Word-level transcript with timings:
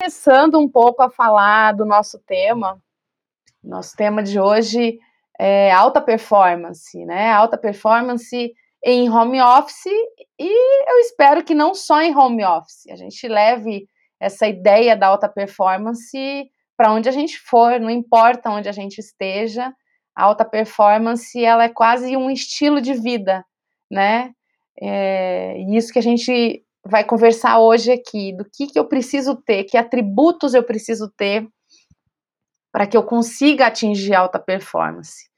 Começando 0.00 0.60
um 0.60 0.68
pouco 0.68 1.02
a 1.02 1.10
falar 1.10 1.72
do 1.72 1.84
nosso 1.84 2.20
tema, 2.20 2.80
nosso 3.60 3.96
tema 3.96 4.22
de 4.22 4.38
hoje 4.38 4.96
é 5.36 5.72
alta 5.72 6.00
performance, 6.00 7.04
né? 7.04 7.32
Alta 7.32 7.58
performance 7.58 8.54
em 8.84 9.10
home 9.10 9.40
office 9.42 9.86
e 10.38 10.88
eu 10.88 11.00
espero 11.00 11.42
que 11.42 11.52
não 11.52 11.74
só 11.74 12.00
em 12.00 12.16
home 12.16 12.44
office, 12.44 12.86
a 12.88 12.94
gente 12.94 13.26
leve 13.26 13.88
essa 14.20 14.46
ideia 14.46 14.96
da 14.96 15.08
alta 15.08 15.28
performance 15.28 16.48
para 16.76 16.92
onde 16.92 17.08
a 17.08 17.12
gente 17.12 17.36
for, 17.36 17.80
não 17.80 17.90
importa 17.90 18.50
onde 18.50 18.68
a 18.68 18.72
gente 18.72 18.98
esteja, 18.98 19.74
a 20.14 20.22
alta 20.22 20.44
performance 20.44 21.44
ela 21.44 21.64
é 21.64 21.68
quase 21.68 22.16
um 22.16 22.30
estilo 22.30 22.80
de 22.80 22.94
vida, 22.94 23.44
né? 23.90 24.32
É, 24.80 25.58
e 25.58 25.76
isso 25.76 25.92
que 25.92 25.98
a 25.98 26.02
gente 26.02 26.64
vai 26.88 27.04
conversar 27.04 27.58
hoje 27.60 27.92
aqui, 27.92 28.34
do 28.36 28.44
que, 28.44 28.66
que 28.66 28.78
eu 28.78 28.86
preciso 28.86 29.36
ter, 29.36 29.64
que 29.64 29.76
atributos 29.76 30.54
eu 30.54 30.62
preciso 30.62 31.12
ter 31.16 31.46
para 32.72 32.86
que 32.86 32.96
eu 32.96 33.02
consiga 33.02 33.66
atingir 33.66 34.14
alta 34.14 34.38
performance. 34.38 35.28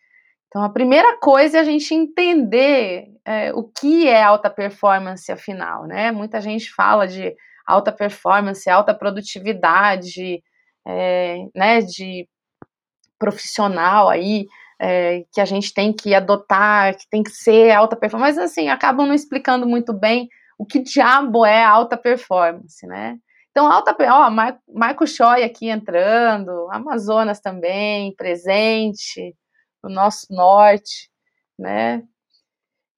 Então, 0.47 0.63
a 0.63 0.69
primeira 0.69 1.17
coisa 1.19 1.59
é 1.59 1.61
a 1.61 1.65
gente 1.65 1.95
entender 1.95 3.09
é, 3.25 3.53
o 3.53 3.65
que 3.65 4.09
é 4.09 4.23
alta 4.23 4.51
performance, 4.51 5.31
afinal, 5.31 5.87
né? 5.87 6.11
Muita 6.11 6.41
gente 6.41 6.73
fala 6.73 7.07
de 7.07 7.35
alta 7.67 7.93
performance, 7.93 8.69
alta 8.69 8.93
produtividade, 8.93 10.43
é, 10.87 11.37
né, 11.55 11.81
de 11.81 12.29
profissional 13.19 14.09
aí, 14.09 14.47
é, 14.81 15.25
que 15.33 15.41
a 15.41 15.45
gente 15.45 15.73
tem 15.73 15.93
que 15.93 16.15
adotar, 16.15 16.97
que 16.97 17.09
tem 17.09 17.23
que 17.23 17.31
ser 17.31 17.71
alta 17.71 17.95
performance, 17.97 18.37
mas 18.37 18.51
assim, 18.51 18.69
acabam 18.69 19.07
não 19.07 19.15
explicando 19.15 19.67
muito 19.67 19.93
bem 19.93 20.29
o 20.61 20.67
que 20.67 20.79
diabo 20.79 21.47
é 21.47 21.65
alta 21.65 21.97
performance, 21.97 22.87
né? 22.87 23.19
Então, 23.51 23.73
alta, 23.73 23.97
ó, 24.13 24.31
Mar 24.31 24.61
Marco 24.69 25.07
Choi 25.07 25.43
aqui 25.43 25.71
entrando, 25.71 26.71
Amazonas 26.71 27.41
também, 27.41 28.15
presente, 28.15 29.35
no 29.83 29.89
nosso 29.89 30.27
norte, 30.29 31.11
né? 31.59 32.03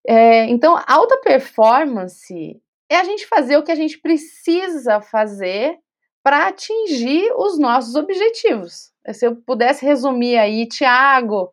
É, 0.05 0.47
então, 0.47 0.77
alta 0.89 1.19
performance 1.19 2.61
é 2.91 2.97
a 2.97 3.05
gente 3.05 3.29
fazer 3.29 3.57
o 3.57 3.63
que 3.63 3.71
a 3.71 3.77
gente 3.77 4.01
precisa 4.01 5.01
fazer 5.01 5.79
para 6.21 6.49
atingir 6.49 7.33
os 7.37 7.61
nossos 7.61 7.95
objetivos. 7.95 8.91
Se 9.13 9.25
eu 9.25 9.37
pudesse 9.37 9.87
resumir 9.87 10.37
aí, 10.37 10.67
Tiago, 10.67 11.53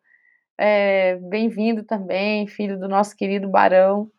é, 0.58 1.14
bem-vindo 1.22 1.84
também, 1.84 2.48
filho 2.48 2.76
do 2.80 2.88
nosso 2.88 3.14
querido 3.14 3.48
Barão. 3.48 4.10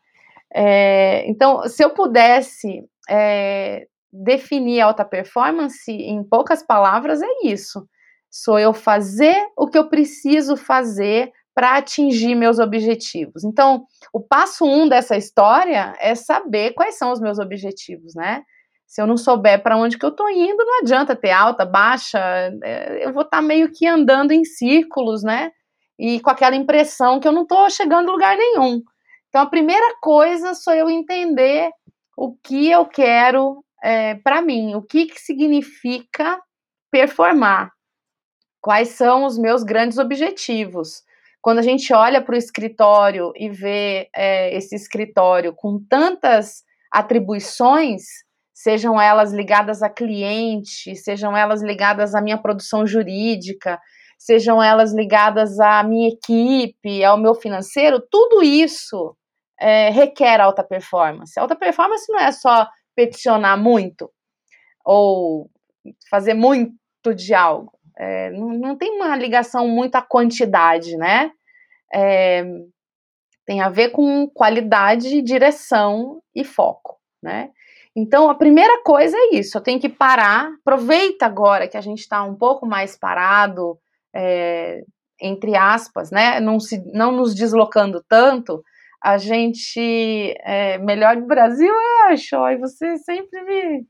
É, 0.54 1.28
então, 1.30 1.68
se 1.68 1.84
eu 1.84 1.92
pudesse 1.92 2.84
é, 3.10 3.88
definir 4.12 4.82
alta 4.82 5.06
performance 5.06 5.92
em 5.92 6.24
poucas 6.24 6.62
palavras, 6.62 7.22
é 7.22 7.28
isso. 7.44 7.88
Sou 8.30 8.60
eu 8.60 8.74
fazer 8.74 9.36
o 9.58 9.68
que 9.68 9.78
eu 9.78 9.90
preciso 9.90 10.56
fazer 10.56 11.32
para 11.54 11.78
atingir 11.78 12.34
meus 12.36 12.60
objetivos. 12.60 13.44
Então, 13.44 13.86
o 14.14 14.22
passo 14.22 14.66
um 14.66 14.88
dessa 14.88 15.18
história 15.18 15.94
é 16.00 16.16
saber 16.16 16.74
quais 16.74 16.98
são 16.98 17.12
os 17.12 17.20
meus 17.20 17.40
objetivos, 17.40 18.14
né? 18.16 18.42
Se 18.88 19.02
eu 19.02 19.08
não 19.08 19.18
souber 19.18 19.62
para 19.62 19.78
onde 19.78 19.98
que 19.98 20.06
eu 20.06 20.10
estou 20.10 20.30
indo, 20.30 20.66
não 20.66 20.80
adianta 20.80 21.16
ter 21.16 21.32
alta, 21.32 21.66
baixa, 21.66 22.20
é, 22.64 23.06
eu 23.06 23.14
vou 23.14 23.24
estar 23.24 23.38
tá 23.38 23.42
meio 23.42 23.72
que 23.72 23.88
andando 23.88 24.32
em 24.32 24.44
círculos, 24.44 25.24
né? 25.24 25.52
E 26.00 26.20
com 26.20 26.30
aquela 26.30 26.56
impressão 26.56 27.20
que 27.20 27.28
eu 27.28 27.32
não 27.32 27.44
estou 27.44 27.70
chegando 27.70 28.10
a 28.10 28.12
lugar 28.12 28.36
nenhum. 28.36 28.82
Então, 29.32 29.44
a 29.44 29.50
primeira 29.50 29.96
coisa 30.02 30.54
sou 30.54 30.74
eu 30.74 30.90
entender 30.90 31.72
o 32.18 32.36
que 32.36 32.70
eu 32.70 32.86
quero 32.86 33.64
é, 33.82 34.16
para 34.16 34.42
mim, 34.42 34.76
o 34.76 34.82
que, 34.82 35.06
que 35.06 35.22
significa 35.22 36.38
performar, 36.92 37.72
quais 38.60 38.90
são 38.90 39.24
os 39.24 39.38
meus 39.38 39.64
grandes 39.64 39.98
objetivos. 39.98 41.02
Quando 41.42 41.60
a 41.60 41.62
gente 41.62 41.94
olha 41.94 42.22
para 42.22 42.36
o 42.36 42.38
escritório 42.38 43.32
e 43.38 43.50
vê 43.50 44.10
é, 44.14 44.54
esse 44.54 44.76
escritório 44.76 45.54
com 45.56 45.80
tantas 45.90 46.66
atribuições, 46.92 48.02
sejam 48.54 49.00
elas 49.00 49.32
ligadas 49.32 49.82
a 49.82 49.90
cliente, 49.90 50.94
sejam 50.98 51.38
elas 51.38 51.62
ligadas 51.62 52.14
à 52.14 52.22
minha 52.22 52.38
produção 52.38 52.86
jurídica, 52.86 53.80
sejam 54.20 54.62
elas 54.62 54.94
ligadas 54.94 55.58
à 55.58 55.82
minha 55.84 56.10
equipe, 56.10 57.02
ao 57.02 57.18
meu 57.18 57.34
financeiro, 57.34 58.04
tudo 58.12 58.44
isso 58.44 59.16
é, 59.62 59.92
requer 59.92 60.42
alta 60.42 60.64
performance. 60.64 61.40
Alta 61.40 61.56
performance 61.56 62.12
não 62.12 62.20
é 62.20 62.32
só 62.32 62.68
peticionar 62.96 63.58
muito 63.58 64.12
ou 64.84 65.50
fazer 66.10 66.34
muito 66.34 66.74
de 67.16 67.34
algo. 67.36 67.72
É, 67.96 68.32
não, 68.32 68.50
não, 68.50 68.76
tem 68.76 68.90
uma 68.96 69.16
ligação 69.16 69.68
muito 69.68 69.96
à 69.96 70.02
quantidade, 70.02 70.98
né? 70.98 71.32
É, 71.94 72.44
tem 73.46 73.62
a 73.62 73.70
ver 73.70 73.90
com 73.90 74.28
qualidade, 74.28 75.22
direção 75.22 76.22
e 76.34 76.44
foco, 76.44 76.98
né? 77.22 77.52
Então, 77.96 78.30
a 78.30 78.36
primeira 78.36 78.82
coisa 78.84 79.16
é 79.16 79.36
isso, 79.36 79.58
eu 79.58 79.62
tenho 79.62 79.80
que 79.80 79.90
parar, 79.90 80.50
aproveita 80.62 81.26
agora 81.26 81.68
que 81.68 81.76
a 81.76 81.82
gente 81.82 82.00
está 82.00 82.24
um 82.24 82.36
pouco 82.36 82.66
mais 82.66 82.98
parado, 82.98 83.78
é, 84.16 84.82
entre 85.22 85.58
aspas, 85.58 86.10
né, 86.10 86.40
não, 86.40 86.58
se, 86.58 86.82
não 86.94 87.12
nos 87.12 87.36
deslocando 87.36 88.02
tanto, 88.08 88.64
a 89.02 89.18
gente, 89.18 90.36
é, 90.42 90.78
melhor 90.78 91.16
do 91.16 91.26
Brasil, 91.26 91.74
é, 92.10 92.16
Choi, 92.16 92.58
você 92.58 92.98
sempre 92.98 93.42
me, 93.44 93.86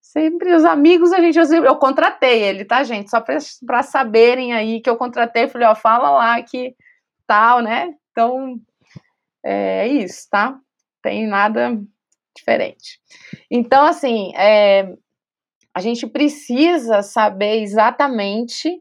sempre 0.00 0.54
os 0.54 0.64
amigos, 0.64 1.12
a 1.12 1.20
gente, 1.20 1.38
eu, 1.38 1.64
eu 1.64 1.76
contratei 1.76 2.42
ele, 2.42 2.64
tá, 2.64 2.82
gente, 2.82 3.08
só 3.08 3.20
para 3.20 3.82
saberem 3.82 4.52
aí 4.52 4.80
que 4.80 4.90
eu 4.90 4.96
contratei, 4.96 5.48
falei, 5.48 5.68
ó, 5.68 5.74
fala 5.74 6.10
lá 6.10 6.42
que 6.42 6.74
tal, 7.26 7.60
né, 7.60 7.94
então, 8.10 8.60
é, 9.44 9.86
é 9.86 9.88
isso, 9.88 10.28
tá, 10.28 10.58
tem 11.02 11.26
nada 11.26 11.80
diferente. 12.34 13.00
Então, 13.50 13.84
assim, 13.86 14.34
é, 14.34 14.92
a 15.74 15.80
gente 15.80 16.06
precisa 16.06 17.02
saber 17.02 17.62
exatamente 17.62 18.80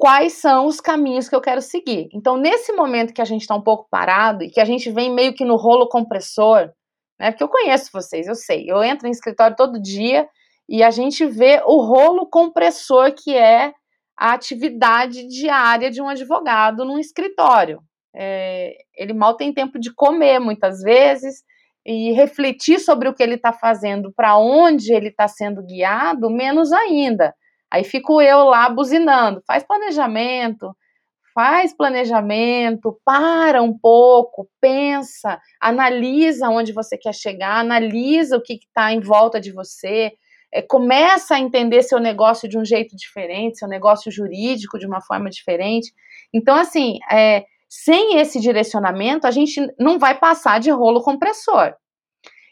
quais 0.00 0.32
são 0.32 0.66
os 0.66 0.80
caminhos 0.80 1.28
que 1.28 1.36
eu 1.36 1.42
quero 1.42 1.60
seguir. 1.60 2.08
Então, 2.14 2.38
nesse 2.38 2.72
momento 2.72 3.12
que 3.12 3.20
a 3.20 3.24
gente 3.26 3.42
está 3.42 3.54
um 3.54 3.60
pouco 3.60 3.86
parado 3.90 4.42
e 4.42 4.50
que 4.50 4.58
a 4.58 4.64
gente 4.64 4.90
vem 4.90 5.12
meio 5.12 5.34
que 5.34 5.44
no 5.44 5.56
rolo 5.56 5.90
compressor, 5.90 6.72
né? 7.18 7.30
Porque 7.30 7.44
eu 7.44 7.48
conheço 7.48 7.90
vocês, 7.92 8.26
eu 8.26 8.34
sei. 8.34 8.64
Eu 8.66 8.82
entro 8.82 9.06
em 9.06 9.10
escritório 9.10 9.54
todo 9.54 9.80
dia 9.80 10.26
e 10.66 10.82
a 10.82 10.90
gente 10.90 11.26
vê 11.26 11.60
o 11.66 11.82
rolo 11.82 12.26
compressor 12.30 13.12
que 13.12 13.36
é 13.36 13.74
a 14.18 14.32
atividade 14.32 15.28
diária 15.28 15.90
de 15.90 16.00
um 16.00 16.08
advogado 16.08 16.82
num 16.82 16.98
escritório. 16.98 17.82
É, 18.16 18.72
ele 18.96 19.12
mal 19.12 19.36
tem 19.36 19.52
tempo 19.52 19.78
de 19.78 19.94
comer 19.94 20.38
muitas 20.38 20.80
vezes 20.80 21.42
e 21.84 22.12
refletir 22.12 22.78
sobre 22.78 23.06
o 23.06 23.14
que 23.14 23.22
ele 23.22 23.34
está 23.34 23.52
fazendo, 23.52 24.10
para 24.16 24.38
onde 24.38 24.94
ele 24.94 25.08
está 25.08 25.28
sendo 25.28 25.62
guiado, 25.62 26.30
menos 26.30 26.72
ainda. 26.72 27.34
Aí 27.70 27.84
fico 27.84 28.20
eu 28.20 28.44
lá 28.44 28.68
buzinando, 28.68 29.42
faz 29.46 29.62
planejamento, 29.62 30.74
faz 31.34 31.72
planejamento, 31.72 33.00
para 33.04 33.62
um 33.62 33.76
pouco, 33.76 34.48
pensa, 34.60 35.40
analisa 35.60 36.48
onde 36.48 36.72
você 36.72 36.98
quer 36.98 37.14
chegar, 37.14 37.60
analisa 37.60 38.36
o 38.36 38.42
que 38.42 38.54
está 38.54 38.92
em 38.92 39.00
volta 39.00 39.40
de 39.40 39.52
você, 39.52 40.12
é, 40.52 40.60
começa 40.60 41.36
a 41.36 41.40
entender 41.40 41.82
seu 41.82 42.00
negócio 42.00 42.48
de 42.48 42.58
um 42.58 42.64
jeito 42.64 42.96
diferente, 42.96 43.58
seu 43.58 43.68
negócio 43.68 44.10
jurídico 44.10 44.78
de 44.78 44.86
uma 44.86 45.00
forma 45.00 45.30
diferente. 45.30 45.92
Então, 46.34 46.56
assim, 46.56 46.98
é, 47.10 47.44
sem 47.68 48.18
esse 48.18 48.40
direcionamento, 48.40 49.26
a 49.26 49.30
gente 49.30 49.60
não 49.78 49.98
vai 49.98 50.18
passar 50.18 50.58
de 50.58 50.70
rolo 50.70 51.02
compressor. 51.02 51.74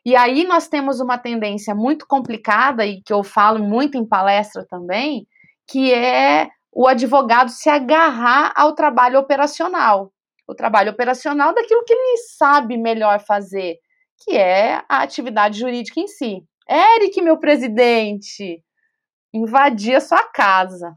E 0.08 0.16
aí 0.16 0.44
nós 0.44 0.68
temos 0.68 1.00
uma 1.00 1.18
tendência 1.18 1.74
muito 1.74 2.06
complicada, 2.06 2.86
e 2.86 3.02
que 3.02 3.12
eu 3.12 3.22
falo 3.22 3.62
muito 3.62 3.98
em 3.98 4.08
palestra 4.08 4.64
também, 4.64 5.26
que 5.66 5.92
é 5.92 6.48
o 6.72 6.88
advogado 6.88 7.50
se 7.50 7.68
agarrar 7.68 8.50
ao 8.56 8.74
trabalho 8.74 9.18
operacional. 9.18 10.10
O 10.48 10.54
trabalho 10.54 10.92
operacional 10.92 11.54
daquilo 11.54 11.84
que 11.84 11.92
ele 11.92 12.16
sabe 12.38 12.78
melhor 12.78 13.20
fazer, 13.20 13.76
que 14.24 14.34
é 14.34 14.82
a 14.88 15.02
atividade 15.02 15.58
jurídica 15.58 16.00
em 16.00 16.06
si. 16.06 16.42
Eric, 16.66 17.20
meu 17.20 17.36
presidente, 17.36 18.64
invadi 19.30 19.94
a 19.94 20.00
sua 20.00 20.22
casa. 20.22 20.96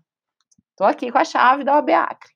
Estou 0.69 0.87
aqui 0.87 1.11
com 1.11 1.17
a 1.17 1.25
chave 1.25 1.65
da 1.65 1.75
OAB 1.75 1.89
Acre. 1.89 2.31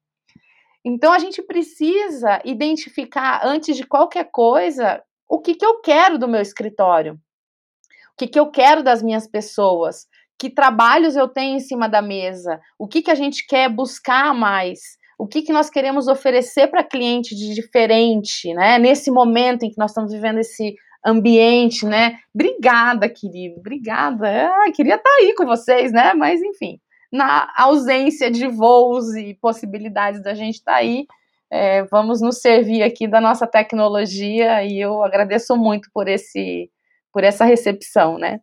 Então 0.84 1.14
a 1.14 1.20
gente 1.20 1.42
precisa 1.42 2.42
identificar, 2.44 3.46
antes 3.46 3.78
de 3.78 3.88
qualquer 3.88 4.30
coisa, 4.30 5.02
o 5.30 5.40
que, 5.40 5.56
que 5.56 5.66
eu 5.66 5.82
quero 5.82 6.18
do 6.18 6.28
meu 6.28 6.42
escritório, 6.42 7.14
o 7.14 8.18
que, 8.18 8.28
que 8.28 8.40
eu 8.40 8.50
quero 8.50 8.84
das 8.84 9.02
minhas 9.04 9.28
pessoas, 9.28 10.08
que 10.40 10.50
trabalhos 10.50 11.16
eu 11.16 11.28
tenho 11.28 11.58
em 11.58 11.60
cima 11.60 11.88
da 11.88 12.02
mesa, 12.02 12.60
o 12.78 12.88
que, 12.88 13.02
que 13.02 13.12
a 13.12 13.16
gente 13.16 13.46
quer 13.48 13.70
buscar 13.70 14.34
mais, 14.34 14.80
o 15.18 15.28
que, 15.28 15.42
que 15.42 15.54
nós 15.54 15.70
queremos 15.70 16.08
oferecer 16.08 16.68
para 16.68 16.84
cliente 16.84 17.36
de 17.36 17.54
diferente, 17.54 18.54
né? 18.54 18.78
Nesse 18.78 19.10
momento 19.10 19.64
em 19.64 19.70
que 19.70 19.78
nós 19.78 19.92
estamos 19.92 20.12
vivendo 20.12 20.40
esse 20.40 20.76
ambiente, 21.06 21.86
né? 21.86 22.18
Obrigada, 22.34 23.08
querido, 23.08 23.60
obrigada. 23.60 24.48
Ah, 24.48 24.72
queria 24.74 24.96
estar 24.96 25.10
tá 25.10 25.16
aí 25.20 25.34
com 25.36 25.46
vocês, 25.46 25.92
né? 25.92 26.14
Mas 26.14 26.42
enfim, 26.42 26.80
na 27.12 27.50
ausência 27.58 28.30
de 28.30 28.48
voos 28.48 29.16
e 29.16 29.34
possibilidades 29.36 30.22
da 30.22 30.34
gente 30.34 30.56
estar 30.56 30.74
tá 30.74 30.78
aí, 30.80 31.06
é, 31.52 31.84
vamos 31.86 32.22
nos 32.22 32.40
servir 32.40 32.84
aqui 32.84 33.08
da 33.08 33.22
nossa 33.22 33.48
tecnologia 33.48 34.64
e 34.64 34.80
eu 34.80 35.04
agradeço 35.04 35.56
muito 35.56 35.90
por 35.94 36.08
esse 36.08 36.70
por 37.12 37.24
essa 37.24 37.46
recepção, 37.46 38.18
né? 38.18 38.42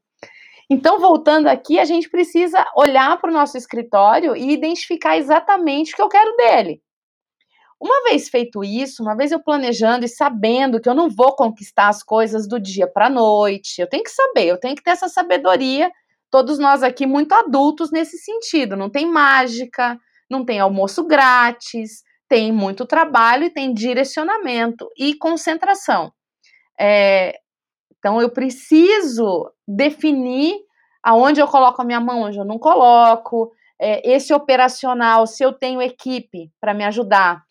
Então, 0.70 0.98
voltando 0.98 1.48
aqui, 1.48 1.78
a 1.78 1.84
gente 1.84 2.08
precisa 2.08 2.64
olhar 2.74 3.20
para 3.20 3.28
o 3.30 3.32
nosso 3.32 3.58
escritório 3.58 4.34
e 4.34 4.50
identificar 4.50 5.18
exatamente 5.18 5.92
o 5.92 5.96
que 5.96 6.00
eu 6.02 6.08
quero 6.08 6.34
dele. 6.36 6.80
Uma 7.78 8.04
vez 8.04 8.30
feito 8.30 8.64
isso, 8.64 9.02
uma 9.02 9.14
vez 9.14 9.32
eu 9.32 9.42
planejando 9.42 10.06
e 10.06 10.08
sabendo 10.08 10.80
que 10.80 10.88
eu 10.88 10.94
não 10.94 11.10
vou 11.10 11.36
conquistar 11.36 11.88
as 11.88 12.02
coisas 12.02 12.48
do 12.48 12.58
dia 12.58 12.86
para 12.86 13.06
a 13.06 13.10
noite, 13.10 13.80
eu 13.80 13.88
tenho 13.88 14.04
que 14.04 14.10
saber, 14.10 14.46
eu 14.46 14.58
tenho 14.58 14.74
que 14.74 14.82
ter 14.82 14.92
essa 14.92 15.08
sabedoria. 15.08 15.90
Todos 16.30 16.58
nós 16.58 16.82
aqui 16.82 17.04
muito 17.04 17.32
adultos 17.32 17.90
nesse 17.90 18.16
sentido, 18.16 18.74
não 18.74 18.88
tem 18.88 19.04
mágica, 19.04 19.98
não 20.30 20.44
tem 20.44 20.60
almoço 20.60 21.04
grátis, 21.06 22.02
tem 22.32 22.50
muito 22.50 22.86
trabalho 22.86 23.44
e 23.44 23.50
tem 23.50 23.74
direcionamento 23.74 24.88
e 24.96 25.14
concentração. 25.14 26.10
É, 26.80 27.38
então, 27.98 28.22
eu 28.22 28.30
preciso 28.30 29.52
definir 29.68 30.58
aonde 31.02 31.42
eu 31.42 31.46
coloco 31.46 31.82
a 31.82 31.84
minha 31.84 32.00
mão, 32.00 32.22
onde 32.22 32.38
eu 32.38 32.44
não 32.46 32.58
coloco. 32.58 33.52
É, 33.78 34.10
esse 34.10 34.32
operacional, 34.32 35.26
se 35.26 35.44
eu 35.44 35.52
tenho 35.52 35.82
equipe 35.82 36.50
para 36.58 36.72
me 36.72 36.84
ajudar, 36.84 37.42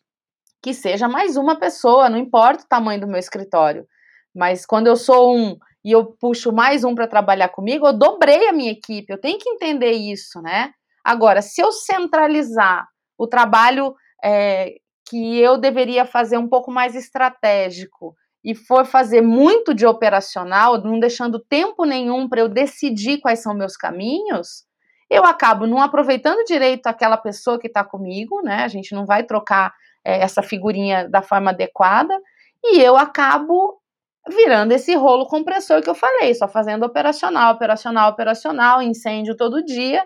que 0.64 0.74
seja 0.74 1.08
mais 1.08 1.38
uma 1.38 1.56
pessoa, 1.56 2.10
não 2.10 2.18
importa 2.18 2.64
o 2.64 2.68
tamanho 2.68 3.02
do 3.02 3.08
meu 3.08 3.20
escritório. 3.20 3.86
Mas 4.34 4.66
quando 4.66 4.88
eu 4.88 4.96
sou 4.96 5.38
um 5.38 5.60
e 5.86 5.92
eu 5.92 6.06
puxo 6.20 6.52
mais 6.52 6.84
um 6.84 6.96
para 6.96 7.06
trabalhar 7.06 7.50
comigo, 7.50 7.86
eu 7.86 7.94
dobrei 7.94 8.48
a 8.50 8.52
minha 8.52 8.72
equipe. 8.72 9.14
Eu 9.14 9.22
tenho 9.22 9.38
que 9.38 9.48
entender 9.48 9.92
isso, 9.92 10.42
né? 10.42 10.72
Agora, 11.04 11.40
se 11.40 11.62
eu 11.62 11.72
centralizar 11.72 12.88
o 13.16 13.28
trabalho 13.28 13.94
é, 14.24 14.76
que 15.10 15.40
eu 15.40 15.58
deveria 15.58 16.06
fazer 16.06 16.38
um 16.38 16.48
pouco 16.48 16.72
mais 16.72 16.96
estratégico 16.96 18.16
e 18.44 18.56
for 18.56 18.86
fazer 18.86 19.22
muito 19.22 19.74
de 19.74 19.86
operacional, 19.86 20.82
não 20.82 21.00
deixando 21.00 21.40
tempo 21.40 21.86
nenhum 21.86 22.28
para 22.28 22.42
eu 22.42 22.50
decidir 22.50 23.20
quais 23.20 23.42
são 23.42 23.54
meus 23.54 23.78
caminhos, 23.78 24.66
eu 25.10 25.26
acabo 25.26 25.68
não 25.68 25.82
aproveitando 25.82 26.46
direito 26.46 26.88
aquela 26.88 27.18
pessoa 27.18 27.60
que 27.60 27.68
está 27.68 27.84
comigo, 27.84 28.42
né? 28.42 28.64
A 28.64 28.68
gente 28.68 28.96
não 28.96 29.06
vai 29.06 29.24
trocar 29.24 29.74
é, 30.06 30.22
essa 30.22 30.42
figurinha 30.42 31.08
da 31.10 31.22
forma 31.22 31.52
adequada, 31.52 32.18
e 32.64 32.80
eu 32.80 32.96
acabo 32.96 33.80
virando 34.30 34.72
esse 34.72 34.96
rolo 34.96 35.28
compressor 35.28 35.82
que 35.82 35.90
eu 35.90 35.96
falei, 35.96 36.34
só 36.34 36.48
fazendo 36.48 36.86
operacional, 36.86 37.54
operacional, 37.56 38.12
operacional, 38.12 38.82
incêndio 38.82 39.36
todo 39.36 39.66
dia, 39.66 40.06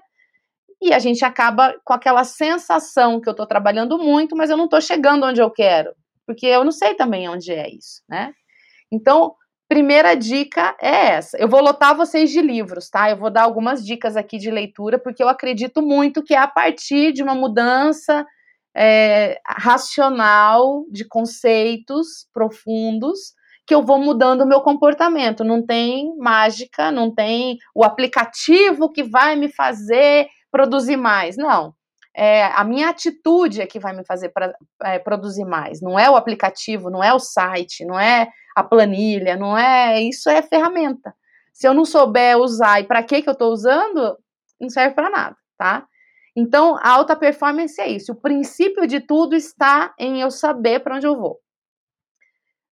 e 0.85 0.93
a 0.93 0.99
gente 0.99 1.23
acaba 1.25 1.75
com 1.83 1.93
aquela 1.93 2.23
sensação 2.23 3.19
que 3.19 3.27
eu 3.29 3.31
estou 3.31 3.45
trabalhando 3.45 3.97
muito, 3.97 4.35
mas 4.35 4.49
eu 4.49 4.57
não 4.57 4.65
estou 4.65 4.81
chegando 4.81 5.25
onde 5.25 5.41
eu 5.41 5.49
quero 5.51 5.93
porque 6.25 6.47
eu 6.47 6.63
não 6.63 6.71
sei 6.71 6.95
também 6.95 7.29
onde 7.29 7.51
é 7.51 7.69
isso, 7.69 8.01
né? 8.09 8.33
Então, 8.91 9.35
primeira 9.69 10.15
dica 10.15 10.75
é 10.81 11.13
essa. 11.13 11.37
Eu 11.37 11.47
vou 11.47 11.61
lotar 11.61 11.95
vocês 11.95 12.31
de 12.31 12.41
livros, 12.41 12.89
tá? 12.89 13.09
Eu 13.09 13.17
vou 13.17 13.29
dar 13.29 13.43
algumas 13.43 13.85
dicas 13.85 14.17
aqui 14.17 14.37
de 14.37 14.49
leitura, 14.49 14.99
porque 14.99 15.23
eu 15.23 15.29
acredito 15.29 15.81
muito 15.81 16.23
que 16.23 16.33
é 16.33 16.37
a 16.37 16.47
partir 16.47 17.13
de 17.13 17.23
uma 17.23 17.35
mudança 17.35 18.25
é, 18.75 19.39
racional 19.45 20.85
de 20.91 21.07
conceitos 21.07 22.27
profundos 22.33 23.33
que 23.67 23.73
eu 23.73 23.81
vou 23.81 23.97
mudando 23.97 24.41
o 24.41 24.47
meu 24.47 24.61
comportamento. 24.61 25.43
Não 25.43 25.65
tem 25.65 26.15
mágica, 26.17 26.91
não 26.91 27.13
tem 27.13 27.57
o 27.73 27.83
aplicativo 27.83 28.91
que 28.91 29.03
vai 29.03 29.35
me 29.35 29.49
fazer 29.49 30.27
produzir 30.55 30.95
mais. 30.95 31.35
Não 31.35 31.75
é, 32.15 32.45
a 32.45 32.63
minha 32.63 32.89
atitude 32.89 33.61
é 33.61 33.67
que 33.67 33.77
vai 33.77 33.93
me 33.93 34.05
fazer 34.05 34.29
pra, 34.29 34.55
é, 34.83 34.97
produzir 34.97 35.43
mais. 35.43 35.81
Não 35.81 35.99
é 35.99 36.09
o 36.09 36.15
aplicativo, 36.15 36.89
não 36.89 37.03
é 37.03 37.13
o 37.13 37.19
site, 37.19 37.83
não 37.83 37.99
é 37.99 38.31
a 38.55 38.63
planilha, 38.63 39.35
não 39.35 39.57
é. 39.57 40.01
Isso 40.01 40.29
é 40.29 40.41
ferramenta. 40.41 41.13
Se 41.51 41.67
eu 41.67 41.73
não 41.73 41.83
souber 41.83 42.37
usar 42.37 42.79
e 42.79 42.85
para 42.85 43.03
que 43.03 43.21
eu 43.25 43.33
estou 43.33 43.51
usando, 43.51 44.17
não 44.59 44.69
serve 44.69 44.95
para 44.95 45.09
nada, 45.09 45.35
tá? 45.57 45.85
Então, 46.33 46.77
a 46.77 46.89
alta 46.89 47.15
performance 47.15 47.79
é 47.81 47.87
isso. 47.89 48.13
O 48.13 48.21
princípio 48.21 48.87
de 48.87 49.01
tudo 49.01 49.35
está 49.35 49.93
em 49.99 50.21
eu 50.21 50.31
saber 50.31 50.79
para 50.79 50.95
onde 50.95 51.07
eu 51.07 51.17
vou. 51.17 51.39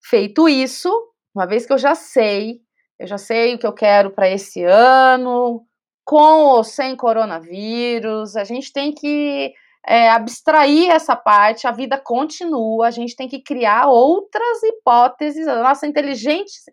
Feito 0.04 0.48
isso, 0.48 0.89
uma 1.33 1.48
vez 1.48 1.66
que 1.66 1.74
eu 1.74 1.78
já 1.78 1.95
sei, 1.95 2.60
eu 3.00 3.07
já 3.07 3.18
sei 3.18 3.56
o 3.56 3.60
que 3.60 3.66
eu 3.66 3.74
quero 3.74 4.12
para 4.12 4.30
esse 4.30 4.63
ano, 4.63 5.66
com 6.11 6.43
ou 6.43 6.61
sem 6.61 6.93
coronavírus, 6.93 8.35
a 8.35 8.43
gente 8.43 8.73
tem 8.73 8.91
que 8.91 9.53
é, 9.87 10.09
abstrair 10.09 10.89
essa 10.89 11.15
parte, 11.15 11.65
a 11.65 11.71
vida 11.71 11.97
continua, 11.97 12.87
a 12.87 12.91
gente 12.91 13.15
tem 13.15 13.29
que 13.29 13.39
criar 13.39 13.87
outras 13.87 14.61
hipóteses, 14.61 15.47
a 15.47 15.63
nossa 15.63 15.87
inteligência. 15.87 16.69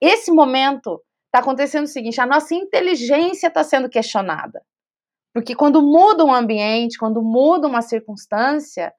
Esse 0.00 0.32
momento 0.32 1.02
está 1.26 1.40
acontecendo 1.40 1.84
o 1.84 1.88
seguinte: 1.88 2.18
a 2.18 2.24
nossa 2.24 2.54
inteligência 2.54 3.48
está 3.48 3.62
sendo 3.62 3.90
questionada. 3.90 4.62
Porque 5.34 5.54
quando 5.54 5.82
muda 5.82 6.24
um 6.24 6.32
ambiente, 6.32 6.96
quando 6.96 7.20
muda 7.20 7.68
uma 7.68 7.82
circunstância, 7.82 8.90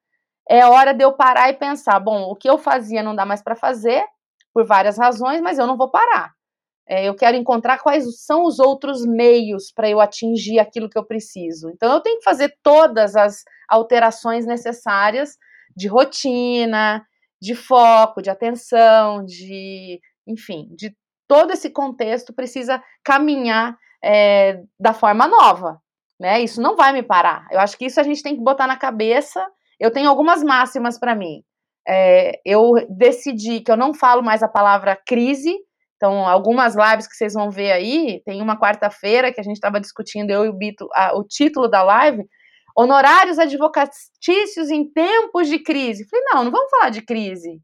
é 0.48 0.64
hora 0.68 0.94
de 0.94 1.04
eu 1.04 1.14
parar 1.14 1.50
e 1.50 1.54
pensar: 1.54 2.00
bom, 2.00 2.30
o 2.30 2.36
que 2.36 2.48
eu 2.48 2.60
fazia 2.60 3.02
não 3.02 3.16
dá 3.16 3.26
mais 3.26 3.42
para 3.42 3.56
fazer, 3.56 4.06
por 4.54 4.68
várias 4.68 5.00
razões, 5.00 5.42
mas 5.42 5.58
eu 5.58 5.66
não 5.66 5.76
vou 5.76 5.90
parar. 5.90 6.32
É, 6.88 7.08
eu 7.08 7.16
quero 7.16 7.38
encontrar 7.38 7.80
quais 7.80 8.24
são 8.26 8.44
os 8.44 8.60
outros 8.60 9.06
meios 9.06 9.72
para 9.72 9.90
eu 9.90 10.02
atingir 10.02 10.60
aquilo 10.60 10.90
que 10.90 10.98
eu 10.98 11.06
preciso. 11.06 11.70
Então, 11.70 11.94
eu 11.94 12.02
tenho 12.02 12.18
que 12.18 12.24
fazer 12.24 12.54
todas 12.62 13.16
as 13.16 13.44
alterações 13.70 14.46
necessárias 14.46 15.38
de 15.76 15.88
rotina, 15.88 17.06
de 17.42 17.56
foco, 17.56 18.22
de 18.22 18.30
atenção, 18.30 19.26
de, 19.26 20.00
enfim, 20.28 20.68
de 20.76 20.96
todo 21.28 21.52
esse 21.52 21.70
contexto 21.70 22.34
precisa 22.34 22.82
caminhar 23.04 23.78
é, 24.04 24.62
da 24.80 24.94
forma 24.94 25.28
nova, 25.28 25.80
né? 26.20 26.42
Isso 26.42 26.62
não 26.62 26.76
vai 26.76 26.94
me 26.94 27.02
parar. 27.02 27.48
Eu 27.52 27.60
acho 27.60 27.78
que 27.78 27.86
isso 27.86 28.00
a 28.00 28.04
gente 28.04 28.22
tem 28.22 28.36
que 28.36 28.44
botar 28.44 28.68
na 28.68 28.78
cabeça. 28.78 29.46
Eu 29.80 29.92
tenho 29.92 30.10
algumas 30.10 30.44
máximas 30.44 31.00
para 31.00 31.16
mim. 31.16 31.44
É, 31.88 32.40
eu 32.46 32.74
decidi 32.90 33.62
que 33.62 33.72
eu 33.72 33.78
não 33.78 33.94
falo 33.94 34.22
mais 34.22 34.44
a 34.44 34.48
palavra 34.48 34.96
crise, 34.96 35.54
então, 36.04 36.28
algumas 36.28 36.76
lives 36.76 37.08
que 37.08 37.16
vocês 37.16 37.34
vão 37.34 37.50
ver 37.50 37.72
aí, 37.72 38.22
tem 38.26 38.42
uma 38.42 38.60
quarta-feira 38.60 39.32
que 39.32 39.40
a 39.40 39.44
gente 39.44 39.56
estava 39.56 39.80
discutindo, 39.80 40.32
eu 40.32 40.44
e 40.44 40.50
o 40.50 40.54
Bito, 40.54 40.90
a, 40.94 41.18
o 41.18 41.24
título 41.24 41.66
da 41.66 41.82
live, 41.82 42.28
honorários 42.76 43.40
advocatícios 43.40 44.70
em 44.70 44.84
tempos 44.92 45.48
de 45.48 45.60
crise. 45.60 46.06
Falei, 46.10 46.26
não, 46.26 46.44
não 46.44 46.52
vamos 46.52 46.70
falar 46.70 46.90
de 46.90 47.02
crise. 47.04 47.58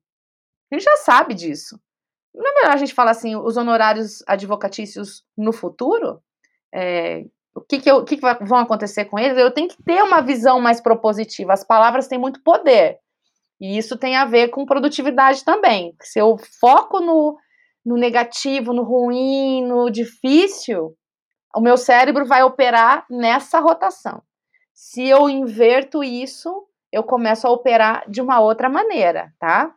A 0.71 0.75
gente 0.75 0.85
já 0.85 0.95
sabe 0.95 1.33
disso. 1.33 1.77
Não 2.33 2.49
é 2.49 2.53
melhor 2.61 2.71
a 2.71 2.77
gente 2.77 2.93
falar 2.93 3.11
assim, 3.11 3.35
os 3.35 3.57
honorários 3.57 4.23
advocatícios 4.25 5.25
no 5.37 5.51
futuro? 5.51 6.21
É, 6.73 7.25
o 7.53 7.59
que, 7.59 7.81
que, 7.81 7.91
eu, 7.91 8.05
que, 8.05 8.15
que 8.15 8.45
vão 8.45 8.59
acontecer 8.59 9.03
com 9.03 9.19
eles? 9.19 9.37
Eu 9.37 9.51
tenho 9.51 9.67
que 9.67 9.83
ter 9.83 10.01
uma 10.01 10.21
visão 10.21 10.61
mais 10.61 10.79
propositiva. 10.79 11.51
As 11.51 11.65
palavras 11.65 12.07
têm 12.07 12.17
muito 12.17 12.41
poder. 12.41 12.99
E 13.59 13.77
isso 13.77 13.97
tem 13.97 14.15
a 14.15 14.23
ver 14.23 14.47
com 14.47 14.65
produtividade 14.65 15.43
também. 15.43 15.93
Se 16.01 16.19
eu 16.19 16.37
foco 16.61 17.01
no, 17.01 17.37
no 17.89 17.97
negativo, 17.97 18.71
no 18.71 18.83
ruim, 18.83 19.65
no 19.65 19.89
difícil, 19.89 20.95
o 21.55 21.59
meu 21.59 21.75
cérebro 21.75 22.23
vai 22.23 22.43
operar 22.43 23.03
nessa 23.09 23.59
rotação. 23.59 24.21
Se 24.71 25.07
eu 25.07 25.27
inverto 25.27 26.03
isso, 26.03 26.67
eu 26.91 27.01
começo 27.01 27.47
a 27.47 27.49
operar 27.49 28.07
de 28.07 28.21
uma 28.21 28.39
outra 28.39 28.69
maneira, 28.69 29.33
tá? 29.39 29.73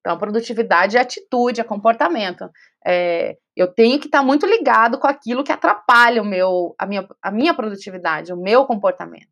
Então, 0.00 0.18
produtividade 0.18 0.96
é 0.96 1.00
atitude, 1.00 1.60
é 1.60 1.64
comportamento. 1.64 2.50
É, 2.84 3.36
eu 3.54 3.72
tenho 3.72 4.00
que 4.00 4.06
estar 4.06 4.18
tá 4.18 4.24
muito 4.24 4.44
ligado 4.44 4.98
com 4.98 5.06
aquilo 5.06 5.44
que 5.44 5.52
atrapalha 5.52 6.20
o 6.20 6.26
meu, 6.26 6.74
a, 6.76 6.84
minha, 6.84 7.08
a 7.22 7.30
minha 7.30 7.54
produtividade, 7.54 8.32
o 8.32 8.42
meu 8.42 8.66
comportamento, 8.66 9.30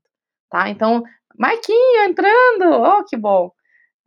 tá? 0.48 0.68
Então, 0.68 1.02
Marquinho 1.36 2.04
entrando, 2.04 2.80
oh, 2.80 3.04
que 3.04 3.16
bom. 3.16 3.50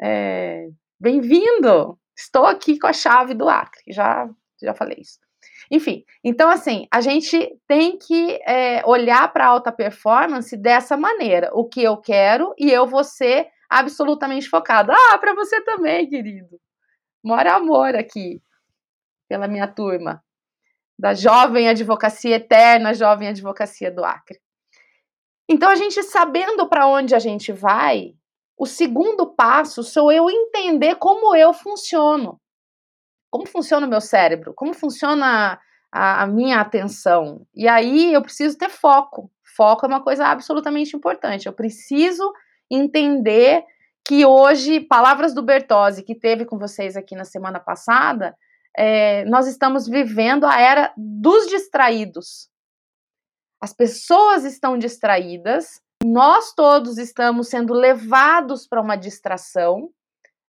É, 0.01 0.69
Bem-vindo! 0.97 1.99
Estou 2.17 2.45
aqui 2.45 2.79
com 2.79 2.87
a 2.87 2.93
chave 2.93 3.33
do 3.33 3.47
Acre, 3.47 3.83
já, 3.87 4.27
já 4.61 4.73
falei 4.73 4.97
isso. 4.99 5.19
Enfim, 5.69 6.03
então 6.23 6.49
assim, 6.49 6.87
a 6.91 6.99
gente 6.99 7.59
tem 7.67 7.97
que 7.97 8.39
é, 8.45 8.83
olhar 8.85 9.31
para 9.31 9.45
a 9.45 9.49
alta 9.49 9.71
performance 9.71 10.55
dessa 10.57 10.97
maneira. 10.97 11.51
O 11.53 11.65
que 11.65 11.83
eu 11.83 11.97
quero 11.97 12.53
e 12.57 12.71
eu 12.71 12.87
vou 12.87 13.03
ser 13.03 13.47
absolutamente 13.69 14.49
focado. 14.49 14.91
Ah, 14.91 15.17
para 15.17 15.35
você 15.35 15.61
também, 15.61 16.07
querido. 16.07 16.59
Mora 17.23 17.55
amor 17.55 17.95
aqui, 17.95 18.41
pela 19.27 19.47
minha 19.47 19.67
turma, 19.67 20.23
da 20.97 21.13
jovem 21.13 21.69
advocacia 21.69 22.37
eterna, 22.37 22.93
jovem 22.93 23.27
advocacia 23.27 23.91
do 23.91 24.03
Acre. 24.03 24.39
Então, 25.49 25.69
a 25.69 25.75
gente 25.75 26.01
sabendo 26.03 26.67
para 26.67 26.87
onde 26.87 27.15
a 27.15 27.19
gente 27.19 27.51
vai, 27.53 28.13
o 28.57 28.65
segundo 28.65 29.27
passo 29.27 29.83
sou 29.83 30.11
eu 30.11 30.29
entender 30.29 30.95
como 30.95 31.35
eu 31.35 31.53
funciono. 31.53 32.39
como 33.29 33.45
funciona 33.45 33.85
o 33.85 33.89
meu 33.89 34.01
cérebro, 34.01 34.53
como 34.55 34.73
funciona 34.73 35.59
a, 35.91 36.23
a 36.23 36.27
minha 36.27 36.59
atenção. 36.61 37.45
E 37.53 37.67
aí 37.67 38.13
eu 38.13 38.21
preciso 38.21 38.57
ter 38.57 38.69
foco. 38.69 39.29
Foco 39.55 39.85
é 39.85 39.89
uma 39.89 40.03
coisa 40.03 40.25
absolutamente 40.27 40.95
importante. 40.95 41.45
Eu 41.45 41.53
preciso 41.53 42.31
entender 42.71 43.63
que 44.07 44.25
hoje, 44.25 44.79
palavras 44.79 45.33
do 45.33 45.43
Bertozzi, 45.43 46.03
que 46.03 46.15
teve 46.15 46.45
com 46.45 46.57
vocês 46.57 46.95
aqui 46.95 47.15
na 47.15 47.25
semana 47.25 47.59
passada, 47.59 48.35
é, 48.75 49.25
nós 49.25 49.47
estamos 49.47 49.87
vivendo 49.87 50.45
a 50.45 50.59
era 50.59 50.93
dos 50.95 51.47
distraídos. 51.47 52.49
As 53.61 53.73
pessoas 53.73 54.45
estão 54.45 54.77
distraídas, 54.77 55.81
nós 56.03 56.53
todos 56.53 56.97
estamos 56.97 57.49
sendo 57.49 57.73
levados 57.73 58.67
para 58.67 58.81
uma 58.81 58.95
distração. 58.95 59.89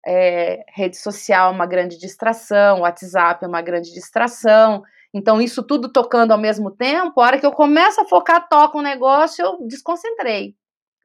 É, 0.06 0.64
rede 0.74 0.98
social 0.98 1.52
é 1.52 1.56
uma 1.56 1.66
grande 1.66 1.98
distração, 1.98 2.82
WhatsApp 2.82 3.44
é 3.44 3.48
uma 3.48 3.62
grande 3.62 3.94
distração. 3.94 4.84
Então, 5.14 5.42
isso 5.42 5.64
tudo 5.64 5.90
tocando 5.90 6.32
ao 6.32 6.38
mesmo 6.38 6.72
tempo, 6.72 7.20
a 7.20 7.26
hora 7.26 7.40
que 7.40 7.46
eu 7.46 7.52
começo 7.52 8.00
a 8.00 8.06
focar, 8.06 8.48
toca 8.48 8.78
um 8.78 8.82
negócio, 8.82 9.44
eu 9.44 9.68
desconcentrei. 9.68 10.56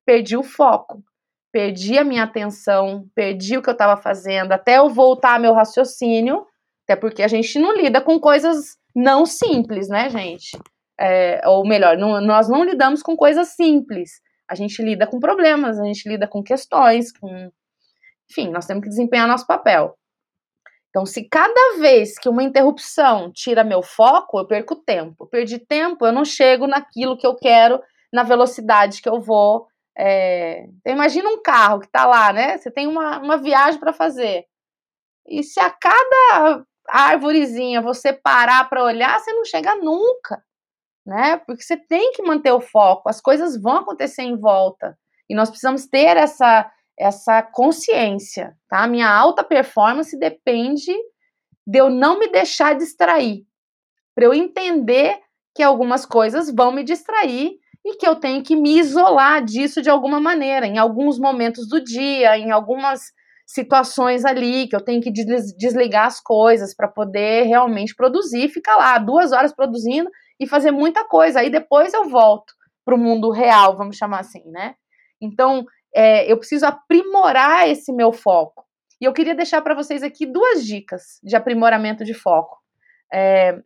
Perdi 0.05 0.37
o 0.37 0.43
foco, 0.43 1.03
perdi 1.51 1.97
a 1.97 2.05
minha 2.05 2.25
atenção, 2.25 3.09
perdi 3.15 3.57
o 3.57 3.63
que 3.63 3.69
eu 3.69 3.73
estava 3.73 4.01
fazendo, 4.01 4.53
até 4.53 4.79
eu 4.79 4.89
voltar 4.89 5.41
meu 5.41 5.53
raciocínio, 5.55 6.47
até 6.85 6.97
porque 6.97 7.23
a 7.23 7.29
gente 7.29 7.59
não 7.59 7.75
lida 7.75 8.01
com 8.01 8.19
coisas 8.19 8.77
não 8.95 9.25
simples, 9.25 9.89
né, 9.89 10.11
gente? 10.11 10.59
É, 11.01 11.41
ou 11.49 11.67
melhor, 11.67 11.97
não, 11.97 12.21
nós 12.21 12.49
não 12.49 12.65
lidamos 12.65 13.03
com 13.03 13.17
coisas 13.17 13.49
simples. 13.49 14.21
A 14.53 14.55
gente 14.55 14.83
lida 14.83 15.07
com 15.07 15.19
problemas, 15.19 15.81
a 15.81 15.85
gente 15.85 16.07
lida 16.07 16.29
com 16.29 16.43
questões, 16.43 17.11
com. 17.11 17.51
Enfim, 18.31 18.51
nós 18.51 18.67
temos 18.67 18.83
que 18.83 18.91
desempenhar 18.91 19.27
nosso 19.27 19.47
papel. 19.47 19.97
Então, 20.91 21.07
se 21.07 21.27
cada 21.27 21.79
vez 21.79 22.19
que 22.19 22.29
uma 22.29 22.43
interrupção 22.43 23.33
tira 23.33 23.65
meu 23.65 23.83
foco, 23.83 24.39
eu 24.39 24.47
perco 24.47 24.77
tempo. 24.77 25.27
Perdi 25.27 25.59
tempo, 25.59 26.05
eu 26.05 26.13
não 26.13 26.23
chego 26.23 26.67
naquilo 26.67 27.17
que 27.17 27.27
eu 27.27 27.35
quero, 27.35 27.81
na 28.13 28.23
velocidade 28.23 29.01
que 29.01 29.09
eu 29.09 29.19
vou. 29.19 29.67
É... 29.97 30.67
Imagina 30.85 31.31
um 31.31 31.41
carro 31.43 31.81
que 31.81 31.87
está 31.87 32.05
lá, 32.05 32.31
né? 32.31 32.59
Você 32.59 32.71
tem 32.71 32.87
uma, 32.87 33.21
uma 33.21 33.39
viagem 33.39 33.81
para 33.81 33.95
fazer. 33.95 34.45
E 35.27 35.43
se 35.43 35.59
a 35.61 35.71
cada 35.71 36.63
árvorezinha 36.87 37.81
você 37.81 38.13
parar 38.13 38.69
para 38.69 38.85
olhar, 38.85 39.19
você 39.19 39.33
não 39.33 39.47
chega 39.47 39.75
nunca, 39.77 40.45
né? 41.07 41.37
Porque 41.39 41.63
você 41.63 41.77
tem 41.77 42.13
que 42.13 42.23
manter 42.23 42.53
o 42.53 42.61
foco, 42.61 43.09
as 43.09 43.21
coisas 43.21 43.61
vão 43.61 43.79
acontecer 43.79 44.23
em 44.23 44.39
volta. 44.39 44.97
E 45.29 45.35
nós 45.35 45.49
precisamos 45.49 45.87
ter 45.87 46.17
essa 46.17 46.71
essa 46.99 47.43
consciência, 47.43 48.55
tá? 48.69 48.87
Minha 48.87 49.11
alta 49.11 49.43
performance 49.43 50.17
depende 50.19 50.93
de 51.67 51.79
eu 51.79 51.89
não 51.89 52.19
me 52.19 52.29
deixar 52.29 52.77
distrair, 52.77 53.45
para 54.15 54.27
eu 54.27 54.35
entender 54.35 55.19
que 55.55 55.63
algumas 55.63 56.05
coisas 56.05 56.55
vão 56.55 56.71
me 56.71 56.85
distrair 56.85 57.53
e 57.85 57.97
que 57.97 58.07
eu 58.07 58.17
tenho 58.17 58.43
que 58.43 58.55
me 58.55 58.79
isolar 58.79 59.45
disso 59.45 59.83
de 59.83 59.91
alguma 59.91 60.21
maneira, 60.21 60.67
em 60.67 60.79
alguns 60.79 61.19
momentos 61.19 61.69
do 61.69 61.83
dia, 61.83 62.39
em 62.39 62.51
algumas 62.51 63.11
situações 63.47 64.25
ali 64.25 64.69
que 64.69 64.77
eu 64.77 64.81
tenho 64.81 65.01
que 65.01 65.11
desligar 65.11 66.07
as 66.07 66.21
coisas 66.21 66.75
para 66.75 66.89
poder 66.89 67.45
realmente 67.45 67.95
produzir, 67.95 68.49
ficar 68.49 68.77
lá 68.77 68.99
duas 68.99 69.33
horas 69.33 69.53
produzindo 69.53 70.09
e 70.43 70.49
fazer 70.49 70.73
muita 70.73 71.05
coisa. 71.07 71.41
Aí 71.41 71.49
depois 71.49 71.95
eu 71.95 72.09
volto 72.09 72.53
para 72.85 72.97
o 72.97 72.99
mundo 72.99 73.31
real, 73.31 73.77
vamos 73.77 73.97
chamar 73.97 74.21
assim, 74.21 74.43
né? 74.51 74.75
Então 75.21 75.65
é, 75.95 76.31
eu 76.31 76.37
preciso 76.37 76.67
aprimorar 76.67 77.69
esse 77.69 77.93
meu 77.93 78.13
foco. 78.13 78.65
E 79.01 79.05
eu 79.05 79.13
queria 79.13 79.35
deixar 79.35 79.63
para 79.63 79.75
vocês 79.75 80.03
aqui 80.03 80.27
duas 80.27 80.65
dicas 80.65 81.21
de 81.23 81.37
aprimoramento 81.37 82.05
de 82.05 82.13
foco. 82.13 82.59
É, 83.13 83.57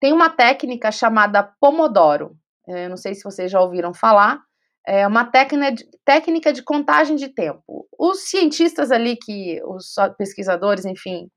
tem 0.00 0.12
uma 0.12 0.30
técnica 0.30 0.90
chamada 0.90 1.42
Pomodoro. 1.60 2.36
É, 2.68 2.88
não 2.88 2.96
sei 2.96 3.14
se 3.14 3.22
vocês 3.22 3.50
já 3.50 3.60
ouviram 3.60 3.92
falar. 3.92 4.40
É 4.86 5.06
uma 5.06 5.24
técnica 5.24 5.72
de, 5.72 5.84
técnica 6.04 6.52
de 6.52 6.62
contagem 6.62 7.16
de 7.16 7.28
tempo. 7.28 7.86
Os 7.98 8.28
cientistas 8.28 8.90
ali, 8.90 9.16
que 9.16 9.60
os 9.64 9.94
pesquisadores, 10.16 10.84
enfim, 10.84 11.28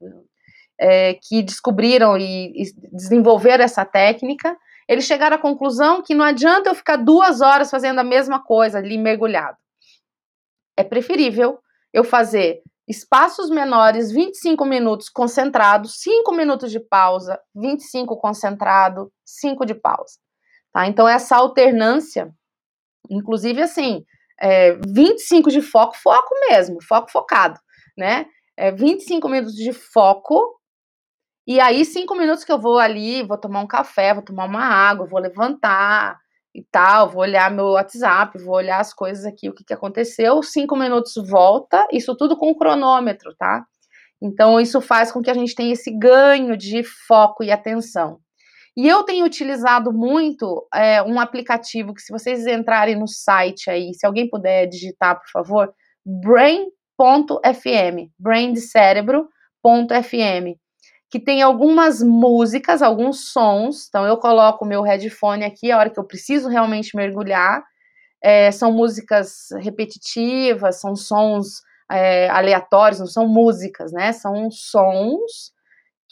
é, 0.80 1.14
que 1.16 1.42
descobriram 1.44 2.18
e, 2.18 2.64
e 2.64 2.74
desenvolveram 2.92 3.64
essa 3.64 3.86
técnica, 3.86 4.56
eles 4.88 5.06
chegaram 5.06 5.36
à 5.36 5.40
conclusão 5.40 6.02
que 6.02 6.16
não 6.16 6.26
adianta 6.26 6.70
eu 6.70 6.76
ficar 6.76 6.96
duas 6.96 7.42
horas 7.42 7.70
fazendo 7.70 8.00
a 8.00 8.04
mesma 8.04 8.44
coisa 8.44 8.80
ali 8.80 8.98
mergulhado 8.98 9.58
é 10.80 10.84
preferível 10.84 11.60
eu 11.92 12.06
fazer 12.06 12.62
espaços 12.88 13.50
menores, 13.50 14.12
25 14.12 14.66
minutos 14.66 15.10
concentrado, 15.10 15.90
5 15.90 16.32
minutos 16.32 16.72
de 16.72 16.80
pausa, 16.80 17.38
25 17.54 18.18
concentrado, 18.18 19.12
5 19.26 19.66
de 19.66 19.76
pausa. 19.76 20.14
Tá? 20.72 20.88
Então, 20.88 21.08
essa 21.08 21.36
alternância, 21.36 22.34
inclusive 23.10 23.62
assim, 23.62 24.06
é, 24.40 24.80
25 24.88 25.52
de 25.52 25.62
foco, 25.62 25.98
foco 25.98 26.34
mesmo, 26.50 26.82
foco 26.82 27.12
focado, 27.12 27.60
né? 27.98 28.26
É 28.56 28.72
25 28.72 29.28
minutos 29.28 29.56
de 29.56 29.74
foco, 29.74 30.59
e 31.48 31.60
aí 31.60 31.84
5 31.84 32.16
minutos 32.16 32.44
que 32.44 32.52
eu 32.52 32.60
vou 32.60 32.80
ali, 32.80 33.24
vou 33.24 33.38
tomar 33.38 33.62
um 33.62 33.68
café, 33.68 34.14
vou 34.14 34.24
tomar 34.24 34.46
uma 34.46 34.64
água, 34.64 35.08
vou 35.08 35.20
levantar, 35.20 36.18
e 36.54 36.64
tal, 36.64 37.10
vou 37.10 37.22
olhar 37.22 37.52
meu 37.52 37.68
WhatsApp, 37.70 38.38
vou 38.44 38.56
olhar 38.56 38.80
as 38.80 38.94
coisas 38.94 39.26
aqui, 39.26 39.50
o 39.50 39.54
que, 39.54 39.64
que 39.64 39.74
aconteceu, 39.74 40.42
cinco 40.44 40.76
minutos 40.76 41.14
volta, 41.28 41.88
isso 41.92 42.16
tudo 42.16 42.38
com 42.38 42.56
cronômetro, 42.56 43.36
tá? 43.36 43.66
Então, 44.22 44.60
isso 44.60 44.82
faz 44.82 45.12
com 45.12 45.22
que 45.22 45.30
a 45.30 45.34
gente 45.34 45.56
tenha 45.56 45.74
esse 45.74 45.92
ganho 45.92 46.58
de 46.58 46.84
foco 47.08 47.44
e 47.44 47.52
atenção. 47.52 48.20
E 48.76 48.88
eu 48.88 49.04
tenho 49.04 49.26
utilizado 49.26 49.94
muito 49.94 50.68
é, 50.74 51.02
um 51.04 51.20
aplicativo 51.20 51.94
que, 51.94 52.02
se 52.02 52.12
vocês 52.12 52.46
entrarem 52.46 52.98
no 52.98 53.08
site 53.08 53.70
aí, 53.70 53.94
se 53.94 54.06
alguém 54.06 54.30
puder 54.30 54.68
digitar, 54.68 55.20
por 55.20 55.30
favor, 55.32 55.74
brain.fm, 56.06 56.52
brain 58.20 58.54
de 58.54 58.62
cérebro.fm 58.62 59.30
que 61.10 61.20
tem 61.20 61.42
algumas 61.42 62.02
músicas, 62.02 62.82
alguns 62.82 63.32
sons. 63.32 63.88
Então 63.90 64.06
eu 64.06 64.18
coloco 64.18 64.64
o 64.64 64.68
meu 64.68 64.84
headphone 64.84 65.44
aqui 65.44 65.72
a 65.72 65.78
hora 65.78 65.90
que 65.90 66.00
eu 66.00 66.04
preciso 66.04 66.48
realmente 66.48 66.96
mergulhar. 66.96 67.64
É, 68.22 68.52
são 68.52 68.72
músicas 68.72 69.48
repetitivas, 69.60 70.80
são 70.80 70.96
sons 70.96 71.62
é, 71.92 72.30
aleatórios, 72.30 73.00
não 73.00 73.08
são 73.08 73.28
músicas, 73.28 73.92
né? 73.92 74.12
São 74.12 74.52
sons 74.52 75.52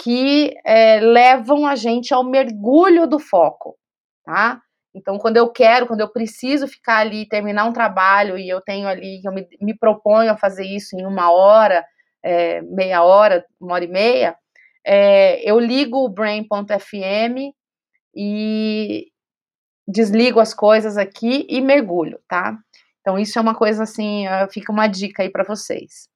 que 0.01 0.53
é, 0.65 0.99
levam 0.99 1.65
a 1.67 1.75
gente 1.75 2.13
ao 2.13 2.23
mergulho 2.23 3.07
do 3.07 3.19
foco, 3.19 3.75
tá? 4.23 4.61
Então, 4.95 5.19
quando 5.19 5.37
eu 5.37 5.49
quero, 5.51 5.85
quando 5.85 6.01
eu 6.01 6.11
preciso 6.11 6.67
ficar 6.67 6.97
ali, 6.97 7.27
terminar 7.27 7.65
um 7.65 7.73
trabalho 7.73 8.37
e 8.37 8.49
eu 8.49 8.61
tenho 8.61 8.87
ali, 8.87 9.21
eu 9.23 9.31
me, 9.31 9.47
me 9.61 9.77
proponho 9.77 10.31
a 10.31 10.37
fazer 10.37 10.65
isso 10.65 10.95
em 10.95 11.05
uma 11.05 11.31
hora, 11.31 11.85
é, 12.23 12.61
meia 12.61 13.03
hora, 13.03 13.45
uma 13.59 13.75
hora 13.75 13.85
e 13.85 13.87
meia, 13.87 14.35
é, 14.89 15.41
eu 15.43 15.59
ligo 15.59 15.97
o 15.97 16.07
brain.fm 16.07 17.53
e 18.15 19.07
desligo 19.85 20.39
as 20.39 20.53
coisas 20.53 20.97
aqui 20.97 21.45
e 21.49 21.59
mergulho, 21.59 22.21
tá? 22.25 22.57
Então, 23.01 23.19
isso 23.19 23.37
é 23.37 23.41
uma 23.41 23.53
coisa 23.53 23.83
assim, 23.83 24.25
fica 24.49 24.71
uma 24.71 24.87
dica 24.87 25.23
aí 25.23 25.29
para 25.29 25.43
vocês. 25.43 26.07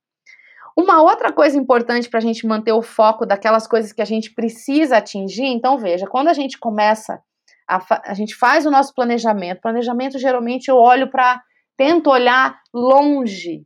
Uma 0.75 1.01
outra 1.01 1.33
coisa 1.33 1.57
importante 1.57 2.09
para 2.09 2.19
a 2.19 2.21
gente 2.21 2.47
manter 2.47 2.71
o 2.71 2.81
foco 2.81 3.25
daquelas 3.25 3.67
coisas 3.67 3.91
que 3.91 4.01
a 4.01 4.05
gente 4.05 4.33
precisa 4.33 4.97
atingir, 4.97 5.45
então 5.45 5.77
veja, 5.77 6.07
quando 6.07 6.29
a 6.29 6.33
gente 6.33 6.57
começa, 6.57 7.21
a, 7.67 8.11
a 8.11 8.13
gente 8.13 8.33
faz 8.35 8.65
o 8.65 8.71
nosso 8.71 8.93
planejamento, 8.93 9.61
planejamento 9.61 10.17
geralmente 10.17 10.69
eu 10.69 10.77
olho 10.77 11.09
para, 11.09 11.41
tento 11.75 12.09
olhar 12.09 12.57
longe. 12.73 13.65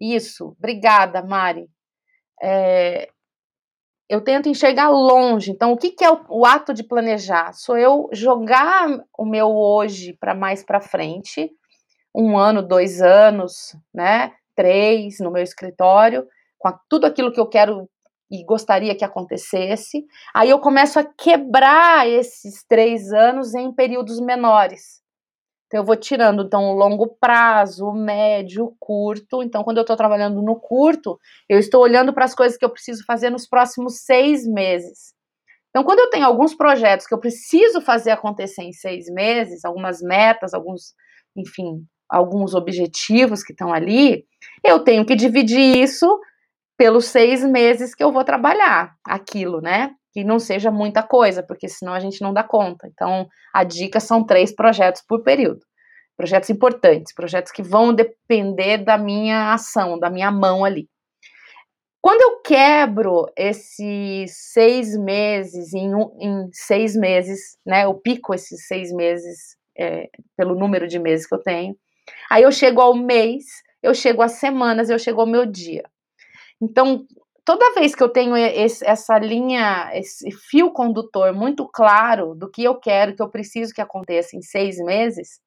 Isso, 0.00 0.54
obrigada, 0.56 1.20
Mari. 1.20 1.68
É, 2.40 3.10
eu 4.10 4.20
tento 4.20 4.48
enxergar 4.48 4.88
longe. 4.88 5.52
Então, 5.52 5.70
o 5.70 5.76
que, 5.76 5.92
que 5.92 6.04
é 6.04 6.10
o, 6.10 6.20
o, 6.28 6.44
ato 6.44 6.74
de 6.74 6.82
planejar? 6.82 7.52
Sou 7.52 7.78
eu 7.78 8.10
jogar 8.12 8.88
o 9.16 9.24
meu 9.24 9.46
hoje 9.46 10.14
para 10.18 10.34
mais 10.34 10.64
para 10.64 10.80
frente, 10.80 11.48
um 12.12 12.36
ano, 12.36 12.60
dois 12.60 13.00
anos, 13.00 13.76
né? 13.94 14.32
Três 14.56 15.20
no 15.20 15.30
meu 15.30 15.44
escritório, 15.44 16.26
com 16.58 16.66
a, 16.66 16.76
tudo 16.88 17.06
aquilo 17.06 17.30
que 17.32 17.38
eu 17.38 17.46
quero 17.46 17.88
e 18.28 18.44
gostaria 18.44 18.96
que 18.96 19.04
acontecesse. 19.04 20.04
Aí 20.34 20.50
eu 20.50 20.58
começo 20.58 20.98
a 20.98 21.04
quebrar 21.04 22.08
esses 22.08 22.64
três 22.68 23.12
anos 23.12 23.54
em 23.54 23.72
períodos 23.72 24.20
menores. 24.20 25.00
Então, 25.70 25.82
eu 25.82 25.84
vou 25.84 25.94
tirando, 25.94 26.42
então, 26.42 26.64
o 26.64 26.72
longo 26.72 27.16
prazo, 27.20 27.86
o 27.86 27.94
médio, 27.94 28.64
o 28.64 28.76
curto. 28.76 29.40
Então, 29.40 29.62
quando 29.62 29.76
eu 29.76 29.82
estou 29.82 29.96
trabalhando 29.96 30.42
no 30.42 30.58
curto, 30.58 31.16
eu 31.48 31.60
estou 31.60 31.80
olhando 31.80 32.12
para 32.12 32.24
as 32.24 32.34
coisas 32.34 32.58
que 32.58 32.64
eu 32.64 32.70
preciso 32.70 33.04
fazer 33.06 33.30
nos 33.30 33.46
próximos 33.46 34.00
seis 34.00 34.44
meses. 34.44 35.14
Então, 35.68 35.84
quando 35.84 36.00
eu 36.00 36.10
tenho 36.10 36.26
alguns 36.26 36.56
projetos 36.56 37.06
que 37.06 37.14
eu 37.14 37.20
preciso 37.20 37.80
fazer 37.80 38.10
acontecer 38.10 38.62
em 38.62 38.72
seis 38.72 39.06
meses, 39.08 39.64
algumas 39.64 40.02
metas, 40.02 40.52
alguns, 40.54 40.92
enfim, 41.36 41.86
alguns 42.08 42.52
objetivos 42.52 43.44
que 43.44 43.52
estão 43.52 43.72
ali, 43.72 44.24
eu 44.64 44.80
tenho 44.80 45.06
que 45.06 45.14
dividir 45.14 45.76
isso 45.78 46.18
pelos 46.76 47.04
seis 47.04 47.44
meses 47.44 47.94
que 47.94 48.02
eu 48.02 48.10
vou 48.10 48.24
trabalhar 48.24 48.96
aquilo, 49.06 49.60
né? 49.60 49.94
Que 50.12 50.24
não 50.24 50.38
seja 50.38 50.70
muita 50.70 51.02
coisa, 51.02 51.42
porque 51.42 51.68
senão 51.68 51.92
a 51.92 52.00
gente 52.00 52.20
não 52.20 52.32
dá 52.32 52.42
conta. 52.42 52.88
Então, 52.88 53.28
a 53.54 53.62
dica 53.64 54.00
são 54.00 54.24
três 54.24 54.54
projetos 54.54 55.02
por 55.06 55.22
período. 55.22 55.60
Projetos 56.16 56.50
importantes, 56.50 57.14
projetos 57.14 57.52
que 57.52 57.62
vão 57.62 57.94
depender 57.94 58.78
da 58.78 58.98
minha 58.98 59.52
ação, 59.52 59.98
da 59.98 60.10
minha 60.10 60.30
mão 60.30 60.64
ali. 60.64 60.88
Quando 62.02 62.22
eu 62.22 62.40
quebro 62.40 63.26
esses 63.36 64.32
seis 64.52 64.96
meses 64.96 65.74
em, 65.74 65.94
um, 65.94 66.16
em 66.18 66.48
seis 66.52 66.96
meses, 66.96 67.58
né? 67.64 67.84
Eu 67.84 67.94
pico 67.94 68.34
esses 68.34 68.66
seis 68.66 68.90
meses 68.92 69.56
é, 69.78 70.08
pelo 70.36 70.54
número 70.54 70.88
de 70.88 70.98
meses 70.98 71.26
que 71.26 71.34
eu 71.34 71.42
tenho. 71.42 71.76
Aí 72.30 72.42
eu 72.42 72.50
chego 72.50 72.80
ao 72.80 72.94
mês, 72.94 73.44
eu 73.82 73.94
chego 73.94 74.22
às 74.22 74.32
semanas, 74.32 74.88
eu 74.88 74.98
chego 74.98 75.20
ao 75.20 75.26
meu 75.26 75.44
dia. 75.44 75.82
Então, 76.60 77.06
toda 77.44 77.74
vez 77.74 77.94
que 77.94 78.02
eu 78.02 78.08
tenho 78.08 78.36
esse, 78.36 78.84
essa 78.84 79.18
linha, 79.18 79.90
esse 79.94 80.30
fio 80.30 80.70
condutor 80.72 81.32
muito 81.32 81.68
claro 81.68 82.34
do 82.34 82.50
que 82.50 82.64
eu 82.64 82.76
quero, 82.78 83.14
que 83.14 83.22
eu 83.22 83.28
preciso 83.28 83.74
que 83.74 83.80
aconteça 83.80 84.36
em 84.36 84.42
seis 84.42 84.78
meses, 84.78 85.40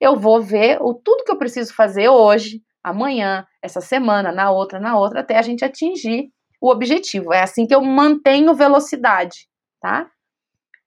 eu 0.00 0.16
vou 0.16 0.40
ver 0.40 0.78
o 0.80 0.94
tudo 0.94 1.24
que 1.24 1.30
eu 1.30 1.38
preciso 1.38 1.74
fazer 1.74 2.08
hoje, 2.08 2.62
amanhã, 2.82 3.46
essa 3.62 3.80
semana, 3.80 4.30
na 4.30 4.50
outra, 4.50 4.78
na 4.78 4.98
outra, 4.98 5.20
até 5.20 5.38
a 5.38 5.42
gente 5.42 5.64
atingir 5.64 6.30
o 6.60 6.70
objetivo. 6.70 7.32
É 7.32 7.42
assim 7.42 7.66
que 7.66 7.74
eu 7.74 7.82
mantenho 7.82 8.54
velocidade, 8.54 9.48
tá? 9.80 10.10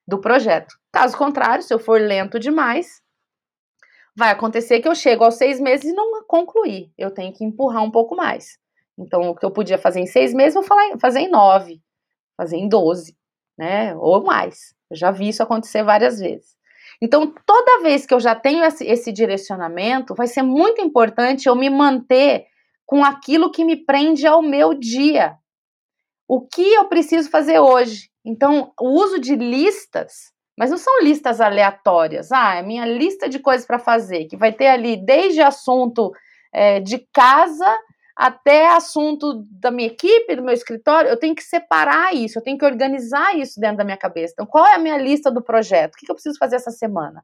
Do 0.08 0.20
projeto. 0.20 0.76
Caso 0.92 1.18
contrário, 1.18 1.64
se 1.64 1.74
eu 1.74 1.80
for 1.80 2.00
lento 2.00 2.40
demais, 2.40 3.02
vai 4.16 4.32
acontecer 4.32 4.82
que 4.82 4.88
eu 4.88 4.96
chego 4.96 5.24
aos 5.24 5.36
seis 5.36 5.60
meses 5.60 5.92
e 5.92 5.94
não 5.94 6.24
concluir. 6.26 6.92
Eu 6.98 7.12
tenho 7.12 7.34
que 7.34 7.44
empurrar 7.44 7.84
um 7.84 7.92
pouco 7.92 8.16
mais. 8.16 8.58
Então, 9.00 9.30
o 9.30 9.36
que 9.36 9.46
eu 9.46 9.52
podia 9.52 9.78
fazer 9.78 10.02
em 10.02 10.06
seis 10.06 10.34
meses, 10.34 10.54
vou 10.54 10.64
fazer 11.00 11.20
em 11.20 11.30
nove, 11.30 11.82
fazer 12.36 12.58
em 12.58 12.68
doze, 12.68 13.16
né? 13.58 13.96
Ou 13.96 14.24
mais. 14.24 14.76
Eu 14.90 14.98
já 14.98 15.10
vi 15.10 15.30
isso 15.30 15.42
acontecer 15.42 15.84
várias 15.84 16.20
vezes. 16.20 16.58
Então, 17.02 17.34
toda 17.46 17.82
vez 17.82 18.06
que 18.06 18.14
eu 18.14 18.20
já 18.20 18.36
tenho 18.36 18.64
esse, 18.64 18.86
esse 18.86 19.12
direcionamento, 19.12 20.14
vai 20.14 20.28
ser 20.28 20.42
muito 20.42 20.82
importante 20.82 21.48
eu 21.48 21.56
me 21.56 21.70
manter 21.70 22.46
com 22.86 23.06
aquilo 23.06 23.52
que 23.52 23.64
me 23.64 23.78
prende 23.78 24.28
ao 24.28 24.42
meu 24.42 24.74
dia. 24.74 25.36
O 26.28 26.42
que 26.42 26.74
eu 26.74 26.86
preciso 26.86 27.30
fazer 27.30 27.60
hoje? 27.60 28.10
Então, 28.26 28.74
o 28.80 28.90
uso 29.02 29.20
de 29.20 29.36
listas, 29.36 30.34
mas 30.58 30.70
não 30.70 30.78
são 30.78 31.02
listas 31.02 31.40
aleatórias. 31.40 32.32
Ah, 32.32 32.56
é 32.56 32.62
minha 32.62 32.86
lista 32.86 33.30
de 33.30 33.40
coisas 33.40 33.66
para 33.66 33.80
fazer, 33.80 34.26
que 34.26 34.36
vai 34.36 34.52
ter 34.52 34.68
ali 34.68 34.98
desde 34.98 35.42
assunto 35.42 36.12
é, 36.54 36.80
de 36.82 37.00
casa 37.14 37.78
até 38.20 38.68
assunto 38.68 39.46
da 39.50 39.72
minha 39.72 39.88
equipe, 39.88 40.36
do 40.36 40.44
meu 40.44 40.54
escritório, 40.54 41.10
eu 41.10 41.18
tenho 41.18 41.34
que 41.34 41.42
separar 41.42 42.14
isso, 42.14 42.38
eu 42.38 42.44
tenho 42.44 42.58
que 42.58 42.66
organizar 42.66 43.34
isso 43.38 43.62
dentro 43.62 43.78
da 43.78 43.86
minha 43.86 43.96
cabeça. 43.96 44.34
Então, 44.34 44.46
qual 44.46 44.68
é 44.68 44.76
a 44.76 44.78
minha 44.78 44.98
lista 44.98 45.32
do 45.32 45.42
projeto? 45.42 45.94
O 45.94 45.98
que 45.98 46.12
eu 46.12 46.16
preciso 46.16 46.38
fazer 46.38 46.58
essa 46.58 46.70
semana? 46.70 47.24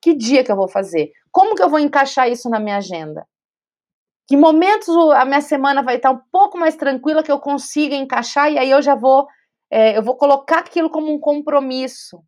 Que 0.00 0.14
dia 0.14 0.44
que 0.44 0.52
eu 0.52 0.54
vou 0.54 0.68
fazer? 0.68 1.10
Como 1.32 1.56
que 1.56 1.62
eu 1.62 1.68
vou 1.68 1.80
encaixar 1.80 2.30
isso 2.30 2.48
na 2.48 2.60
minha 2.60 2.76
agenda? 2.76 3.26
Que 4.28 4.36
momentos 4.36 4.88
a 5.16 5.24
minha 5.24 5.40
semana 5.40 5.82
vai 5.82 5.96
estar 5.96 6.12
um 6.12 6.20
pouco 6.30 6.56
mais 6.56 6.76
tranquila 6.76 7.24
que 7.24 7.32
eu 7.32 7.40
consiga 7.40 7.96
encaixar 7.96 8.52
e 8.52 8.58
aí 8.58 8.70
eu 8.70 8.80
já 8.80 8.94
vou 8.94 9.26
é, 9.68 9.98
eu 9.98 10.04
vou 10.04 10.16
colocar 10.16 10.60
aquilo 10.60 10.88
como 10.88 11.12
um 11.12 11.18
compromisso, 11.18 12.22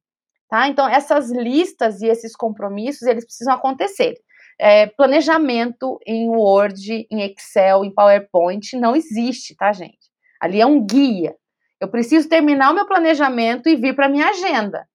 tá? 0.49 0.67
Então 0.67 0.89
essas 0.89 1.31
listas 1.31 2.03
e 2.03 2.09
esses 2.09 2.35
compromissos 2.35 3.03
eles 3.03 3.25
precisam 3.25 3.55
acontecer 3.55 4.17
é, 4.61 4.87
planejamento 4.87 5.99
em 6.07 6.29
Word, 6.29 7.07
em 7.11 7.23
Excel, 7.23 7.83
em 7.83 7.93
PowerPoint 7.93 8.77
não 8.77 8.95
existe, 8.95 9.57
tá, 9.57 9.73
gente? 9.73 10.11
Ali 10.39 10.61
é 10.61 10.67
um 10.67 10.85
guia. 10.85 11.35
Eu 11.81 11.89
preciso 11.89 12.29
terminar 12.29 12.71
o 12.71 12.75
meu 12.75 12.87
planejamento 12.87 13.71
e 13.71 13.75
vir 13.75 13.97
para 13.97 14.07
minha 14.07 14.29
agenda, 14.29 14.87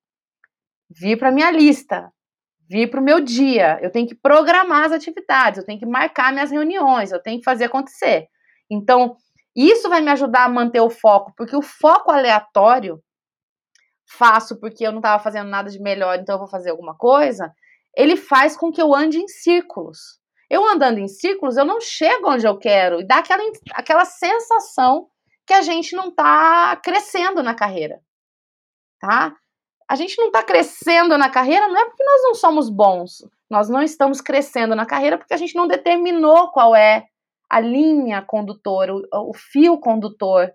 vir 0.87 1.17
para 1.17 1.31
minha 1.31 1.49
lista, 1.49 2.11
vir 2.69 2.91
para 2.91 3.01
o 3.01 3.03
meu 3.03 3.19
dia. 3.19 3.79
Eu 3.81 3.89
tenho 3.89 4.07
que 4.07 4.13
programar 4.13 4.85
as 4.85 4.91
atividades, 4.91 5.57
eu 5.57 5.65
tenho 5.65 5.79
que 5.79 5.85
marcar 5.85 6.31
minhas 6.31 6.51
reuniões, 6.51 7.11
eu 7.11 7.19
tenho 7.19 7.39
que 7.39 7.45
fazer 7.45 7.65
acontecer. 7.65 8.27
Então, 8.69 9.17
isso 9.55 9.89
vai 9.89 9.99
me 9.99 10.11
ajudar 10.11 10.43
a 10.43 10.49
manter 10.49 10.81
o 10.81 10.91
foco, 10.91 11.33
porque 11.35 11.55
o 11.55 11.61
foco 11.63 12.11
aleatório, 12.11 13.01
faço 14.07 14.59
porque 14.59 14.85
eu 14.85 14.91
não 14.91 14.99
estava 14.99 15.23
fazendo 15.23 15.49
nada 15.49 15.71
de 15.71 15.79
melhor, 15.79 16.19
então 16.19 16.35
eu 16.35 16.39
vou 16.39 16.47
fazer 16.47 16.69
alguma 16.69 16.95
coisa, 16.95 17.51
ele 17.95 18.17
faz 18.17 18.57
com 18.57 18.71
que 18.71 18.81
eu 18.81 18.93
ande 18.93 19.17
em 19.17 19.27
círculos. 19.27 20.19
Eu 20.49 20.65
andando 20.67 20.99
em 20.99 21.07
círculos, 21.07 21.57
eu 21.57 21.65
não 21.65 21.81
chego 21.81 22.29
onde 22.29 22.45
eu 22.45 22.57
quero 22.57 22.99
e 22.99 23.07
dá 23.07 23.17
aquela, 23.17 23.43
aquela 23.73 24.05
sensação 24.05 25.07
que 25.45 25.53
a 25.53 25.61
gente 25.61 25.95
não 25.95 26.09
está 26.09 26.75
crescendo 26.77 27.41
na 27.41 27.55
carreira, 27.55 27.99
tá? 28.99 29.35
A 29.87 29.95
gente 29.95 30.17
não 30.17 30.27
está 30.27 30.43
crescendo 30.43 31.17
na 31.17 31.29
carreira 31.29 31.67
não 31.67 31.77
é 31.77 31.85
porque 31.85 32.03
nós 32.03 32.21
não 32.23 32.35
somos 32.35 32.69
bons, 32.69 33.23
nós 33.49 33.69
não 33.69 33.81
estamos 33.81 34.21
crescendo 34.21 34.75
na 34.75 34.85
carreira 34.85 35.17
porque 35.17 35.33
a 35.33 35.37
gente 35.37 35.55
não 35.55 35.67
determinou 35.67 36.51
qual 36.51 36.75
é 36.75 37.05
a 37.49 37.59
linha 37.59 38.21
condutora, 38.21 38.93
o, 38.93 39.29
o 39.29 39.33
fio 39.33 39.79
condutor 39.79 40.51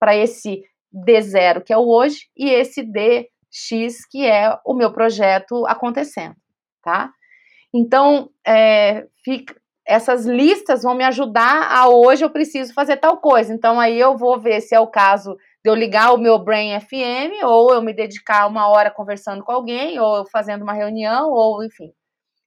para 0.00 0.16
esse 0.16 0.62
D0 0.94 1.62
que 1.64 1.72
é 1.72 1.76
o 1.76 1.88
hoje 1.88 2.28
e 2.36 2.48
esse 2.48 2.82
DX 2.82 4.04
que 4.08 4.24
é 4.24 4.56
o 4.64 4.74
meu 4.74 4.92
projeto 4.92 5.66
acontecendo 5.66 6.36
tá? 6.82 7.12
Então, 7.72 8.30
é, 8.46 9.06
fica, 9.24 9.54
essas 9.86 10.26
listas 10.26 10.82
vão 10.82 10.94
me 10.94 11.04
ajudar 11.04 11.70
a 11.70 11.88
hoje 11.88 12.22
eu 12.22 12.30
preciso 12.30 12.74
fazer 12.74 12.98
tal 12.98 13.18
coisa. 13.18 13.52
Então, 13.52 13.80
aí 13.80 13.98
eu 13.98 14.16
vou 14.16 14.38
ver 14.38 14.60
se 14.60 14.74
é 14.74 14.80
o 14.80 14.86
caso 14.86 15.34
de 15.64 15.70
eu 15.70 15.74
ligar 15.74 16.12
o 16.12 16.18
meu 16.18 16.38
Brain 16.38 16.78
FM, 16.78 17.42
ou 17.42 17.72
eu 17.72 17.82
me 17.82 17.94
dedicar 17.94 18.46
uma 18.46 18.68
hora 18.68 18.90
conversando 18.90 19.42
com 19.42 19.50
alguém, 19.50 19.98
ou 19.98 20.26
fazendo 20.30 20.62
uma 20.62 20.74
reunião, 20.74 21.30
ou 21.30 21.64
enfim, 21.64 21.90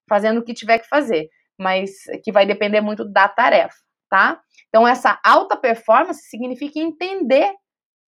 fazendo 0.07 0.39
o 0.39 0.43
que 0.43 0.53
tiver 0.53 0.79
que 0.79 0.87
fazer, 0.87 1.29
mas 1.59 1.91
que 2.23 2.31
vai 2.31 2.45
depender 2.45 2.81
muito 2.81 3.03
da 3.03 3.27
tarefa, 3.27 3.75
tá? 4.09 4.39
Então, 4.69 4.87
essa 4.87 5.19
alta 5.25 5.57
performance 5.57 6.29
significa 6.29 6.79
entender 6.79 7.53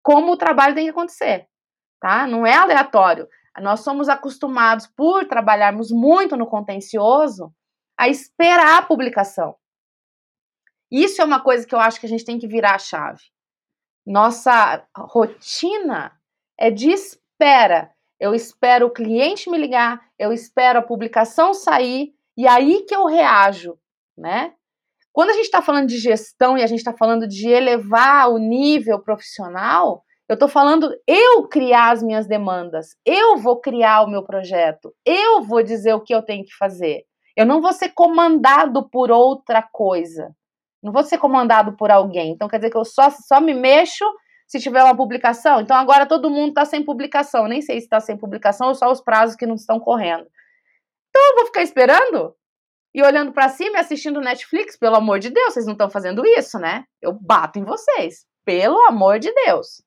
como 0.03 0.33
o 0.33 0.37
trabalho 0.37 0.75
tem 0.75 0.85
que 0.85 0.91
acontecer, 0.91 1.47
tá? 1.99 2.27
Não 2.27 2.45
é 2.45 2.53
aleatório. 2.55 3.27
Nós 3.61 3.81
somos 3.81 4.09
acostumados, 4.09 4.87
por 4.87 5.25
trabalharmos 5.27 5.91
muito 5.91 6.35
no 6.35 6.47
contencioso, 6.47 7.53
a 7.97 8.09
esperar 8.09 8.79
a 8.79 8.85
publicação. 8.85 9.55
Isso 10.91 11.21
é 11.21 11.25
uma 11.25 11.41
coisa 11.41 11.65
que 11.65 11.73
eu 11.73 11.79
acho 11.79 11.99
que 11.99 12.05
a 12.05 12.09
gente 12.09 12.25
tem 12.25 12.39
que 12.39 12.47
virar 12.47 12.75
a 12.75 12.79
chave. 12.79 13.21
Nossa 14.05 14.85
rotina 14.95 16.11
é 16.59 16.69
de 16.69 16.91
espera. 16.91 17.91
Eu 18.19 18.33
espero 18.33 18.87
o 18.87 18.91
cliente 18.91 19.49
me 19.49 19.57
ligar, 19.57 20.01
eu 20.17 20.31
espero 20.31 20.79
a 20.79 20.83
publicação 20.83 21.53
sair 21.53 22.13
e 22.37 22.47
aí 22.47 22.83
que 22.83 22.95
eu 22.95 23.05
reajo, 23.05 23.77
né? 24.17 24.53
Quando 25.11 25.29
a 25.29 25.33
gente 25.33 25.45
está 25.45 25.61
falando 25.61 25.87
de 25.87 25.99
gestão 25.99 26.57
e 26.57 26.63
a 26.63 26.67
gente 26.67 26.79
está 26.79 26.93
falando 26.93 27.27
de 27.27 27.47
elevar 27.47 28.29
o 28.29 28.39
nível 28.39 28.99
profissional, 28.99 30.03
eu 30.33 30.35
estou 30.35 30.49
falando 30.49 30.91
eu 31.07 31.47
criar 31.47 31.91
as 31.91 32.01
minhas 32.01 32.25
demandas, 32.25 32.95
eu 33.05 33.37
vou 33.37 33.61
criar 33.61 34.01
o 34.01 34.09
meu 34.09 34.23
projeto, 34.23 34.91
eu 35.05 35.43
vou 35.43 35.61
dizer 35.61 35.93
o 35.93 36.01
que 36.01 36.13
eu 36.13 36.23
tenho 36.23 36.43
que 36.43 36.55
fazer. 36.57 37.03
Eu 37.37 37.45
não 37.45 37.61
vou 37.61 37.71
ser 37.71 37.89
comandado 37.89 38.89
por 38.89 39.11
outra 39.11 39.61
coisa. 39.61 40.35
Não 40.81 40.91
vou 40.91 41.03
ser 41.03 41.19
comandado 41.19 41.77
por 41.77 41.91
alguém. 41.91 42.31
Então 42.31 42.47
quer 42.47 42.57
dizer 42.57 42.71
que 42.71 42.77
eu 42.77 42.83
só, 42.83 43.11
só 43.11 43.39
me 43.39 43.53
mexo 43.53 44.03
se 44.47 44.59
tiver 44.59 44.83
uma 44.83 44.97
publicação. 44.97 45.61
Então 45.61 45.77
agora 45.77 46.07
todo 46.07 46.31
mundo 46.31 46.49
está 46.49 46.65
sem 46.65 46.83
publicação. 46.83 47.47
Nem 47.47 47.61
sei 47.61 47.79
se 47.79 47.85
está 47.85 47.99
sem 47.99 48.17
publicação 48.17 48.69
ou 48.69 48.75
só 48.75 48.91
os 48.91 49.01
prazos 49.01 49.35
que 49.35 49.45
não 49.45 49.55
estão 49.55 49.79
correndo. 49.79 50.25
Então 51.09 51.29
eu 51.29 51.35
vou 51.35 51.45
ficar 51.45 51.61
esperando 51.61 52.35
e 52.91 53.03
olhando 53.03 53.31
para 53.31 53.49
cima 53.49 53.77
e 53.77 53.81
assistindo 53.81 54.19
Netflix. 54.19 54.77
Pelo 54.77 54.95
amor 54.95 55.19
de 55.19 55.29
Deus, 55.29 55.53
vocês 55.53 55.65
não 55.67 55.73
estão 55.73 55.91
fazendo 55.91 56.25
isso, 56.25 56.57
né? 56.57 56.85
Eu 56.99 57.13
bato 57.13 57.59
em 57.59 57.63
vocês. 57.63 58.25
Pelo 58.43 58.83
amor 58.87 59.19
de 59.19 59.31
Deus. 59.31 59.83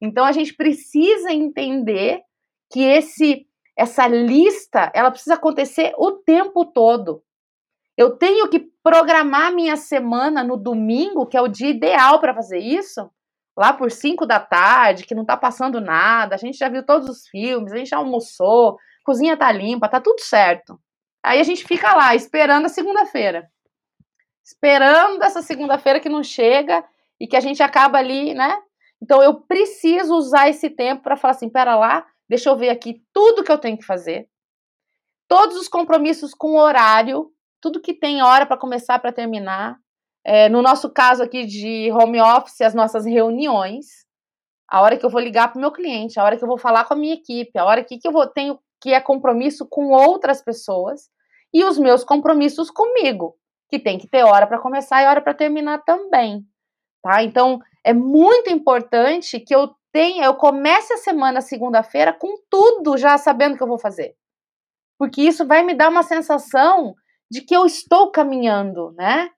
Então 0.00 0.24
a 0.24 0.32
gente 0.32 0.54
precisa 0.54 1.32
entender 1.32 2.22
que 2.70 2.80
esse 2.82 3.46
essa 3.76 4.08
lista, 4.08 4.90
ela 4.92 5.08
precisa 5.08 5.34
acontecer 5.34 5.94
o 5.96 6.10
tempo 6.10 6.64
todo. 6.64 7.22
Eu 7.96 8.16
tenho 8.16 8.48
que 8.48 8.58
programar 8.82 9.54
minha 9.54 9.76
semana 9.76 10.42
no 10.42 10.56
domingo, 10.56 11.26
que 11.26 11.36
é 11.36 11.40
o 11.40 11.46
dia 11.46 11.70
ideal 11.70 12.18
para 12.18 12.34
fazer 12.34 12.58
isso, 12.58 13.08
lá 13.56 13.72
por 13.72 13.92
5 13.92 14.26
da 14.26 14.40
tarde, 14.40 15.04
que 15.04 15.14
não 15.14 15.22
está 15.22 15.36
passando 15.36 15.80
nada, 15.80 16.34
a 16.34 16.38
gente 16.38 16.58
já 16.58 16.68
viu 16.68 16.84
todos 16.84 17.08
os 17.08 17.28
filmes, 17.28 17.72
a 17.72 17.76
gente 17.76 17.90
já 17.90 17.98
almoçou, 17.98 18.70
a 18.70 18.76
cozinha 19.04 19.36
tá 19.36 19.50
limpa, 19.52 19.88
tá 19.88 20.00
tudo 20.00 20.20
certo. 20.20 20.80
Aí 21.24 21.38
a 21.38 21.44
gente 21.44 21.64
fica 21.64 21.94
lá 21.94 22.16
esperando 22.16 22.66
a 22.66 22.68
segunda-feira. 22.68 23.48
Esperando 24.44 25.22
essa 25.22 25.42
segunda-feira 25.42 26.00
que 26.00 26.08
não 26.08 26.22
chega 26.22 26.84
e 27.20 27.28
que 27.28 27.36
a 27.36 27.40
gente 27.40 27.62
acaba 27.62 27.98
ali, 27.98 28.34
né, 28.34 28.60
então 29.02 29.22
eu 29.22 29.40
preciso 29.40 30.14
usar 30.14 30.48
esse 30.48 30.68
tempo 30.70 31.02
para 31.02 31.16
falar 31.16 31.32
assim, 31.32 31.48
pera 31.48 31.76
lá, 31.76 32.06
deixa 32.28 32.48
eu 32.48 32.56
ver 32.56 32.70
aqui 32.70 33.02
tudo 33.12 33.44
que 33.44 33.52
eu 33.52 33.58
tenho 33.58 33.78
que 33.78 33.84
fazer, 33.84 34.28
todos 35.28 35.56
os 35.56 35.68
compromissos 35.68 36.34
com 36.34 36.58
horário, 36.58 37.30
tudo 37.60 37.80
que 37.80 37.94
tem 37.94 38.22
hora 38.22 38.46
para 38.46 38.56
começar, 38.56 38.98
para 38.98 39.12
terminar, 39.12 39.78
é, 40.24 40.48
no 40.48 40.62
nosso 40.62 40.90
caso 40.90 41.22
aqui 41.22 41.46
de 41.46 41.90
home 41.92 42.20
office, 42.20 42.60
as 42.60 42.74
nossas 42.74 43.06
reuniões, 43.06 43.86
a 44.68 44.82
hora 44.82 44.98
que 44.98 45.06
eu 45.06 45.10
vou 45.10 45.20
ligar 45.20 45.48
para 45.48 45.58
o 45.58 45.60
meu 45.60 45.72
cliente, 45.72 46.20
a 46.20 46.24
hora 46.24 46.36
que 46.36 46.44
eu 46.44 46.48
vou 46.48 46.58
falar 46.58 46.84
com 46.84 46.94
a 46.94 46.96
minha 46.96 47.14
equipe, 47.14 47.58
a 47.58 47.64
hora 47.64 47.82
que, 47.82 47.98
que 47.98 48.06
eu 48.06 48.12
vou 48.12 48.26
tenho 48.26 48.58
que 48.80 48.92
é 48.92 49.00
compromisso 49.00 49.66
com 49.66 49.88
outras 49.88 50.42
pessoas 50.42 51.08
e 51.52 51.64
os 51.64 51.78
meus 51.78 52.04
compromissos 52.04 52.70
comigo, 52.70 53.36
que 53.68 53.78
tem 53.78 53.98
que 53.98 54.06
ter 54.06 54.22
hora 54.22 54.46
para 54.46 54.60
começar 54.60 55.02
e 55.02 55.06
hora 55.06 55.20
para 55.20 55.34
terminar 55.34 55.78
também, 55.84 56.44
tá? 57.02 57.22
Então 57.22 57.58
é 57.88 57.94
muito 57.94 58.50
importante 58.50 59.40
que 59.40 59.54
eu 59.54 59.74
tenha, 59.90 60.26
eu 60.26 60.34
comece 60.34 60.92
a 60.92 60.98
semana 60.98 61.40
segunda-feira 61.40 62.12
com 62.12 62.36
tudo 62.50 62.98
já 62.98 63.16
sabendo 63.16 63.54
o 63.54 63.56
que 63.56 63.62
eu 63.62 63.68
vou 63.68 63.78
fazer, 63.78 64.14
porque 64.98 65.22
isso 65.22 65.46
vai 65.46 65.64
me 65.64 65.72
dar 65.72 65.88
uma 65.88 66.02
sensação 66.02 66.94
de 67.30 67.40
que 67.40 67.56
eu 67.56 67.64
estou 67.64 68.10
caminhando, 68.10 68.92
né? 68.92 69.30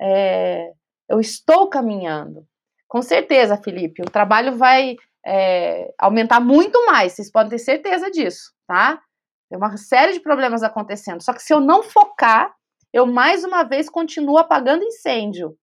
É, 0.00 0.70
eu 1.08 1.18
estou 1.18 1.68
caminhando. 1.68 2.46
Com 2.86 3.02
certeza, 3.02 3.56
Felipe, 3.56 4.02
o 4.02 4.10
trabalho 4.10 4.56
vai 4.56 4.96
é, 5.26 5.92
aumentar 5.98 6.38
muito 6.38 6.86
mais, 6.86 7.14
vocês 7.14 7.32
podem 7.32 7.50
ter 7.50 7.58
certeza 7.58 8.08
disso, 8.08 8.52
tá? 8.68 9.02
Tem 9.50 9.58
uma 9.58 9.76
série 9.76 10.12
de 10.12 10.20
problemas 10.20 10.62
acontecendo. 10.62 11.24
Só 11.24 11.32
que 11.32 11.42
se 11.42 11.52
eu 11.52 11.58
não 11.58 11.82
focar, 11.82 12.54
eu 12.92 13.04
mais 13.04 13.42
uma 13.42 13.64
vez 13.64 13.90
continuo 13.90 14.38
apagando 14.38 14.84
incêndio. 14.84 15.58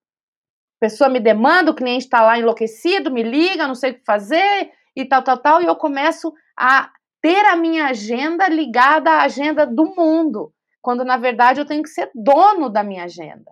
Pessoa 0.83 1.09
me 1.09 1.21
demanda, 1.21 1.71
o 1.71 1.73
cliente 1.73 2.03
está 2.03 2.21
lá 2.21 2.37
enlouquecido, 2.37 3.09
me 3.09 3.23
liga, 3.23 3.65
não 3.65 3.73
sei 3.73 3.91
o 3.91 3.93
que 3.93 4.03
fazer 4.03 4.69
e 4.93 5.05
tal, 5.05 5.23
tal, 5.23 5.37
tal, 5.37 5.61
e 5.61 5.65
eu 5.65 5.77
começo 5.77 6.33
a 6.59 6.91
ter 7.21 7.45
a 7.45 7.55
minha 7.55 7.85
agenda 7.85 8.49
ligada 8.49 9.09
à 9.09 9.21
agenda 9.21 9.65
do 9.65 9.95
mundo, 9.95 10.53
quando 10.81 11.05
na 11.05 11.15
verdade 11.15 11.61
eu 11.61 11.65
tenho 11.65 11.83
que 11.83 11.87
ser 11.87 12.11
dono 12.13 12.69
da 12.69 12.83
minha 12.83 13.05
agenda. 13.05 13.49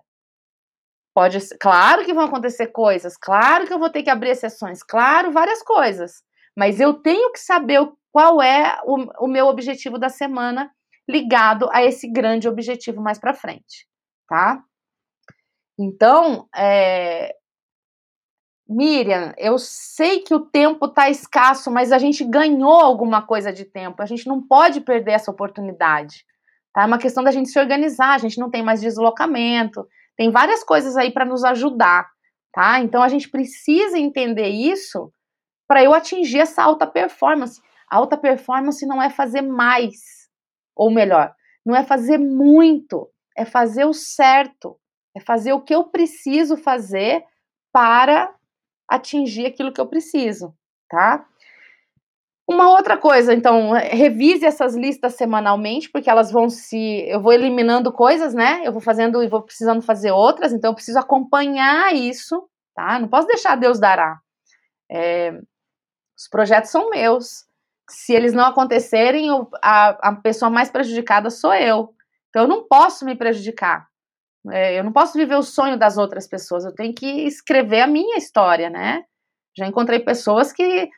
Pode 1.14 1.40
ser, 1.40 1.56
claro 1.56 2.04
que 2.04 2.12
vão 2.12 2.24
acontecer 2.24 2.66
coisas, 2.66 3.16
claro 3.16 3.66
que 3.66 3.72
eu 3.72 3.78
vou 3.78 3.88
ter 3.88 4.02
que 4.02 4.10
abrir 4.10 4.28
exceções, 4.28 4.82
claro, 4.82 5.32
várias 5.32 5.62
coisas. 5.62 6.22
Mas 6.54 6.80
eu 6.80 6.92
tenho 6.92 7.32
que 7.32 7.40
saber 7.40 7.80
qual 8.12 8.42
é 8.42 8.78
o, 8.84 9.24
o 9.24 9.26
meu 9.26 9.46
objetivo 9.46 9.98
da 9.98 10.10
semana 10.10 10.70
ligado 11.08 11.66
a 11.72 11.82
esse 11.82 12.12
grande 12.12 12.46
objetivo 12.46 13.00
mais 13.00 13.18
para 13.18 13.32
frente, 13.32 13.88
tá? 14.28 14.62
Então, 15.82 16.48
é... 16.54 17.34
Miriam, 18.68 19.34
eu 19.36 19.58
sei 19.58 20.20
que 20.20 20.34
o 20.34 20.46
tempo 20.46 20.86
está 20.86 21.10
escasso, 21.10 21.70
mas 21.70 21.92
a 21.92 21.98
gente 21.98 22.24
ganhou 22.24 22.80
alguma 22.80 23.20
coisa 23.20 23.52
de 23.52 23.64
tempo. 23.64 24.00
A 24.00 24.06
gente 24.06 24.26
não 24.26 24.40
pode 24.40 24.80
perder 24.80 25.12
essa 25.12 25.30
oportunidade. 25.30 26.24
Tá? 26.72 26.82
É 26.82 26.86
uma 26.86 26.98
questão 26.98 27.22
da 27.22 27.30
gente 27.30 27.50
se 27.50 27.58
organizar. 27.58 28.14
A 28.14 28.18
gente 28.18 28.38
não 28.38 28.50
tem 28.50 28.62
mais 28.62 28.80
deslocamento. 28.80 29.86
Tem 30.16 30.30
várias 30.30 30.62
coisas 30.62 30.96
aí 30.96 31.10
para 31.10 31.24
nos 31.24 31.42
ajudar, 31.44 32.08
tá? 32.52 32.80
Então 32.80 33.02
a 33.02 33.08
gente 33.08 33.28
precisa 33.30 33.98
entender 33.98 34.48
isso 34.48 35.12
para 35.66 35.82
eu 35.82 35.94
atingir 35.94 36.38
essa 36.38 36.62
alta 36.62 36.86
performance. 36.86 37.60
A 37.90 37.96
alta 37.96 38.16
performance 38.16 38.86
não 38.86 39.02
é 39.02 39.10
fazer 39.10 39.42
mais, 39.42 39.94
ou 40.76 40.90
melhor, 40.90 41.34
não 41.64 41.74
é 41.74 41.82
fazer 41.82 42.18
muito, 42.18 43.10
é 43.36 43.44
fazer 43.44 43.84
o 43.84 43.92
certo, 43.92 44.78
é 45.16 45.20
fazer 45.20 45.52
o 45.52 45.60
que 45.60 45.74
eu 45.74 45.84
preciso 45.84 46.56
fazer 46.56 47.24
para 47.72 48.34
atingir 48.88 49.46
aquilo 49.46 49.72
que 49.72 49.80
eu 49.80 49.86
preciso, 49.86 50.54
tá? 50.88 51.26
Uma 52.48 52.70
outra 52.70 52.98
coisa, 52.98 53.32
então, 53.32 53.70
revise 53.72 54.44
essas 54.44 54.74
listas 54.74 55.14
semanalmente, 55.14 55.88
porque 55.88 56.10
elas 56.10 56.30
vão 56.30 56.50
se. 56.50 57.04
Eu 57.08 57.20
vou 57.20 57.32
eliminando 57.32 57.92
coisas, 57.92 58.34
né? 58.34 58.62
Eu 58.64 58.72
vou 58.72 58.80
fazendo 58.80 59.22
e 59.22 59.28
vou 59.28 59.42
precisando 59.42 59.80
fazer 59.80 60.10
outras, 60.10 60.52
então 60.52 60.70
eu 60.70 60.74
preciso 60.74 60.98
acompanhar 60.98 61.94
isso, 61.94 62.46
tá? 62.74 62.98
Não 62.98 63.08
posso 63.08 63.26
deixar 63.28 63.56
Deus 63.56 63.78
dará. 63.78 64.18
É, 64.90 65.32
os 66.18 66.28
projetos 66.28 66.70
são 66.70 66.90
meus. 66.90 67.46
Se 67.88 68.12
eles 68.12 68.32
não 68.32 68.44
acontecerem, 68.44 69.28
a, 69.62 70.10
a 70.10 70.16
pessoa 70.16 70.50
mais 70.50 70.70
prejudicada 70.70 71.30
sou 71.30 71.54
eu. 71.54 71.94
Então 72.28 72.42
eu 72.42 72.48
não 72.48 72.66
posso 72.66 73.04
me 73.04 73.14
prejudicar. 73.14 73.88
É, 74.50 74.78
eu 74.78 74.84
não 74.84 74.92
posso 74.92 75.16
viver 75.16 75.36
o 75.36 75.42
sonho 75.42 75.78
das 75.78 75.96
outras 75.96 76.26
pessoas. 76.26 76.64
Eu 76.64 76.74
tenho 76.74 76.94
que 76.94 77.06
escrever 77.26 77.82
a 77.82 77.86
minha 77.86 78.16
história, 78.16 78.68
né? 78.68 79.04
Já 79.56 79.66
encontrei 79.66 80.00
pessoas 80.00 80.52
que 80.52 80.88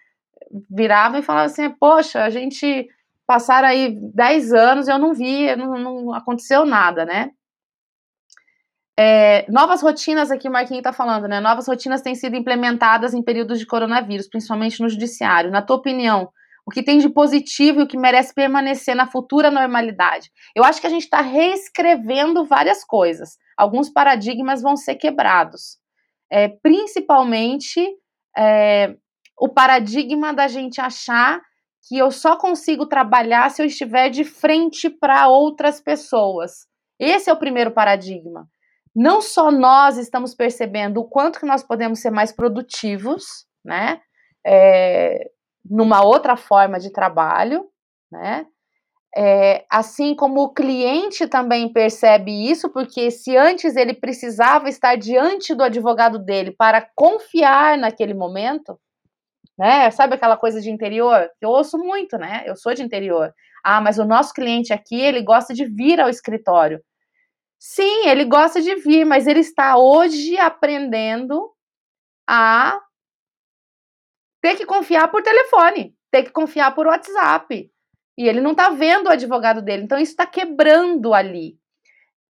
virava 0.71 1.19
e 1.19 1.23
falava 1.23 1.47
assim: 1.47 1.69
Poxa, 1.71 2.23
a 2.23 2.31
gente 2.31 2.89
passaram 3.27 3.69
aí 3.69 3.99
10 4.15 4.53
anos, 4.53 4.89
eu 4.89 4.99
não 4.99 5.15
vi, 5.15 5.55
não, 5.57 5.79
não 5.79 6.15
aconteceu 6.15 6.65
nada, 6.65 7.05
né? 7.05 7.31
É, 8.97 9.51
novas 9.51 9.83
rotinas 9.83 10.31
aqui, 10.31 10.49
o 10.49 10.53
Marquinho 10.53 10.79
está 10.79 10.93
falando, 10.93 11.27
né? 11.27 11.41
Novas 11.41 11.67
rotinas 11.67 12.01
têm 12.01 12.15
sido 12.15 12.37
implementadas 12.37 13.13
em 13.13 13.23
períodos 13.23 13.59
de 13.59 13.67
coronavírus, 13.67 14.29
principalmente 14.29 14.81
no 14.81 14.89
judiciário. 14.89 15.51
Na 15.51 15.63
tua 15.63 15.77
opinião, 15.77 16.31
o 16.67 16.71
que 16.71 16.83
tem 16.83 16.99
de 16.99 17.09
positivo 17.09 17.81
e 17.81 17.83
o 17.85 17.87
que 17.87 17.99
merece 17.99 18.35
permanecer 18.35 18.95
na 18.95 19.07
futura 19.07 19.51
normalidade? 19.51 20.31
Eu 20.55 20.65
acho 20.65 20.81
que 20.81 20.87
a 20.87 20.91
gente 20.91 21.03
está 21.03 21.21
reescrevendo 21.21 22.45
várias 22.45 22.85
coisas. 22.85 23.37
Alguns 23.57 23.91
paradigmas 23.91 24.63
vão 24.63 24.77
ser 24.77 24.95
quebrados. 24.95 25.79
É, 26.33 26.49
principalmente 26.49 27.87
é, 28.37 28.95
o 29.39 29.49
paradigma 29.49 30.33
da 30.33 30.49
gente 30.49 30.81
achar 30.81 31.41
que 31.87 31.99
eu 31.99 32.11
só 32.11 32.37
consigo 32.37 32.87
trabalhar 32.87 33.51
se 33.51 33.61
eu 33.61 33.67
estiver 33.67 34.09
de 34.09 34.25
frente 34.25 34.89
para 34.89 35.29
outras 35.29 35.81
pessoas. 35.81 36.67
Esse 36.99 37.29
é 37.29 37.33
o 37.33 37.39
primeiro 37.39 37.73
paradigma. 37.73 38.49
Não 38.97 39.21
só 39.21 39.51
nós 39.51 39.99
estamos 39.99 40.35
percebendo 40.35 41.01
o 41.01 41.09
quanto 41.09 41.41
que 41.41 41.47
nós 41.47 41.63
podemos 41.63 41.99
ser 41.99 42.11
mais 42.11 42.33
produtivos, 42.33 43.25
né? 43.65 44.01
É, 44.47 45.31
numa 45.65 46.05
outra 46.05 46.37
forma 46.37 46.79
de 46.79 46.91
trabalho, 46.91 47.69
né? 48.11 48.47
É, 49.17 49.65
assim 49.71 50.13
como 50.15 50.43
o 50.43 50.53
cliente 50.53 51.29
também 51.29 51.73
percebe 51.73 52.51
isso, 52.51 52.69
porque 52.71 53.13
se 53.13 53.37
antes 53.37 53.77
ele 53.77 53.95
precisava 53.95 54.69
estar 54.69 54.97
diante 54.97 55.55
do 55.55 55.63
advogado 55.63 56.19
dele 56.19 56.51
para 56.51 56.85
confiar 56.97 57.79
naquele 57.79 58.13
momento, 58.13 58.79
né? 59.57 59.91
Sabe 59.93 60.15
aquela 60.15 60.37
coisa 60.37 60.61
de 60.61 60.71
interior? 60.71 61.31
Eu 61.41 61.51
ouço 61.51 61.79
muito, 61.79 62.19
né? 62.19 62.43
Eu 62.45 62.57
sou 62.57 62.75
de 62.75 62.83
interior. 62.83 63.33
Ah, 63.63 63.81
mas 63.81 63.99
o 63.99 64.05
nosso 64.05 64.35
cliente 64.35 64.73
aqui, 64.73 65.01
ele 65.01 65.23
gosta 65.23 65.55
de 65.55 65.65
vir 65.65 66.01
ao 66.01 66.09
escritório. 66.09 66.83
Sim, 67.59 68.09
ele 68.09 68.25
gosta 68.25 68.61
de 68.61 68.75
vir, 68.77 69.07
mas 69.07 69.27
ele 69.27 69.41
está 69.41 69.77
hoje 69.79 70.37
aprendendo 70.37 71.51
a 72.29 72.79
ter 74.45 74.57
que 74.57 74.67
confiar 74.67 75.11
por 75.11 75.23
telefone, 75.23 75.97
ter 76.11 76.23
que 76.23 76.31
confiar 76.31 76.75
por 76.75 76.87
WhatsApp. 76.87 77.71
E 78.19 78.29
ele 78.29 78.43
não 78.43 78.51
está 78.51 78.69
vendo 78.69 79.07
o 79.07 79.11
advogado 79.11 79.63
dele. 79.63 79.85
Então, 79.85 79.99
isso 79.99 80.13
está 80.13 80.27
quebrando 80.27 81.15
ali. 81.15 81.57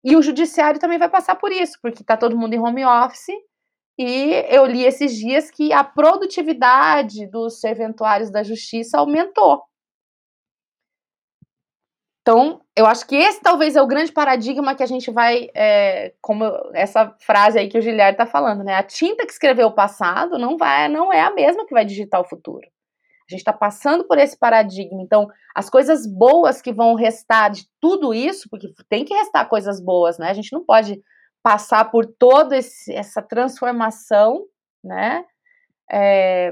E 0.01 0.15
o 0.15 0.21
judiciário 0.21 0.79
também 0.79 0.97
vai 0.97 1.09
passar 1.09 1.35
por 1.35 1.51
isso, 1.51 1.77
porque 1.81 2.03
está 2.03 2.15
todo 2.15 2.37
mundo 2.37 2.53
em 2.53 2.59
home 2.59 2.85
office 2.85 3.35
e 3.99 4.45
eu 4.49 4.65
li 4.65 4.85
esses 4.85 5.13
dias 5.13 5.51
que 5.51 5.73
a 5.73 5.83
produtividade 5.83 7.27
dos 7.27 7.59
serventuários 7.59 8.31
da 8.31 8.43
justiça 8.43 8.97
aumentou. 8.97 9.63
Então, 12.27 12.59
eu 12.75 12.87
acho 12.87 13.05
que 13.05 13.15
esse 13.15 13.39
talvez 13.39 13.75
é 13.75 13.81
o 13.83 13.85
grande 13.85 14.11
paradigma 14.11 14.73
que 14.73 14.81
a 14.81 14.87
gente 14.87 15.11
vai, 15.11 15.47
é, 15.53 16.11
como 16.19 16.43
essa 16.73 17.15
frase 17.19 17.59
aí 17.59 17.69
que 17.69 17.77
o 17.77 17.81
Giliard 17.83 18.13
está 18.13 18.25
falando, 18.25 18.63
né? 18.63 18.73
A 18.73 18.81
tinta 18.81 19.27
que 19.27 19.31
escreveu 19.31 19.67
o 19.67 19.75
passado 19.75 20.39
não 20.39 20.57
vai, 20.57 20.89
não 20.89 21.13
é 21.13 21.21
a 21.21 21.31
mesma 21.31 21.67
que 21.67 21.73
vai 21.75 21.85
digitar 21.85 22.19
o 22.19 22.27
futuro. 22.27 22.65
A 22.65 23.31
gente 23.31 23.41
está 23.41 23.53
passando 23.53 24.05
por 24.07 24.17
esse 24.17 24.35
paradigma. 24.39 25.03
Então, 25.03 25.27
as 25.53 25.69
coisas 25.69 26.07
boas 26.07 26.63
que 26.63 26.73
vão 26.73 26.95
restar 26.95 27.51
de 27.51 27.69
tudo 27.79 28.11
isso, 28.11 28.49
porque 28.49 28.73
tem 28.89 29.05
que 29.05 29.13
restar 29.13 29.47
coisas 29.47 29.79
boas, 29.79 30.17
né? 30.17 30.31
A 30.31 30.33
gente 30.33 30.51
não 30.51 30.65
pode 30.65 30.99
passar 31.43 31.91
por 31.91 32.07
toda 32.07 32.57
essa 32.57 33.21
transformação, 33.21 34.47
né? 34.83 35.23
É, 35.91 36.51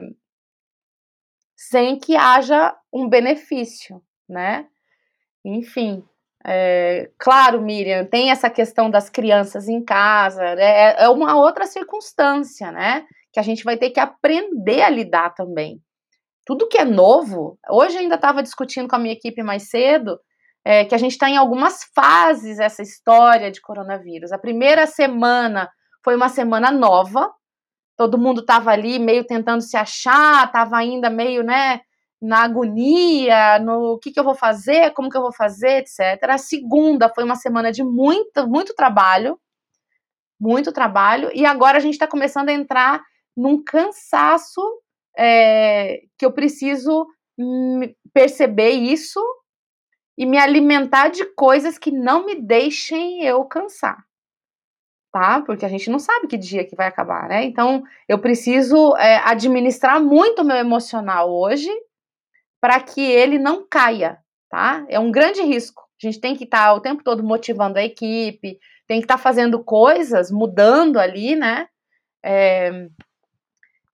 sem 1.57 1.97
que 1.97 2.15
haja 2.15 2.77
um 2.93 3.09
benefício, 3.09 3.99
né? 4.29 4.67
Enfim, 5.45 6.03
é, 6.45 7.09
claro, 7.17 7.61
Miriam, 7.61 8.05
tem 8.05 8.29
essa 8.29 8.49
questão 8.49 8.89
das 8.89 9.09
crianças 9.09 9.69
em 9.69 9.83
casa, 9.83 10.55
né? 10.55 10.63
é, 10.63 11.03
é 11.03 11.09
uma 11.09 11.35
outra 11.35 11.65
circunstância, 11.65 12.71
né? 12.71 13.05
Que 13.31 13.39
a 13.39 13.43
gente 13.43 13.63
vai 13.63 13.77
ter 13.77 13.89
que 13.91 13.99
aprender 13.99 14.81
a 14.81 14.89
lidar 14.89 15.33
também. 15.33 15.81
Tudo 16.45 16.67
que 16.67 16.77
é 16.77 16.83
novo, 16.83 17.57
hoje 17.69 17.97
ainda 17.97 18.15
estava 18.15 18.43
discutindo 18.43 18.87
com 18.89 18.95
a 18.97 18.99
minha 18.99 19.13
equipe 19.13 19.41
mais 19.41 19.69
cedo, 19.69 20.19
é, 20.65 20.83
que 20.83 20.93
a 20.93 20.97
gente 20.97 21.13
está 21.13 21.29
em 21.29 21.37
algumas 21.37 21.83
fases 21.95 22.59
essa 22.59 22.81
história 22.81 23.49
de 23.49 23.61
coronavírus. 23.61 24.31
A 24.33 24.37
primeira 24.37 24.85
semana 24.85 25.69
foi 26.03 26.15
uma 26.15 26.27
semana 26.27 26.71
nova, 26.71 27.31
todo 27.97 28.17
mundo 28.17 28.41
estava 28.41 28.71
ali 28.71 28.99
meio 28.99 29.25
tentando 29.25 29.61
se 29.61 29.77
achar, 29.77 30.45
estava 30.45 30.77
ainda 30.77 31.09
meio, 31.09 31.43
né, 31.43 31.79
na 32.23 32.45
agonia, 32.45 33.59
no 33.59 33.99
que, 33.99 34.09
que 34.09 34.17
eu 34.17 34.23
vou 34.23 34.33
fazer, 34.33 34.91
como 34.93 35.09
que 35.09 35.17
eu 35.17 35.21
vou 35.21 35.33
fazer, 35.33 35.79
etc. 35.79 36.23
A 36.29 36.37
segunda 36.37 37.09
foi 37.09 37.25
uma 37.25 37.35
semana 37.35 37.69
de 37.69 37.83
muito, 37.83 38.47
muito 38.47 38.73
trabalho, 38.73 39.37
muito 40.39 40.71
trabalho, 40.71 41.29
e 41.33 41.45
agora 41.45 41.77
a 41.77 41.81
gente 41.81 41.95
está 41.95 42.07
começando 42.07 42.47
a 42.47 42.53
entrar 42.53 43.03
num 43.35 43.61
cansaço 43.61 44.61
é, 45.17 46.03
que 46.17 46.25
eu 46.25 46.31
preciso 46.31 47.05
perceber 48.13 48.69
isso 48.69 49.19
e 50.17 50.25
me 50.25 50.37
alimentar 50.37 51.09
de 51.09 51.25
coisas 51.25 51.77
que 51.77 51.91
não 51.91 52.25
me 52.25 52.35
deixem 52.35 53.21
eu 53.25 53.43
cansar. 53.43 54.01
Tá? 55.11 55.41
Porque 55.41 55.65
a 55.65 55.69
gente 55.69 55.89
não 55.89 55.99
sabe 55.99 56.27
que 56.27 56.37
dia 56.37 56.65
que 56.65 56.75
vai 56.75 56.87
acabar, 56.87 57.27
né? 57.27 57.43
Então, 57.43 57.83
eu 58.07 58.17
preciso 58.17 58.95
é, 58.95 59.17
administrar 59.17 60.01
muito 60.01 60.41
o 60.41 60.45
meu 60.45 60.55
emocional 60.55 61.29
hoje 61.29 61.69
para 62.63 62.79
que 62.79 63.01
ele 63.01 63.37
não 63.37 63.67
caia, 63.67 64.17
tá? 64.49 64.85
É 64.87 64.97
um 64.97 65.11
grande 65.11 65.41
risco. 65.41 65.83
A 66.01 66.07
gente 66.07 66.21
tem 66.21 66.33
que 66.33 66.45
estar 66.45 66.67
tá 66.67 66.73
o 66.73 66.79
tempo 66.79 67.03
todo 67.03 67.21
motivando 67.21 67.77
a 67.77 67.83
equipe, 67.83 68.57
tem 68.87 68.99
que 69.01 69.03
estar 69.03 69.17
tá 69.17 69.21
fazendo 69.21 69.61
coisas, 69.61 70.31
mudando 70.31 70.97
ali, 70.97 71.35
né? 71.35 71.67
É, 72.23 72.87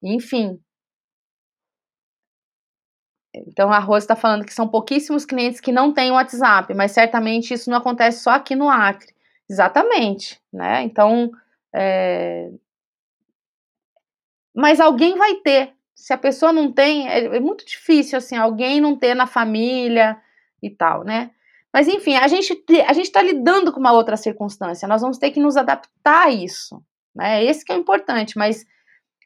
enfim, 0.03 0.59
então 3.33 3.71
a 3.71 3.79
Rose 3.79 4.03
está 4.03 4.15
falando 4.15 4.45
que 4.45 4.53
são 4.53 4.67
pouquíssimos 4.67 5.25
clientes 5.25 5.59
que 5.59 5.71
não 5.71 5.91
têm 5.91 6.11
WhatsApp, 6.11 6.71
mas 6.75 6.91
certamente 6.91 7.51
isso 7.51 7.71
não 7.71 7.77
acontece 7.79 8.21
só 8.21 8.29
aqui 8.29 8.55
no 8.55 8.69
Acre. 8.69 9.11
Exatamente, 9.49 10.39
né? 10.53 10.83
Então, 10.83 11.31
é... 11.73 12.51
mas 14.55 14.79
alguém 14.79 15.17
vai 15.17 15.37
ter. 15.37 15.73
Se 15.99 16.13
a 16.13 16.17
pessoa 16.17 16.53
não 16.53 16.71
tem, 16.71 17.09
é, 17.09 17.25
é 17.25 17.39
muito 17.41 17.65
difícil 17.65 18.17
assim, 18.17 18.37
alguém 18.37 18.79
não 18.79 18.97
ter 18.97 19.13
na 19.13 19.27
família 19.27 20.17
e 20.63 20.69
tal, 20.69 21.03
né? 21.03 21.31
Mas 21.73 21.89
enfim, 21.89 22.15
a 22.15 22.25
gente 22.27 22.53
a 22.87 22.93
gente 22.93 23.07
está 23.07 23.21
lidando 23.21 23.73
com 23.73 23.81
uma 23.81 23.91
outra 23.91 24.15
circunstância. 24.15 24.87
Nós 24.87 25.01
vamos 25.01 25.17
ter 25.17 25.31
que 25.31 25.41
nos 25.41 25.57
adaptar 25.57 26.27
a 26.27 26.31
isso, 26.31 26.81
né? 27.13 27.43
Esse 27.43 27.65
que 27.65 27.73
é 27.73 27.75
importante. 27.75 28.37
Mas 28.37 28.65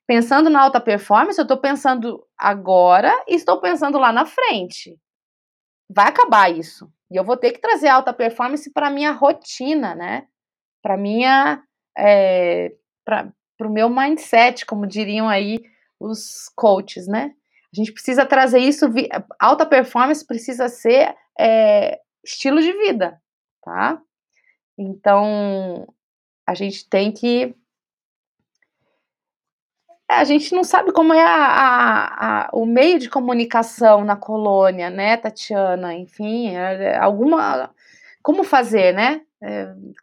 pensando 0.07 0.49
na 0.49 0.63
alta 0.63 0.81
performance, 0.81 1.37
eu 1.37 1.43
estou 1.43 1.57
pensando 1.57 2.25
agora 2.35 3.13
e 3.27 3.35
estou 3.35 3.61
pensando 3.61 3.99
lá 3.99 4.11
na 4.11 4.25
frente. 4.25 4.97
Vai 5.87 6.07
acabar 6.07 6.51
isso. 6.51 6.91
E 7.11 7.15
eu 7.15 7.23
vou 7.23 7.37
ter 7.37 7.51
que 7.51 7.61
trazer 7.61 7.87
alta 7.87 8.11
performance 8.11 8.73
para 8.73 8.89
minha 8.89 9.11
rotina, 9.11 9.93
né? 9.93 10.25
Para 10.81 10.97
minha. 10.97 11.63
É, 11.95 12.73
para 13.05 13.31
o 13.61 13.69
meu 13.69 13.89
mindset, 13.89 14.65
como 14.65 14.87
diriam 14.87 15.29
aí 15.29 15.71
os 16.03 16.49
coaches, 16.55 17.07
né? 17.07 17.33
A 17.71 17.75
gente 17.75 17.91
precisa 17.91 18.25
trazer 18.25 18.59
isso. 18.59 18.85
Alta 19.39 19.65
performance 19.65 20.25
precisa 20.25 20.69
ser 20.69 21.15
é, 21.39 21.99
estilo 22.23 22.61
de 22.61 22.71
vida, 22.73 23.19
tá? 23.63 23.99
Então, 24.77 25.87
a 26.47 26.53
gente 26.53 26.87
tem 26.87 27.11
que 27.11 27.55
é, 30.09 30.15
a 30.15 30.23
gente 30.23 30.53
não 30.53 30.63
sabe 30.63 30.91
como 30.91 31.13
é 31.13 31.23
a, 31.23 31.45
a, 31.45 32.45
a, 32.45 32.49
o 32.53 32.65
meio 32.65 32.99
de 32.99 33.09
comunicação 33.09 34.03
na 34.03 34.15
colônia, 34.15 34.89
né, 34.89 35.17
Tatiana? 35.17 35.95
Enfim, 35.95 36.55
é, 36.55 36.93
é 36.93 36.97
alguma. 36.97 37.71
Como 38.21 38.43
fazer, 38.43 38.93
né? 38.93 39.21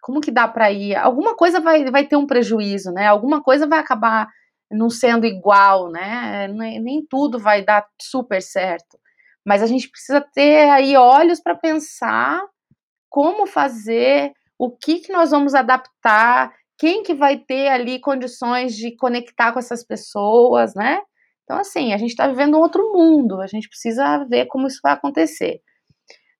Como 0.03 0.21
que 0.21 0.31
dá 0.31 0.47
para 0.47 0.71
ir? 0.71 0.95
Alguma 0.95 1.35
coisa 1.35 1.61
vai, 1.61 1.91
vai 1.91 2.05
ter 2.07 2.17
um 2.17 2.27
prejuízo, 2.27 2.93
né? 2.93 3.07
Alguma 3.07 3.43
coisa 3.43 3.67
vai 3.67 3.79
acabar 3.79 4.29
não 4.71 4.89
sendo 4.89 5.27
igual, 5.27 5.91
né? 5.91 6.49
Nem, 6.49 7.05
tudo 7.09 7.39
vai 7.39 7.65
dar 7.65 7.87
super 8.01 8.41
certo. 8.41 8.99
Mas 9.45 9.63
a 9.63 9.67
gente 9.67 9.89
precisa 9.91 10.21
ter 10.21 10.69
aí 10.71 10.97
olhos 10.97 11.41
para 11.41 11.57
pensar 11.57 12.41
como 13.09 13.47
fazer, 13.47 14.33
o 14.59 14.71
que, 14.71 15.01
que 15.01 15.13
nós 15.13 15.31
vamos 15.31 15.55
adaptar 15.55 16.53
quem 16.79 17.03
que 17.03 17.15
vai 17.15 17.37
ter 17.37 17.69
ali 17.69 17.99
condições 17.99 18.75
de 18.75 18.97
conectar 18.97 19.53
com 19.53 19.59
essas 19.59 19.85
pessoas, 19.85 20.75
né? 20.75 21.01
Então, 21.45 21.59
assim, 21.59 21.93
a 21.93 21.99
gente 21.99 22.11
está 22.11 22.29
vivendo 22.29 22.57
um 22.57 22.61
outro 22.61 22.93
mundo, 22.93 23.41
a 23.41 23.47
gente 23.47 23.69
precisa 23.69 24.25
ver 24.25 24.47
como 24.47 24.69
isso 24.69 24.79
vai 24.83 24.93
acontecer. 24.93 25.61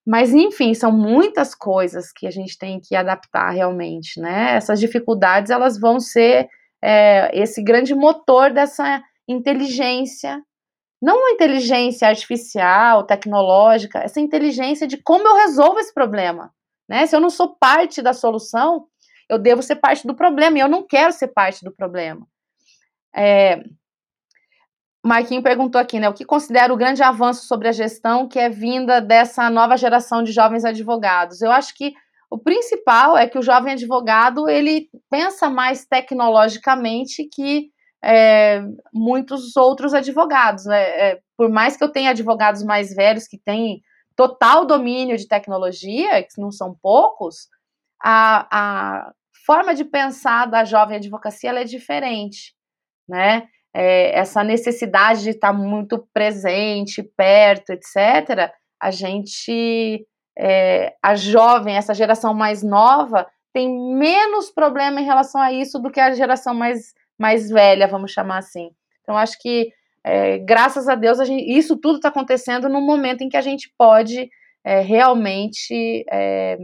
Mas, 0.07 0.33
enfim, 0.33 0.73
são 0.73 0.91
muitas 0.91 1.55
coisas 1.55 2.13
que 2.13 2.27
a 2.27 2.31
gente 2.31 2.57
tem 2.57 2.81
que 2.81 2.95
adaptar 2.95 3.51
realmente, 3.51 4.21
né? 4.21 4.55
Essas 4.55 4.81
dificuldades, 4.81 5.51
elas 5.51 5.79
vão 5.79 6.01
ser 6.01 6.49
é, 6.83 7.31
esse 7.39 7.63
grande 7.63 7.95
motor 7.95 8.53
dessa 8.53 9.03
inteligência, 9.29 10.43
não 11.01 11.19
uma 11.19 11.31
inteligência 11.31 12.09
artificial, 12.09 13.05
tecnológica, 13.05 14.01
essa 14.01 14.21
inteligência 14.21 14.87
de 14.87 14.97
como 14.99 15.27
eu 15.27 15.37
resolvo 15.37 15.79
esse 15.79 15.93
problema, 15.93 16.53
né? 16.89 17.07
Se 17.07 17.15
eu 17.15 17.21
não 17.21 17.31
sou 17.31 17.57
parte 17.57 18.03
da 18.03 18.13
solução, 18.13 18.87
eu 19.29 19.39
devo 19.39 19.63
ser 19.63 19.77
parte 19.77 20.07
do 20.07 20.15
problema 20.15 20.59
e 20.59 20.61
eu 20.61 20.69
não 20.69 20.87
quero 20.87 21.13
ser 21.13 21.29
parte 21.29 21.65
do 21.65 21.73
problema. 21.73 22.27
É, 23.15 23.63
Marquinho 25.05 25.43
perguntou 25.43 25.81
aqui, 25.81 25.99
né, 25.99 26.09
o 26.09 26.13
que 26.13 26.25
considera 26.25 26.73
o 26.73 26.77
grande 26.77 27.03
avanço 27.03 27.47
sobre 27.47 27.69
a 27.69 27.73
gestão 27.73 28.29
que 28.29 28.39
é 28.39 28.51
vinda 28.51 29.01
dessa 29.01 29.49
nova 29.49 29.77
geração 29.77 30.23
de 30.23 30.31
jovens 30.31 30.65
advogados? 30.65 31.41
Eu 31.41 31.51
acho 31.51 31.75
que 31.75 31.95
o 32.31 32.39
principal 32.39 33.19
é 33.19 33.29
que 33.29 33.39
o 33.39 33.43
jovem 33.43 33.73
advogado 33.73 34.49
ele 34.49 34.89
pensa 35.11 35.51
mais 35.51 35.85
tecnologicamente 35.85 37.25
que 37.25 37.71
é, 38.03 38.63
muitos 38.95 39.57
outros 39.57 39.93
advogados, 39.93 40.65
né? 40.65 40.81
É, 40.81 41.21
por 41.37 41.51
mais 41.51 41.77
que 41.77 41.85
eu 41.85 41.93
tenha 41.93 42.11
advogados 42.11 42.63
mais 42.63 42.95
velhos 42.95 43.27
que 43.27 43.37
têm 43.37 43.83
total 44.17 44.65
domínio 44.65 45.17
de 45.17 45.27
tecnologia, 45.27 46.23
que 46.23 46.41
não 46.41 46.51
são 46.51 46.77
poucos, 46.81 47.49
a, 48.03 48.47
a 48.51 49.13
forma 49.45 49.75
de 49.75 49.85
pensar 49.85 50.47
da 50.47 50.65
jovem 50.65 50.97
advocacia 50.97 51.51
é 51.51 51.65
diferente, 51.65 52.55
né? 53.09 53.49
É, 53.75 54.19
essa 54.19 54.43
necessidade 54.43 55.23
de 55.23 55.31
estar 55.31 55.53
muito 55.53 56.07
presente, 56.13 57.03
perto, 57.03 57.71
etc. 57.71 58.53
A 58.81 58.91
gente, 58.91 60.07
é, 60.43 60.95
a 61.03 61.15
jovem, 61.15 61.77
essa 61.77 61.93
geração 61.93 62.33
mais 62.33 62.63
nova, 62.63 63.27
tem 63.53 63.69
menos 63.95 64.51
problema 64.51 64.99
em 64.99 65.05
relação 65.05 65.39
a 65.39 65.53
isso 65.53 65.79
do 65.79 65.91
que 65.91 66.01
a 66.01 66.13
geração 66.13 66.55
mais, 66.55 66.95
mais 67.19 67.51
velha, 67.51 67.87
vamos 67.87 68.11
chamar 68.11 68.39
assim. 68.39 68.71
Então, 69.03 69.19
acho 69.19 69.39
que, 69.39 69.71
é, 70.03 70.39
graças 70.39 70.89
a 70.89 70.95
Deus, 70.95 71.21
a 71.21 71.27
gente, 71.27 71.45
isso 71.53 71.77
tudo 71.77 71.97
está 71.97 72.09
acontecendo 72.09 72.71
no 72.71 72.81
momento 72.81 73.23
em 73.23 73.29
que 73.29 73.37
a 73.37 73.43
gente 73.43 73.71
pode 73.77 74.31
é, 74.65 74.81
realmente 74.81 76.07
é, 76.11 76.57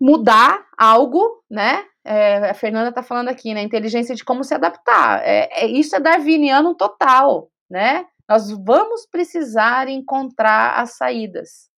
mudar 0.00 0.64
algo, 0.78 1.42
né? 1.50 1.84
É, 2.02 2.48
a 2.48 2.54
Fernanda 2.54 2.88
está 2.88 3.02
falando 3.02 3.28
aqui, 3.28 3.52
né? 3.52 3.60
Inteligência 3.60 4.14
de 4.14 4.24
como 4.24 4.42
se 4.44 4.54
adaptar. 4.54 5.20
É, 5.22 5.64
é, 5.64 5.66
isso 5.66 5.94
é 5.94 6.00
darwiniano 6.00 6.74
total, 6.74 7.50
né? 7.68 8.06
Nós 8.26 8.50
vamos 8.50 9.04
precisar 9.04 9.88
encontrar 9.88 10.80
as 10.80 10.96
saídas. 10.96 11.68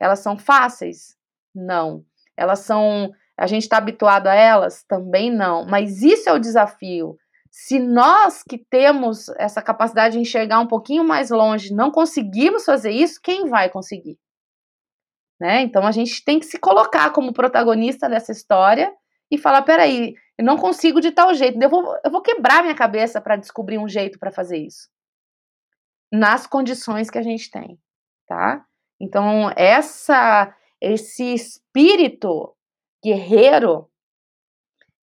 Elas 0.00 0.20
são 0.20 0.38
fáceis? 0.38 1.16
Não. 1.54 2.04
Elas 2.36 2.60
são. 2.60 3.12
A 3.36 3.46
gente 3.46 3.62
está 3.62 3.78
habituado 3.78 4.26
a 4.26 4.34
elas? 4.34 4.82
Também 4.84 5.30
não. 5.30 5.64
Mas 5.66 6.02
isso 6.02 6.28
é 6.28 6.32
o 6.32 6.38
desafio. 6.38 7.16
Se 7.50 7.78
nós 7.78 8.42
que 8.42 8.58
temos 8.58 9.28
essa 9.30 9.62
capacidade 9.62 10.14
de 10.14 10.20
enxergar 10.20 10.60
um 10.60 10.66
pouquinho 10.66 11.02
mais 11.02 11.30
longe 11.30 11.74
não 11.74 11.90
conseguimos 11.90 12.64
fazer 12.64 12.90
isso, 12.90 13.20
quem 13.22 13.48
vai 13.48 13.70
conseguir? 13.70 14.18
Né? 15.40 15.62
Então 15.62 15.86
a 15.86 15.92
gente 15.92 16.24
tem 16.24 16.38
que 16.38 16.46
se 16.46 16.58
colocar 16.58 17.10
como 17.10 17.32
protagonista 17.32 18.08
dessa 18.08 18.32
história 18.32 18.92
e 19.30 19.38
falar: 19.38 19.62
peraí, 19.62 20.14
eu 20.36 20.44
não 20.44 20.56
consigo 20.56 21.00
de 21.00 21.10
tal 21.10 21.32
jeito, 21.34 21.60
eu 21.60 21.70
vou, 21.70 21.96
eu 22.04 22.10
vou 22.10 22.22
quebrar 22.22 22.62
minha 22.62 22.74
cabeça 22.74 23.20
para 23.20 23.36
descobrir 23.36 23.78
um 23.78 23.88
jeito 23.88 24.18
para 24.18 24.30
fazer 24.30 24.58
isso. 24.58 24.88
Nas 26.12 26.46
condições 26.46 27.10
que 27.10 27.18
a 27.18 27.22
gente 27.22 27.50
tem, 27.50 27.78
tá? 28.26 28.64
Então, 29.00 29.50
essa, 29.56 30.54
esse 30.80 31.34
espírito 31.34 32.54
guerreiro, 33.04 33.88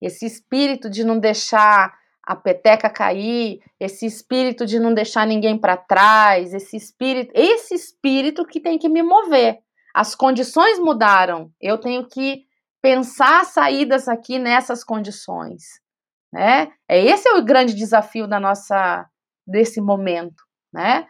esse 0.02 0.26
espírito 0.26 0.90
de 0.90 1.04
não 1.04 1.18
deixar 1.18 1.98
a 2.26 2.36
peteca 2.36 2.90
cair, 2.90 3.62
esse 3.80 4.06
espírito 4.06 4.66
de 4.66 4.80
não 4.80 4.94
deixar 4.94 5.28
ninguém 5.28 5.58
para 5.58 5.78
trás, 5.78 6.54
esse 6.54 6.76
espírito, 6.76 7.32
esse 7.36 7.76
espírito 7.76 8.46
que 8.46 8.60
tem 8.60 8.78
que 8.78 8.90
me 8.90 9.04
mover. 9.04 9.60
As 9.94 10.16
condições 10.16 10.80
mudaram. 10.80 11.52
Eu 11.62 11.78
tenho 11.78 12.08
que 12.08 12.46
pensar 12.82 13.46
saídas 13.46 14.08
aqui 14.08 14.38
nessas 14.38 14.84
condições, 14.84 15.80
né? 16.34 16.72
É 16.88 17.04
esse 17.04 17.28
é 17.28 17.36
o 17.36 17.44
grande 17.44 17.74
desafio 17.74 18.28
da 18.28 18.40
nossa 18.40 19.08
desse 19.48 19.80
momento, 19.80 20.44
né? 20.74 21.08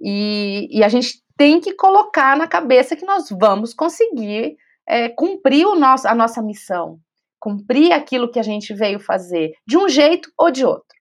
E, 0.00 0.68
e 0.70 0.82
a 0.82 0.88
gente 0.88 1.23
tem 1.36 1.60
que 1.60 1.74
colocar 1.74 2.36
na 2.36 2.46
cabeça 2.46 2.96
que 2.96 3.04
nós 3.04 3.28
vamos 3.30 3.74
conseguir 3.74 4.56
é, 4.86 5.08
cumprir 5.08 5.66
o 5.66 5.74
nosso, 5.74 6.06
a 6.06 6.14
nossa 6.14 6.42
missão, 6.42 7.00
cumprir 7.40 7.92
aquilo 7.92 8.30
que 8.30 8.38
a 8.38 8.42
gente 8.42 8.72
veio 8.74 9.00
fazer, 9.00 9.54
de 9.66 9.76
um 9.76 9.88
jeito 9.88 10.32
ou 10.38 10.50
de 10.50 10.64
outro, 10.64 10.96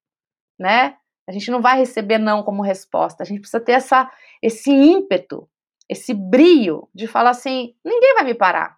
né? 0.60 0.98
A 1.28 1.32
gente 1.32 1.50
não 1.50 1.62
vai 1.62 1.78
receber 1.78 2.18
não 2.18 2.44
como 2.44 2.62
resposta, 2.62 3.24
a 3.24 3.26
gente 3.26 3.40
precisa 3.40 3.64
ter 3.64 3.74
essa, 3.74 4.12
esse 4.42 4.70
ímpeto 4.70 5.50
esse 5.90 6.14
brio 6.14 6.90
de 6.94 7.08
falar 7.08 7.32
assim: 7.32 7.76
ninguém 7.84 8.14
vai 8.16 8.24
me 8.24 8.34
parar. 8.34 8.78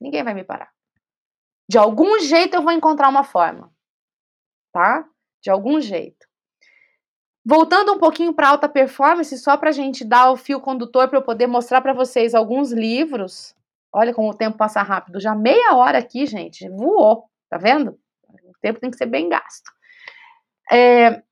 Ninguém 0.00 0.22
vai 0.22 0.34
me 0.34 0.44
parar. 0.44 0.70
De 1.68 1.78
algum 1.78 2.18
jeito 2.20 2.54
eu 2.54 2.62
vou 2.62 2.72
encontrar 2.72 3.08
uma 3.08 3.24
forma, 3.24 3.72
tá? 4.72 5.08
De 5.42 5.50
algum 5.50 5.80
jeito. 5.80 6.26
Voltando 7.44 7.92
um 7.92 7.98
pouquinho 7.98 8.32
para 8.32 8.48
alta 8.48 8.68
performance, 8.68 9.36
só 9.38 9.56
para 9.56 9.70
a 9.70 9.72
gente 9.72 10.04
dar 10.04 10.30
o 10.30 10.36
fio 10.36 10.60
condutor 10.60 11.08
para 11.08 11.18
eu 11.18 11.22
poder 11.22 11.48
mostrar 11.48 11.80
para 11.80 11.92
vocês 11.92 12.34
alguns 12.34 12.70
livros. 12.70 13.54
Olha 13.92 14.14
como 14.14 14.30
o 14.30 14.34
tempo 14.34 14.56
passa 14.56 14.80
rápido. 14.80 15.20
Já 15.20 15.34
meia 15.34 15.74
hora 15.74 15.98
aqui, 15.98 16.24
gente, 16.24 16.68
voou. 16.68 17.24
Tá 17.50 17.58
vendo? 17.58 17.98
O 18.28 18.52
tempo 18.62 18.80
tem 18.80 18.90
que 18.90 18.96
ser 18.96 19.06
bem 19.06 19.28
gasto. 19.28 19.70
É, 20.70 21.22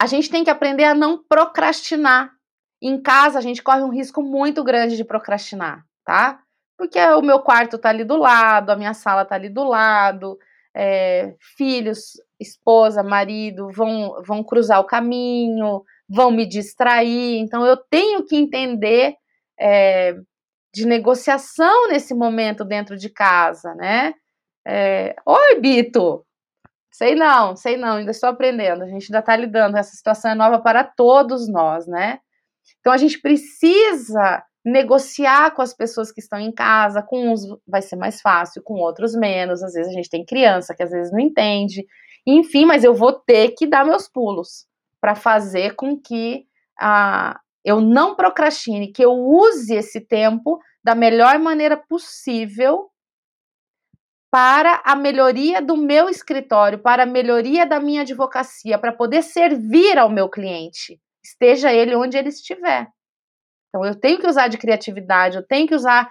a 0.00 0.06
gente 0.06 0.30
tem 0.30 0.44
que 0.44 0.50
aprender 0.50 0.84
a 0.84 0.94
não 0.94 1.22
procrastinar. 1.22 2.32
Em 2.80 3.00
casa, 3.00 3.38
a 3.38 3.42
gente 3.42 3.62
corre 3.62 3.82
um 3.82 3.90
risco 3.90 4.22
muito 4.22 4.62
grande 4.62 4.96
de 4.96 5.04
procrastinar, 5.04 5.84
tá? 6.04 6.40
Porque 6.76 7.00
o 7.00 7.22
meu 7.22 7.40
quarto 7.40 7.78
tá 7.78 7.88
ali 7.88 8.04
do 8.04 8.16
lado, 8.16 8.70
a 8.70 8.76
minha 8.76 8.92
sala 8.92 9.24
tá 9.24 9.34
ali 9.34 9.48
do 9.48 9.64
lado, 9.64 10.38
é, 10.74 11.34
filhos, 11.56 12.12
esposa, 12.40 13.02
marido 13.02 13.68
vão, 13.70 14.22
vão 14.26 14.42
cruzar 14.44 14.80
o 14.80 14.86
caminho, 14.86 15.82
vão 16.08 16.30
me 16.30 16.46
distrair. 16.46 17.38
Então, 17.38 17.64
eu 17.64 17.76
tenho 17.76 18.24
que 18.24 18.36
entender 18.36 19.14
é, 19.58 20.14
de 20.74 20.86
negociação 20.86 21.88
nesse 21.88 22.14
momento 22.14 22.64
dentro 22.64 22.96
de 22.96 23.08
casa, 23.08 23.74
né? 23.74 24.14
É, 24.66 25.14
Oi, 25.24 25.60
Bito! 25.60 26.24
Sei 26.92 27.14
não, 27.14 27.54
sei 27.54 27.76
não, 27.76 27.96
ainda 27.96 28.10
estou 28.10 28.30
aprendendo. 28.30 28.82
A 28.82 28.86
gente 28.86 29.04
ainda 29.10 29.18
está 29.18 29.36
lidando. 29.36 29.76
Essa 29.76 29.94
situação 29.94 30.30
é 30.30 30.34
nova 30.34 30.58
para 30.60 30.82
todos 30.82 31.46
nós, 31.46 31.86
né? 31.86 32.20
Então 32.80 32.92
a 32.92 32.96
gente 32.96 33.20
precisa 33.20 34.42
negociar 34.64 35.52
com 35.54 35.62
as 35.62 35.72
pessoas 35.72 36.10
que 36.10 36.20
estão 36.20 36.40
em 36.40 36.50
casa, 36.50 37.02
com 37.02 37.30
uns 37.30 37.42
vai 37.66 37.82
ser 37.82 37.96
mais 37.96 38.20
fácil, 38.20 38.62
com 38.62 38.74
outros 38.74 39.14
menos. 39.14 39.62
Às 39.62 39.74
vezes 39.74 39.92
a 39.92 39.94
gente 39.94 40.10
tem 40.10 40.24
criança 40.24 40.74
que 40.74 40.82
às 40.82 40.90
vezes 40.90 41.12
não 41.12 41.20
entende. 41.20 41.86
Enfim, 42.26 42.64
mas 42.64 42.82
eu 42.82 42.94
vou 42.94 43.12
ter 43.12 43.52
que 43.52 43.66
dar 43.66 43.84
meus 43.84 44.08
pulos 44.08 44.66
para 45.00 45.14
fazer 45.14 45.76
com 45.76 45.96
que 45.96 46.44
a, 46.80 47.38
eu 47.64 47.80
não 47.80 48.14
procrastine, 48.14 48.92
que 48.92 49.04
eu 49.04 49.12
use 49.12 49.74
esse 49.74 50.00
tempo 50.00 50.60
da 50.82 50.94
melhor 50.94 51.38
maneira 51.38 51.76
possível 51.76 52.90
para 54.30 54.82
a 54.84 54.94
melhoria 54.94 55.62
do 55.62 55.76
meu 55.76 56.08
escritório, 56.08 56.78
para 56.78 57.04
a 57.04 57.06
melhoria 57.06 57.64
da 57.64 57.80
minha 57.80 58.02
advocacia, 58.02 58.78
para 58.78 58.92
poder 58.92 59.22
servir 59.22 59.98
ao 59.98 60.10
meu 60.10 60.28
cliente, 60.28 61.00
esteja 61.24 61.72
ele 61.72 61.94
onde 61.94 62.16
ele 62.16 62.28
estiver. 62.28 62.88
Então 63.68 63.84
eu 63.84 63.94
tenho 63.94 64.18
que 64.18 64.26
usar 64.26 64.48
de 64.48 64.58
criatividade, 64.58 65.36
eu 65.36 65.46
tenho 65.46 65.66
que 65.66 65.74
usar, 65.74 66.10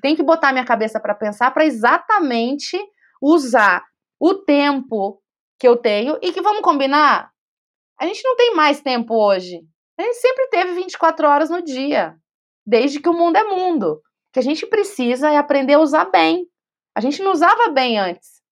tenho 0.00 0.16
que 0.16 0.22
botar 0.22 0.52
minha 0.52 0.64
cabeça 0.64 0.98
para 0.98 1.14
pensar 1.14 1.50
para 1.52 1.64
exatamente 1.64 2.78
usar 3.20 3.84
o 4.18 4.34
tempo 4.34 5.22
que 5.62 5.68
eu 5.68 5.76
tenho 5.76 6.18
e 6.20 6.32
que 6.32 6.42
vamos 6.42 6.60
combinar, 6.60 7.30
a 7.96 8.04
gente 8.04 8.20
não 8.24 8.34
tem 8.34 8.52
mais 8.52 8.80
tempo 8.80 9.14
hoje. 9.14 9.60
A 9.96 10.02
gente 10.02 10.16
sempre 10.16 10.48
teve 10.48 10.72
24 10.72 11.24
horas 11.24 11.50
no 11.50 11.62
dia, 11.62 12.16
desde 12.66 12.98
que 12.98 13.08
o 13.08 13.12
mundo 13.12 13.36
é 13.36 13.44
mundo. 13.44 13.92
O 13.92 14.00
que 14.32 14.40
a 14.40 14.42
gente 14.42 14.66
precisa 14.66 15.30
é 15.30 15.36
aprender 15.36 15.74
a 15.74 15.78
usar 15.78 16.06
bem. 16.06 16.48
A 16.96 17.00
gente 17.00 17.22
não 17.22 17.30
usava 17.30 17.68
bem 17.68 17.96
antes. 17.96 18.42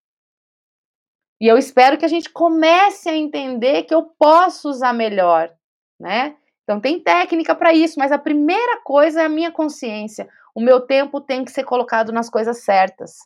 E 1.40 1.48
eu 1.48 1.58
espero 1.58 1.98
que 1.98 2.04
a 2.04 2.08
gente 2.08 2.30
comece 2.30 3.08
a 3.08 3.16
entender 3.16 3.82
que 3.82 3.94
eu 3.94 4.04
posso 4.16 4.68
usar 4.68 4.92
melhor, 4.92 5.52
né? 5.98 6.36
Então 6.62 6.80
tem 6.80 7.02
técnica 7.02 7.56
para 7.56 7.72
isso, 7.72 7.98
mas 7.98 8.12
a 8.12 8.18
primeira 8.18 8.80
coisa 8.84 9.22
é 9.22 9.24
a 9.24 9.28
minha 9.28 9.50
consciência. 9.50 10.28
O 10.54 10.60
meu 10.60 10.80
tempo 10.80 11.20
tem 11.20 11.44
que 11.44 11.50
ser 11.50 11.64
colocado 11.64 12.12
nas 12.12 12.30
coisas 12.30 12.62
certas. 12.62 13.16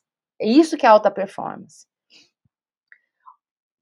É 0.40 0.48
isso 0.48 0.78
que 0.78 0.86
é 0.86 0.88
alta 0.88 1.10
performance. 1.10 1.86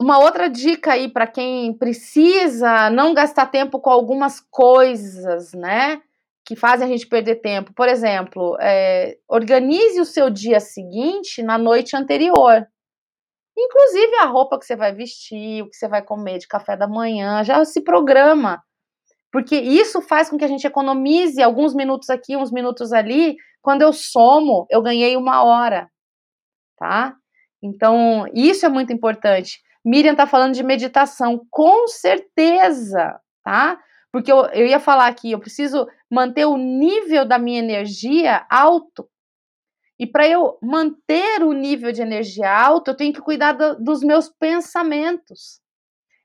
Uma 0.03 0.19
outra 0.19 0.51
dica 0.51 0.95
aí 0.95 1.09
para 1.09 1.29
quem 1.29 1.73
precisa 1.73 2.91
não 2.91 3.15
gastar 3.15 3.47
tempo 3.47 3.79
com 3.79 3.89
algumas 3.89 4.41
coisas, 4.41 5.53
né? 5.53 6.03
que 6.45 6.57
fazem 6.57 6.89
a 6.89 6.91
gente 6.91 7.07
perder 7.07 7.37
tempo. 7.37 7.73
Por 7.73 7.89
exemplo, 7.89 8.57
é, 8.61 9.17
organize 9.29 10.01
o 10.01 10.05
seu 10.05 10.29
dia 10.29 10.59
seguinte 10.59 11.41
na 11.41 11.57
noite 11.57 11.97
anterior. 11.97 12.67
Inclusive 13.57 14.17
a 14.17 14.27
roupa 14.27 14.59
que 14.59 14.67
você 14.67 14.75
vai 14.75 14.93
vestir, 14.93 15.63
o 15.63 15.71
que 15.71 15.77
você 15.77 15.87
vai 15.87 16.03
comer 16.03 16.39
de 16.39 16.49
café 16.49 16.77
da 16.77 16.89
manhã, 16.89 17.45
já 17.45 17.65
se 17.65 17.81
programa. 17.81 18.61
Porque 19.31 19.55
isso 19.55 20.03
faz 20.03 20.29
com 20.29 20.37
que 20.37 20.45
a 20.45 20.49
gente 20.49 20.67
economize 20.67 21.41
alguns 21.41 21.77
minutos 21.77 22.11
aqui, 22.11 22.37
uns 22.37 22.51
minutos 22.51 22.93
ali. 22.93 23.37
Quando 23.63 23.83
eu 23.83 23.93
somo, 23.93 24.67
eu 24.69 24.83
ganhei 24.83 25.17
uma 25.17 25.45
hora, 25.45 25.89
tá? 26.77 27.15
Então, 27.63 28.27
isso 28.35 28.67
é 28.67 28.69
muito 28.69 28.93
importante. 28.93 29.61
Miriam 29.85 30.15
tá 30.15 30.27
falando 30.27 30.55
de 30.55 30.63
meditação, 30.63 31.45
com 31.51 31.89
certeza, 31.89 33.21
tá? 33.43 33.79
Porque 34.13 34.31
eu, 34.31 34.45
eu 34.47 34.67
ia 34.67 34.79
falar 34.79 35.07
aqui, 35.07 35.33
eu 35.33 35.41
preciso 35.41 35.89
manter 36.11 36.45
o 36.45 36.57
nível 36.57 37.25
da 37.25 37.39
minha 37.39 37.59
energia 37.59 38.47
alto. 38.51 39.09
E 39.99 40.07
para 40.07 40.27
eu 40.29 40.59
manter 40.63 41.43
o 41.43 41.53
nível 41.53 41.93
de 41.93 42.03
energia 42.03 42.51
alto, 42.51 42.91
eu 42.91 42.97
tenho 42.97 43.13
que 43.13 43.21
cuidar 43.21 43.53
do, 43.53 43.77
dos 43.77 44.03
meus 44.03 44.29
pensamentos. 44.29 45.61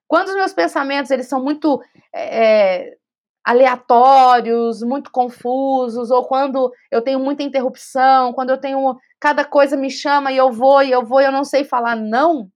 Quando 0.07 0.29
os 0.29 0.35
meus 0.35 0.53
pensamentos 0.53 1.11
eles 1.11 1.27
são 1.27 1.43
muito 1.43 1.81
é, 2.13 2.97
aleatórios, 3.43 4.81
muito 4.81 5.11
confusos, 5.11 6.11
ou 6.11 6.25
quando 6.25 6.71
eu 6.91 7.01
tenho 7.01 7.19
muita 7.19 7.43
interrupção, 7.43 8.33
quando 8.33 8.49
eu 8.49 8.57
tenho 8.57 8.97
cada 9.19 9.45
coisa 9.45 9.77
me 9.77 9.89
chama 9.89 10.31
e 10.31 10.37
eu 10.37 10.51
vou 10.51 10.83
e 10.83 10.91
eu 10.91 11.05
vou 11.05 11.21
e 11.21 11.25
eu 11.25 11.31
não 11.31 11.43
sei 11.43 11.63
falar 11.63 11.95
não, 11.95 12.49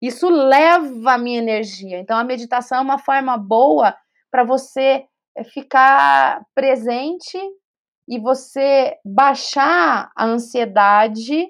isso 0.00 0.28
leva 0.28 1.12
a 1.12 1.18
minha 1.18 1.38
energia. 1.38 1.98
Então 1.98 2.16
a 2.16 2.24
meditação 2.24 2.78
é 2.78 2.82
uma 2.82 2.98
forma 2.98 3.36
boa 3.36 3.96
para 4.30 4.44
você 4.44 5.06
eh, 5.34 5.44
ficar 5.44 6.44
presente 6.54 7.38
e 8.08 8.18
você 8.18 8.96
baixar 9.04 10.10
a 10.14 10.24
ansiedade 10.24 11.48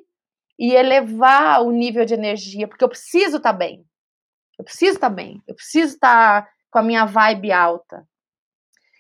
e 0.59 0.73
elevar 0.73 1.63
o 1.63 1.71
nível 1.71 2.05
de 2.05 2.15
energia, 2.15 2.67
porque 2.67 2.83
eu 2.83 2.89
preciso 2.89 3.37
estar 3.37 3.53
tá 3.53 3.59
bem. 3.59 3.85
Eu 4.59 4.65
preciso 4.65 4.95
estar 4.95 5.11
tá 5.11 5.15
bem. 5.15 5.43
Eu 5.47 5.55
preciso 5.55 5.95
estar 5.95 6.43
tá 6.43 6.51
com 6.71 6.79
a 6.79 6.83
minha 6.83 7.05
vibe 7.05 7.53
alta. 7.53 8.07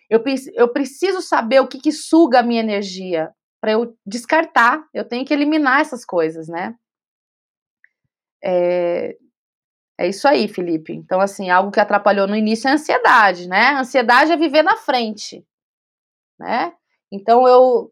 Eu, 0.08 0.22
eu 0.54 0.68
preciso 0.68 1.20
saber 1.20 1.60
o 1.60 1.66
que, 1.66 1.80
que 1.80 1.90
suga 1.90 2.40
a 2.40 2.42
minha 2.42 2.60
energia 2.60 3.32
para 3.60 3.72
eu 3.72 3.96
descartar. 4.06 4.86
Eu 4.92 5.04
tenho 5.04 5.24
que 5.24 5.32
eliminar 5.32 5.80
essas 5.80 6.04
coisas, 6.04 6.46
né? 6.46 6.74
É, 8.44 9.16
é 9.98 10.08
isso 10.08 10.28
aí, 10.28 10.46
Felipe. 10.46 10.92
Então, 10.92 11.20
assim, 11.20 11.48
algo 11.48 11.70
que 11.70 11.80
atrapalhou 11.80 12.26
no 12.26 12.36
início 12.36 12.68
é 12.68 12.70
a 12.70 12.74
ansiedade, 12.74 13.48
né? 13.48 13.68
A 13.68 13.80
ansiedade 13.80 14.32
é 14.32 14.36
viver 14.36 14.62
na 14.62 14.76
frente, 14.76 15.44
né? 16.38 16.72
Então, 17.10 17.46
eu 17.48 17.90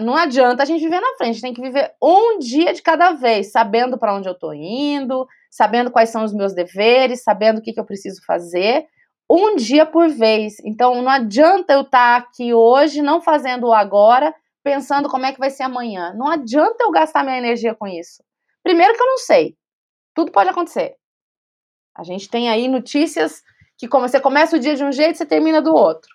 não 0.00 0.14
adianta 0.16 0.62
a 0.62 0.66
gente 0.66 0.82
viver 0.82 1.00
na 1.00 1.16
frente, 1.16 1.40
tem 1.40 1.52
que 1.52 1.60
viver 1.60 1.92
um 2.02 2.38
dia 2.38 2.72
de 2.72 2.82
cada 2.82 3.12
vez, 3.12 3.50
sabendo 3.52 3.98
para 3.98 4.14
onde 4.14 4.28
eu 4.28 4.32
estou 4.32 4.54
indo, 4.54 5.26
sabendo 5.50 5.90
quais 5.90 6.10
são 6.10 6.24
os 6.24 6.32
meus 6.32 6.54
deveres, 6.54 7.22
sabendo 7.22 7.58
o 7.58 7.62
que, 7.62 7.72
que 7.72 7.80
eu 7.80 7.84
preciso 7.84 8.24
fazer, 8.24 8.86
um 9.28 9.56
dia 9.56 9.84
por 9.84 10.08
vez. 10.08 10.54
Então, 10.64 11.02
não 11.02 11.10
adianta 11.10 11.72
eu 11.72 11.82
estar 11.82 12.20
tá 12.20 12.26
aqui 12.28 12.54
hoje, 12.54 13.02
não 13.02 13.20
fazendo 13.20 13.68
o 13.68 13.72
agora, 13.72 14.34
pensando 14.62 15.08
como 15.08 15.26
é 15.26 15.32
que 15.32 15.38
vai 15.38 15.50
ser 15.50 15.64
amanhã. 15.64 16.12
Não 16.14 16.28
adianta 16.28 16.84
eu 16.84 16.90
gastar 16.90 17.24
minha 17.24 17.38
energia 17.38 17.74
com 17.74 17.86
isso. 17.86 18.22
Primeiro 18.62 18.94
que 18.94 19.02
eu 19.02 19.06
não 19.06 19.18
sei. 19.18 19.56
Tudo 20.14 20.32
pode 20.32 20.50
acontecer. 20.50 20.99
A 21.96 22.02
gente 22.02 22.28
tem 22.28 22.48
aí 22.48 22.68
notícias 22.68 23.42
que 23.76 23.88
como 23.88 24.08
você 24.08 24.20
começa 24.20 24.56
o 24.56 24.60
dia 24.60 24.74
de 24.74 24.84
um 24.84 24.92
jeito, 24.92 25.18
você 25.18 25.26
termina 25.26 25.62
do 25.62 25.74
outro. 25.74 26.10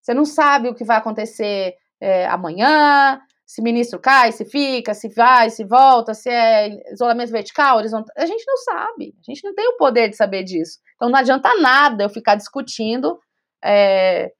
Você 0.00 0.14
não 0.14 0.24
sabe 0.24 0.68
o 0.68 0.74
que 0.74 0.84
vai 0.84 0.96
acontecer 0.96 1.74
é, 2.00 2.26
amanhã, 2.26 3.20
se 3.46 3.60
ministro 3.60 4.00
cai, 4.00 4.32
se 4.32 4.44
fica, 4.44 4.94
se 4.94 5.08
vai, 5.10 5.50
se 5.50 5.62
volta, 5.62 6.14
se 6.14 6.30
é 6.30 6.90
isolamento 6.90 7.30
vertical, 7.30 7.76
horizontal. 7.76 8.12
A 8.16 8.24
gente 8.24 8.44
não 8.46 8.56
sabe. 8.56 9.14
A 9.20 9.30
gente 9.30 9.44
não 9.44 9.54
tem 9.54 9.68
o 9.68 9.76
poder 9.76 10.08
de 10.08 10.16
saber 10.16 10.42
disso. 10.42 10.78
Então 10.96 11.10
não 11.10 11.18
adianta 11.18 11.54
nada 11.60 12.04
eu 12.04 12.08
ficar 12.08 12.34
discutindo 12.34 13.20
é, 13.62 14.32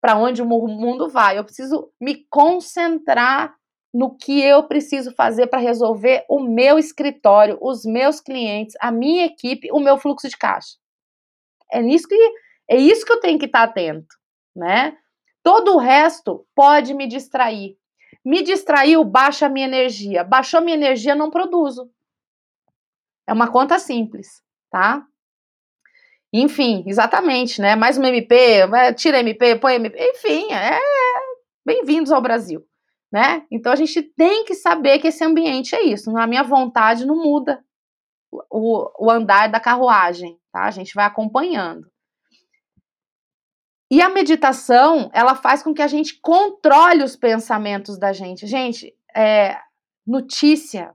para 0.00 0.16
onde 0.16 0.40
o 0.40 0.46
mundo 0.46 1.08
vai. 1.08 1.36
Eu 1.36 1.44
preciso 1.44 1.92
me 2.00 2.24
concentrar 2.30 3.54
no 3.92 4.16
que 4.16 4.40
eu 4.40 4.62
preciso 4.64 5.12
fazer 5.12 5.48
para 5.48 5.58
resolver 5.58 6.24
o 6.28 6.40
meu 6.40 6.78
escritório, 6.78 7.58
os 7.60 7.84
meus 7.84 8.20
clientes, 8.20 8.76
a 8.80 8.92
minha 8.92 9.26
equipe, 9.26 9.70
o 9.72 9.80
meu 9.80 9.98
fluxo 9.98 10.28
de 10.28 10.36
caixa. 10.36 10.76
É 11.72 11.82
nisso 11.82 12.06
que 12.06 12.14
é 12.68 12.76
isso 12.76 13.04
que 13.04 13.12
eu 13.12 13.20
tenho 13.20 13.38
que 13.38 13.46
estar 13.46 13.66
tá 13.66 13.70
atento, 13.70 14.16
né? 14.54 14.96
Todo 15.42 15.74
o 15.74 15.78
resto 15.78 16.46
pode 16.54 16.94
me 16.94 17.06
distrair. 17.06 17.76
Me 18.24 18.42
distraiu, 18.42 19.02
baixa 19.02 19.46
a 19.46 19.48
minha 19.48 19.66
energia. 19.66 20.22
Baixou 20.22 20.60
minha 20.60 20.76
energia, 20.76 21.14
não 21.14 21.30
produzo. 21.30 21.90
É 23.26 23.32
uma 23.32 23.50
conta 23.50 23.78
simples, 23.78 24.42
tá? 24.70 25.04
Enfim, 26.32 26.84
exatamente, 26.86 27.60
né? 27.60 27.74
Mais 27.74 27.98
um 27.98 28.04
MP, 28.04 28.68
tira 28.96 29.18
MP, 29.18 29.56
põe 29.56 29.74
MP, 29.74 29.98
enfim, 30.10 30.52
é 30.52 30.78
bem-vindos 31.64 32.12
ao 32.12 32.22
Brasil. 32.22 32.64
Né? 33.12 33.44
Então 33.50 33.72
a 33.72 33.76
gente 33.76 34.02
tem 34.02 34.44
que 34.44 34.54
saber 34.54 34.98
que 34.98 35.08
esse 35.08 35.24
ambiente 35.24 35.74
é 35.74 35.82
isso. 35.82 36.16
A 36.16 36.26
minha 36.26 36.42
vontade 36.42 37.04
não 37.04 37.16
muda 37.16 37.62
o, 38.50 39.06
o 39.06 39.10
andar 39.10 39.48
da 39.48 39.58
carruagem, 39.58 40.38
tá? 40.52 40.64
A 40.64 40.70
gente 40.70 40.94
vai 40.94 41.04
acompanhando. 41.04 41.90
E 43.90 44.00
a 44.00 44.08
meditação, 44.08 45.10
ela 45.12 45.34
faz 45.34 45.64
com 45.64 45.74
que 45.74 45.82
a 45.82 45.88
gente 45.88 46.20
controle 46.20 47.02
os 47.02 47.16
pensamentos 47.16 47.98
da 47.98 48.12
gente. 48.12 48.46
Gente, 48.46 48.94
é, 49.16 49.58
notícia, 50.06 50.94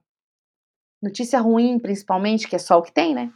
notícia 1.03 1.39
ruim 1.39 1.77
principalmente, 1.77 2.47
que 2.47 2.55
é 2.55 2.59
só 2.59 2.77
o 2.77 2.81
que 2.81 2.93
tem, 2.93 3.13
né? 3.13 3.29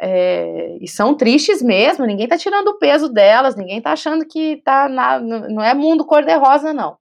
É, 0.00 0.78
e 0.80 0.88
são 0.88 1.16
tristes 1.16 1.62
mesmo, 1.62 2.04
ninguém 2.04 2.26
tá 2.26 2.36
tirando 2.36 2.68
o 2.68 2.78
peso 2.78 3.08
delas, 3.08 3.54
ninguém 3.54 3.80
tá 3.80 3.92
achando 3.92 4.26
que 4.26 4.56
tá 4.64 4.88
na, 4.88 5.20
não 5.20 5.62
é 5.62 5.72
mundo 5.72 6.04
cor-de-rosa, 6.04 6.72
não. 6.72 6.96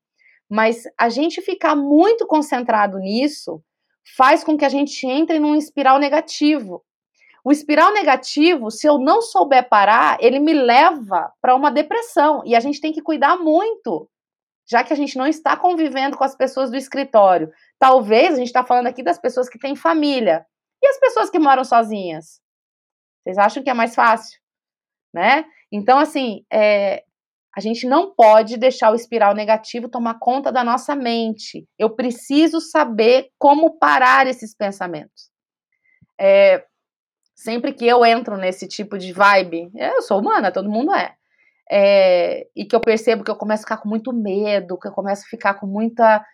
Mas 0.53 0.83
a 0.95 1.09
gente 1.09 1.41
ficar 1.41 1.75
muito 1.75 2.27
concentrado 2.27 2.99
nisso 2.99 3.59
faz 4.15 4.43
com 4.43 4.55
que 4.55 4.63
a 4.63 4.69
gente 4.69 5.07
entre 5.07 5.39
num 5.39 5.55
espiral 5.55 5.97
negativo. 5.97 6.85
O 7.43 7.51
espiral 7.51 7.91
negativo, 7.91 8.69
se 8.69 8.85
eu 8.85 8.99
não 8.99 9.19
souber 9.19 9.67
parar, 9.67 10.15
ele 10.21 10.37
me 10.37 10.53
leva 10.53 11.33
para 11.41 11.55
uma 11.55 11.71
depressão. 11.71 12.43
E 12.45 12.55
a 12.55 12.59
gente 12.59 12.79
tem 12.79 12.93
que 12.93 13.01
cuidar 13.01 13.35
muito, 13.35 14.07
já 14.69 14.83
que 14.83 14.93
a 14.93 14.95
gente 14.95 15.17
não 15.17 15.25
está 15.25 15.57
convivendo 15.57 16.15
com 16.15 16.23
as 16.23 16.35
pessoas 16.35 16.69
do 16.69 16.77
escritório. 16.77 17.51
Talvez 17.79 18.35
a 18.35 18.37
gente 18.37 18.45
está 18.45 18.63
falando 18.63 18.85
aqui 18.85 19.01
das 19.01 19.17
pessoas 19.17 19.49
que 19.49 19.57
têm 19.57 19.75
família. 19.75 20.45
E 20.83 20.87
as 20.87 20.99
pessoas 20.99 21.31
que 21.31 21.39
moram 21.39 21.63
sozinhas? 21.63 22.39
Vocês 23.23 23.39
acham 23.39 23.63
que 23.63 23.71
é 23.71 23.73
mais 23.73 23.95
fácil? 23.95 24.39
Né? 25.11 25.45
Então, 25.71 25.97
assim, 25.97 26.45
é, 26.53 27.03
a 27.55 27.59
gente 27.61 27.87
não 27.87 28.13
pode 28.13 28.57
deixar 28.57 28.91
o 28.91 28.95
espiral 28.95 29.35
negativo 29.35 29.87
tomar 29.87 30.17
conta 30.19 30.51
da 30.51 30.63
nossa 30.63 30.95
mente. 30.95 31.67
Eu 31.77 31.89
preciso 31.91 32.59
saber 32.59 33.27
como 33.37 33.77
parar 33.77 34.25
esses 34.25 34.55
pensamentos. 34.55 35.29
É, 36.19 36.63
sempre 37.35 37.71
que 37.73 37.85
eu 37.85 38.03
entro 38.03 38.37
nesse 38.37 38.67
tipo 38.67 38.97
de 38.97 39.13
vibe, 39.13 39.69
eu 39.75 40.01
sou 40.01 40.19
humana, 40.19 40.51
todo 40.51 40.69
mundo 40.69 40.93
é, 40.95 41.13
é, 41.69 42.47
e 42.55 42.65
que 42.65 42.75
eu 42.75 42.79
percebo 42.79 43.23
que 43.23 43.29
eu 43.29 43.35
começo 43.35 43.61
a 43.61 43.65
ficar 43.65 43.77
com 43.77 43.89
muito 43.89 44.11
medo, 44.11 44.79
que 44.79 44.87
eu 44.87 44.91
começo 44.91 45.23
a 45.25 45.29
ficar 45.29 45.53
com 45.53 45.67
muita. 45.67 46.25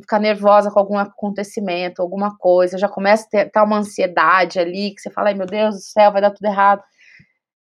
ficar 0.00 0.18
nervosa 0.18 0.70
com 0.70 0.78
algum 0.78 0.96
acontecimento, 0.96 2.00
alguma 2.00 2.38
coisa, 2.38 2.78
já 2.78 2.88
começa 2.88 3.26
a 3.26 3.28
ter 3.28 3.50
tá 3.50 3.62
uma 3.64 3.78
ansiedade 3.78 4.58
ali, 4.58 4.94
que 4.94 5.00
você 5.02 5.10
fala, 5.10 5.28
ai 5.28 5.34
meu 5.34 5.46
Deus 5.46 5.74
do 5.74 5.80
céu, 5.82 6.10
vai 6.10 6.22
dar 6.22 6.30
tudo 6.30 6.46
errado 6.46 6.82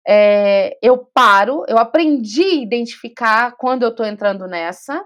é, 0.08 0.78
eu 0.82 0.98
paro, 0.98 1.64
eu 1.68 1.78
aprendi 1.78 2.44
a 2.44 2.56
identificar 2.56 3.56
quando 3.58 3.84
eu 3.84 3.90
estou 3.90 4.06
entrando 4.06 4.48
nessa, 4.48 5.04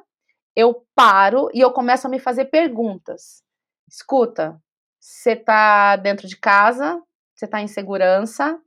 eu 0.55 0.85
paro 0.95 1.49
e 1.53 1.59
eu 1.59 1.71
começo 1.71 2.07
a 2.07 2.09
me 2.09 2.19
fazer 2.19 2.45
perguntas. 2.45 3.43
Escuta, 3.89 4.57
você 4.99 5.31
está 5.31 5.95
dentro 5.97 6.27
de 6.27 6.37
casa, 6.37 6.99
você 7.35 7.45
está 7.45 7.61
em 7.61 7.67
segurança, 7.67 8.57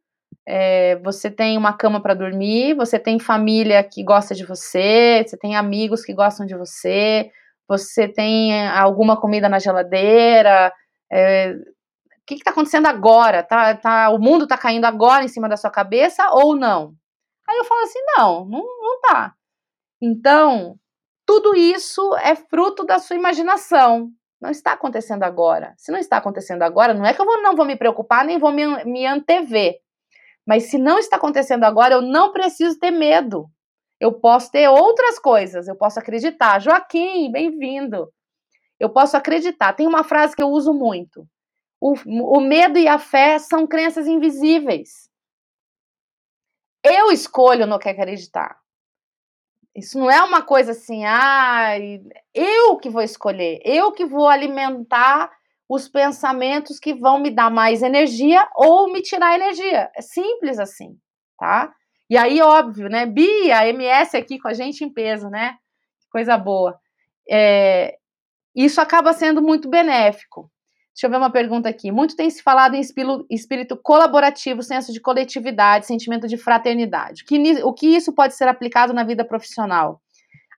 é, 0.47 0.97
você 0.97 1.31
tem 1.31 1.57
uma 1.59 1.73
cama 1.73 2.01
para 2.03 2.15
dormir, 2.15 2.75
você 2.75 2.99
tem 2.99 3.19
família 3.19 3.83
que 3.83 4.05
gosta 4.05 4.35
de 4.35 4.45
você, 4.45 5.25
você 5.27 5.37
tem 5.37 5.57
amigos 5.57 6.05
que 6.05 6.15
gostam 6.15 6.47
de 6.47 6.57
você, 6.57 7.31
você 7.69 8.09
tem 8.09 8.67
alguma 8.69 9.21
comida 9.21 9.49
na 9.49 9.59
geladeira, 9.59 10.73
é, 11.13 11.55
que 12.29 12.35
está 12.35 12.51
acontecendo 12.51 12.87
agora? 12.87 13.43
Tá, 13.43 13.75
tá, 13.75 14.11
o 14.11 14.19
mundo 14.19 14.45
está 14.45 14.59
caindo 14.59 14.85
agora 14.85 15.25
em 15.25 15.29
cima 15.29 15.49
da 15.49 15.57
sua 15.57 15.71
cabeça 15.71 16.29
ou 16.31 16.55
não? 16.55 16.95
Aí 17.49 17.57
eu 17.57 17.65
falo 17.65 17.81
assim, 17.83 17.99
não, 18.17 18.45
não, 18.45 18.61
não 18.61 19.01
tá. 19.01 19.35
Então, 20.01 20.79
tudo 21.27 21.57
isso 21.57 22.15
é 22.17 22.37
fruto 22.37 22.85
da 22.85 22.99
sua 22.99 23.17
imaginação. 23.17 24.11
Não 24.41 24.51
está 24.51 24.73
acontecendo 24.73 25.25
agora. 25.25 25.75
Se 25.77 25.91
não 25.91 25.99
está 25.99 26.19
acontecendo 26.19 26.63
agora, 26.63 26.95
não 26.95 27.05
é 27.05 27.15
que 27.15 27.21
eu 27.21 27.25
vou, 27.25 27.43
não 27.43 27.57
vou 27.57 27.65
me 27.65 27.77
preocupar, 27.77 28.25
nem 28.25 28.39
vou 28.39 28.53
me, 28.53 28.85
me 28.85 29.07
antever. 29.07 29.79
Mas 30.47 30.65
se 30.65 30.79
não 30.79 30.99
está 30.99 31.17
acontecendo 31.17 31.65
agora, 31.65 31.95
eu 31.95 32.03
não 32.03 32.33
preciso 32.33 32.79
ter 32.79 32.91
medo. 32.91 33.51
Eu 33.99 34.13
posso 34.13 34.51
ter 34.51 34.69
outras 34.69 35.19
coisas. 35.19 35.67
Eu 35.67 35.77
posso 35.77 35.99
acreditar. 35.99 36.61
Joaquim, 36.61 37.33
bem-vindo. 37.33 38.13
Eu 38.79 38.91
posso 38.91 39.17
acreditar. 39.17 39.73
Tem 39.73 39.87
uma 39.87 40.05
frase 40.05 40.37
que 40.37 40.43
eu 40.43 40.49
uso 40.49 40.73
muito. 40.73 41.27
O, 41.81 41.95
o 42.37 42.41
medo 42.41 42.79
e 42.79 42.89
a 42.89 42.99
fé 42.99 43.39
são 43.39 43.67
crenças 43.67 44.07
invisíveis. 44.07 45.09
Eu 46.85 47.11
escolho 47.11 47.67
no 47.67 47.79
que 47.79 47.89
acreditar. 47.89 48.59
Isso 49.75 49.99
não 49.99 50.11
é 50.11 50.23
uma 50.23 50.43
coisa 50.43 50.73
assim, 50.73 51.05
ah, 51.05 51.71
eu 52.35 52.77
que 52.79 52.91
vou 52.91 53.03
escolher, 53.03 53.61
eu 53.65 53.93
que 53.93 54.05
vou 54.05 54.27
alimentar 54.27 55.31
os 55.69 55.89
pensamentos 55.89 56.81
que 56.81 56.95
vão 56.95 57.21
me 57.21 57.31
dar 57.31 57.51
mais 57.51 57.83
energia 57.83 58.49
ou 58.57 58.91
me 58.93 59.03
tirar 59.03 59.35
energia. 59.35 59.91
É 59.95 60.01
simples 60.01 60.59
assim, 60.59 60.99
tá? 61.39 61.73
E 62.11 62.17
aí, 62.17 62.41
óbvio, 62.41 62.89
né? 62.89 63.05
Bia, 63.05 63.69
MS 63.69 64.17
aqui 64.17 64.39
com 64.39 64.49
a 64.49 64.55
gente 64.55 64.83
em 64.83 64.93
peso, 64.93 65.29
né? 65.29 65.57
Coisa 66.11 66.39
boa. 66.39 66.81
É, 67.31 67.99
isso 68.57 68.81
acaba 68.81 69.13
sendo 69.13 69.43
muito 69.43 69.69
benéfico. 69.69 70.51
Deixa 70.99 71.07
eu 71.07 71.11
ver 71.13 71.19
uma 71.19 71.31
pergunta 71.31 71.69
aqui. 71.69 71.93
Muito 71.93 72.17
tem 72.17 72.29
se 72.29 72.43
falado 72.43 72.75
em 72.75 72.81
espírito 73.31 73.77
colaborativo, 73.77 74.65
senso 74.65 74.93
de 74.93 75.01
coletividade, 75.01 75.87
sentimento 75.87 76.27
de 76.27 76.37
fraternidade. 76.37 77.23
O 77.63 77.73
que, 77.73 77.87
isso 77.87 78.13
pode 78.13 78.35
ser 78.35 78.49
aplicado 78.49 78.93
na 78.93 79.05
vida 79.05 79.25
profissional? 79.25 80.03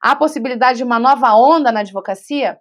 Há 0.01 0.16
possibilidade 0.16 0.78
de 0.78 0.84
uma 0.84 0.99
nova 0.99 1.34
onda 1.34 1.70
na 1.70 1.80
advocacia? 1.80 2.59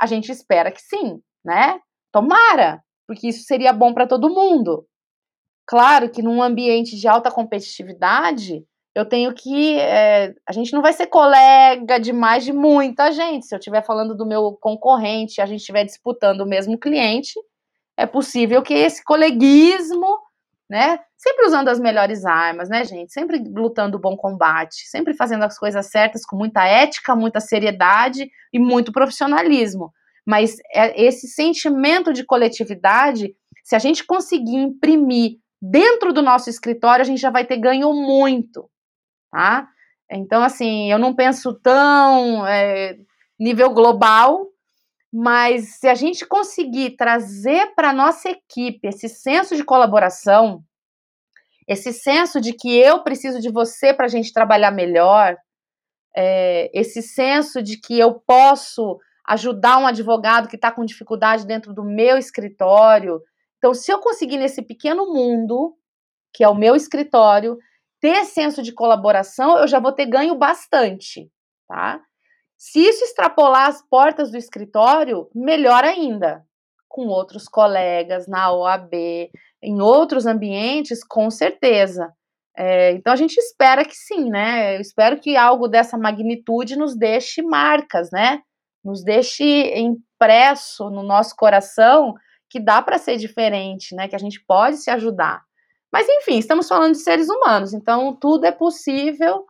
A 0.00 0.06
gente 0.06 0.32
espera 0.32 0.72
que 0.72 0.80
sim, 0.80 1.20
né? 1.44 1.78
Tomara, 2.10 2.82
porque 3.06 3.28
isso 3.28 3.44
seria 3.44 3.74
bom 3.74 3.92
para 3.92 4.06
todo 4.06 4.30
mundo. 4.30 4.86
Claro 5.66 6.08
que 6.08 6.22
num 6.22 6.42
ambiente 6.42 6.96
de 6.96 7.06
alta 7.06 7.30
competitividade, 7.30 8.64
eu 8.94 9.04
tenho 9.04 9.32
que. 9.32 9.78
É, 9.78 10.34
a 10.46 10.52
gente 10.52 10.72
não 10.72 10.82
vai 10.82 10.92
ser 10.92 11.06
colega 11.06 11.98
de 11.98 12.12
mais 12.12 12.44
de 12.44 12.52
muita 12.52 13.12
gente. 13.12 13.46
Se 13.46 13.54
eu 13.54 13.58
estiver 13.58 13.84
falando 13.84 14.14
do 14.16 14.26
meu 14.26 14.56
concorrente, 14.60 15.40
a 15.40 15.46
gente 15.46 15.60
estiver 15.60 15.84
disputando 15.84 16.40
o 16.40 16.46
mesmo 16.46 16.78
cliente, 16.78 17.34
é 17.96 18.06
possível 18.06 18.62
que 18.62 18.74
esse 18.74 19.04
coleguismo, 19.04 20.18
né? 20.68 20.98
Sempre 21.16 21.46
usando 21.46 21.68
as 21.68 21.80
melhores 21.80 22.24
armas, 22.24 22.68
né, 22.68 22.84
gente? 22.84 23.12
Sempre 23.12 23.42
lutando 23.54 23.96
o 23.96 24.00
bom 24.00 24.16
combate, 24.16 24.88
sempre 24.88 25.14
fazendo 25.14 25.44
as 25.44 25.58
coisas 25.58 25.86
certas 25.86 26.24
com 26.24 26.36
muita 26.36 26.64
ética, 26.66 27.16
muita 27.16 27.40
seriedade 27.40 28.28
e 28.52 28.58
muito 28.58 28.92
profissionalismo. 28.92 29.92
Mas 30.26 30.56
é 30.72 31.00
esse 31.02 31.26
sentimento 31.28 32.12
de 32.12 32.24
coletividade, 32.24 33.34
se 33.64 33.74
a 33.74 33.78
gente 33.78 34.04
conseguir 34.04 34.56
imprimir 34.56 35.38
dentro 35.60 36.12
do 36.12 36.22
nosso 36.22 36.48
escritório, 36.50 37.02
a 37.02 37.06
gente 37.06 37.20
já 37.20 37.30
vai 37.30 37.44
ter 37.44 37.56
ganho 37.56 37.92
muito 37.92 38.68
tá? 39.30 39.68
Então, 40.10 40.42
assim, 40.42 40.90
eu 40.90 40.98
não 40.98 41.14
penso 41.14 41.54
tão 41.54 42.46
é, 42.46 42.96
nível 43.38 43.70
global, 43.70 44.46
mas 45.12 45.76
se 45.76 45.88
a 45.88 45.94
gente 45.94 46.26
conseguir 46.26 46.96
trazer 46.96 47.74
para 47.74 47.90
a 47.90 47.94
nossa 47.94 48.30
equipe 48.30 48.88
esse 48.88 49.08
senso 49.08 49.56
de 49.56 49.64
colaboração, 49.64 50.62
esse 51.66 51.92
senso 51.92 52.40
de 52.40 52.52
que 52.52 52.74
eu 52.74 53.02
preciso 53.02 53.40
de 53.40 53.50
você 53.50 53.92
para 53.92 54.06
a 54.06 54.08
gente 54.08 54.32
trabalhar 54.32 54.70
melhor, 54.70 55.36
é, 56.16 56.70
esse 56.72 57.02
senso 57.02 57.62
de 57.62 57.78
que 57.78 57.98
eu 57.98 58.14
posso 58.14 58.98
ajudar 59.26 59.78
um 59.78 59.86
advogado 59.86 60.48
que 60.48 60.56
está 60.56 60.72
com 60.72 60.84
dificuldade 60.84 61.46
dentro 61.46 61.74
do 61.74 61.84
meu 61.84 62.16
escritório. 62.16 63.20
Então, 63.58 63.74
se 63.74 63.92
eu 63.92 63.98
conseguir 63.98 64.38
nesse 64.38 64.62
pequeno 64.62 65.12
mundo, 65.12 65.76
que 66.32 66.42
é 66.42 66.48
o 66.48 66.54
meu 66.54 66.74
escritório, 66.74 67.58
ter 68.00 68.24
senso 68.24 68.62
de 68.62 68.72
colaboração, 68.72 69.58
eu 69.58 69.68
já 69.68 69.78
vou 69.80 69.92
ter 69.92 70.06
ganho 70.06 70.34
bastante, 70.34 71.30
tá? 71.66 72.00
Se 72.56 72.80
isso 72.80 73.04
extrapolar 73.04 73.68
as 73.68 73.80
portas 73.88 74.32
do 74.32 74.36
escritório, 74.36 75.28
melhor 75.34 75.84
ainda. 75.84 76.44
Com 76.88 77.06
outros 77.06 77.44
colegas, 77.46 78.26
na 78.26 78.50
OAB, 78.52 78.92
em 79.62 79.80
outros 79.80 80.26
ambientes, 80.26 81.04
com 81.04 81.30
certeza. 81.30 82.12
É, 82.56 82.90
então 82.92 83.12
a 83.12 83.16
gente 83.16 83.36
espera 83.36 83.84
que 83.84 83.94
sim, 83.94 84.28
né? 84.28 84.76
Eu 84.76 84.80
espero 84.80 85.20
que 85.20 85.36
algo 85.36 85.68
dessa 85.68 85.96
magnitude 85.96 86.76
nos 86.76 86.96
deixe 86.96 87.40
marcas, 87.40 88.10
né? 88.10 88.40
Nos 88.84 89.04
deixe 89.04 89.44
impresso 89.78 90.90
no 90.90 91.04
nosso 91.04 91.36
coração 91.36 92.14
que 92.50 92.58
dá 92.58 92.82
para 92.82 92.98
ser 92.98 93.16
diferente, 93.16 93.94
né? 93.94 94.08
Que 94.08 94.16
a 94.16 94.18
gente 94.18 94.42
pode 94.44 94.78
se 94.78 94.90
ajudar. 94.90 95.42
Mas 95.92 96.06
enfim, 96.08 96.38
estamos 96.38 96.68
falando 96.68 96.92
de 96.92 97.00
seres 97.00 97.28
humanos, 97.28 97.72
então 97.72 98.14
tudo 98.14 98.44
é 98.44 98.52
possível 98.52 99.46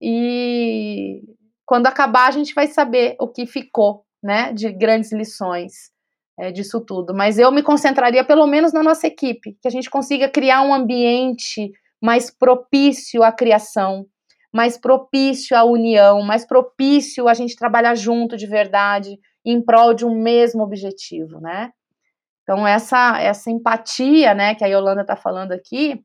e 0.00 1.22
quando 1.64 1.86
acabar 1.86 2.28
a 2.28 2.30
gente 2.32 2.54
vai 2.54 2.66
saber 2.66 3.16
o 3.20 3.28
que 3.28 3.46
ficou, 3.46 4.04
né, 4.22 4.52
de 4.52 4.70
grandes 4.70 5.12
lições 5.12 5.90
é, 6.38 6.50
disso 6.50 6.80
tudo. 6.80 7.14
Mas 7.14 7.38
eu 7.38 7.50
me 7.50 7.62
concentraria 7.62 8.24
pelo 8.24 8.46
menos 8.46 8.72
na 8.72 8.82
nossa 8.82 9.06
equipe, 9.06 9.56
que 9.60 9.68
a 9.68 9.70
gente 9.70 9.88
consiga 9.88 10.28
criar 10.28 10.62
um 10.62 10.74
ambiente 10.74 11.72
mais 12.02 12.30
propício 12.30 13.22
à 13.22 13.30
criação, 13.30 14.06
mais 14.52 14.76
propício 14.76 15.56
à 15.56 15.64
união, 15.64 16.20
mais 16.22 16.44
propício 16.44 17.28
a 17.28 17.34
gente 17.34 17.56
trabalhar 17.56 17.94
junto 17.94 18.36
de 18.36 18.46
verdade, 18.46 19.18
em 19.44 19.62
prol 19.62 19.94
de 19.94 20.04
um 20.04 20.20
mesmo 20.20 20.62
objetivo, 20.62 21.40
né? 21.40 21.70
Então, 22.42 22.66
essa, 22.66 23.20
essa 23.20 23.50
empatia, 23.50 24.34
né, 24.34 24.54
que 24.54 24.64
a 24.64 24.66
Yolanda 24.66 25.02
está 25.02 25.16
falando 25.16 25.52
aqui, 25.52 26.04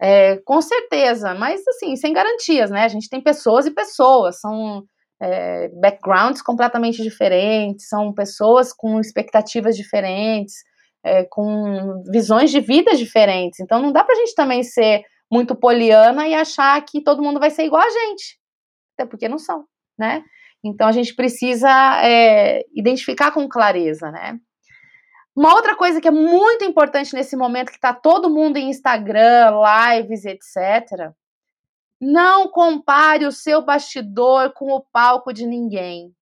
é, 0.00 0.36
com 0.44 0.60
certeza, 0.60 1.34
mas 1.34 1.66
assim, 1.66 1.96
sem 1.96 2.12
garantias, 2.12 2.70
né? 2.70 2.84
A 2.84 2.88
gente 2.88 3.08
tem 3.08 3.20
pessoas 3.20 3.66
e 3.66 3.70
pessoas, 3.70 4.40
são 4.40 4.84
é, 5.20 5.68
backgrounds 5.68 6.42
completamente 6.42 7.02
diferentes, 7.02 7.88
são 7.88 8.12
pessoas 8.12 8.72
com 8.72 9.00
expectativas 9.00 9.76
diferentes, 9.76 10.54
é, 11.02 11.24
com 11.24 12.02
visões 12.10 12.50
de 12.50 12.60
vida 12.60 12.94
diferentes. 12.96 13.60
Então 13.60 13.80
não 13.80 13.92
dá 13.92 14.04
pra 14.04 14.14
gente 14.16 14.34
também 14.34 14.62
ser 14.62 15.02
muito 15.30 15.54
poliana 15.56 16.28
e 16.28 16.34
achar 16.34 16.80
que 16.84 17.02
todo 17.02 17.22
mundo 17.22 17.40
vai 17.40 17.50
ser 17.50 17.64
igual 17.64 17.82
a 17.82 17.90
gente. 17.90 18.38
Até 18.96 19.08
porque 19.08 19.28
não 19.28 19.38
são, 19.38 19.64
né? 19.98 20.22
Então 20.62 20.88
a 20.88 20.92
gente 20.92 21.14
precisa 21.14 21.70
é, 22.02 22.62
identificar 22.74 23.32
com 23.32 23.48
clareza, 23.48 24.10
né? 24.10 24.38
Uma 25.34 25.54
outra 25.54 25.74
coisa 25.74 26.00
que 26.00 26.06
é 26.06 26.12
muito 26.12 26.64
importante 26.64 27.12
nesse 27.12 27.36
momento 27.36 27.70
que 27.70 27.76
está 27.76 27.92
todo 27.92 28.30
mundo 28.30 28.56
em 28.56 28.70
Instagram, 28.70 29.52
lives, 29.96 30.24
etc. 30.24 31.12
Não 32.00 32.48
compare 32.48 33.26
o 33.26 33.32
seu 33.32 33.60
bastidor 33.60 34.52
com 34.52 34.70
o 34.70 34.80
palco 34.80 35.32
de 35.32 35.44
ninguém. 35.46 36.14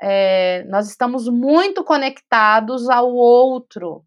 É, 0.00 0.64
nós 0.64 0.88
estamos 0.88 1.28
muito 1.28 1.84
conectados 1.84 2.88
ao 2.88 3.12
outro. 3.14 4.04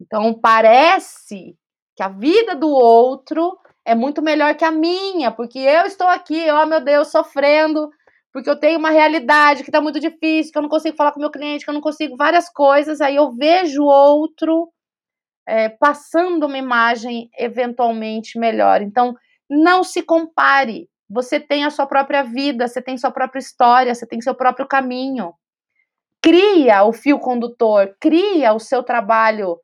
Então 0.00 0.34
parece 0.34 1.56
que 1.94 2.02
a 2.02 2.08
vida 2.08 2.56
do 2.56 2.68
outro 2.68 3.58
é 3.84 3.94
muito 3.94 4.20
melhor 4.20 4.54
que 4.54 4.64
a 4.64 4.70
minha, 4.70 5.30
porque 5.30 5.58
eu 5.58 5.86
estou 5.86 6.06
aqui, 6.06 6.50
ó 6.50 6.66
meu 6.66 6.80
Deus, 6.80 7.08
sofrendo 7.08 7.90
porque 8.38 8.50
eu 8.50 8.60
tenho 8.60 8.78
uma 8.78 8.90
realidade 8.90 9.64
que 9.64 9.68
está 9.68 9.80
muito 9.80 9.98
difícil, 9.98 10.52
que 10.52 10.58
eu 10.58 10.62
não 10.62 10.68
consigo 10.68 10.96
falar 10.96 11.10
com 11.10 11.18
meu 11.18 11.30
cliente, 11.30 11.64
que 11.64 11.70
eu 11.70 11.74
não 11.74 11.80
consigo 11.80 12.16
várias 12.16 12.48
coisas, 12.48 13.00
aí 13.00 13.16
eu 13.16 13.34
vejo 13.34 13.82
outro 13.82 14.72
é, 15.44 15.68
passando 15.68 16.46
uma 16.46 16.56
imagem 16.56 17.28
eventualmente 17.36 18.38
melhor. 18.38 18.80
Então, 18.80 19.16
não 19.50 19.82
se 19.82 20.02
compare. 20.02 20.88
Você 21.10 21.40
tem 21.40 21.64
a 21.64 21.70
sua 21.70 21.84
própria 21.84 22.22
vida, 22.22 22.68
você 22.68 22.80
tem 22.80 22.96
sua 22.96 23.10
própria 23.10 23.40
história, 23.40 23.92
você 23.92 24.06
tem 24.06 24.20
seu 24.20 24.36
próprio 24.36 24.68
caminho. 24.68 25.34
Cria 26.22 26.84
o 26.84 26.92
fio 26.92 27.18
condutor, 27.18 27.96
cria 28.00 28.52
o 28.52 28.60
seu 28.60 28.84
trabalho 28.84 29.58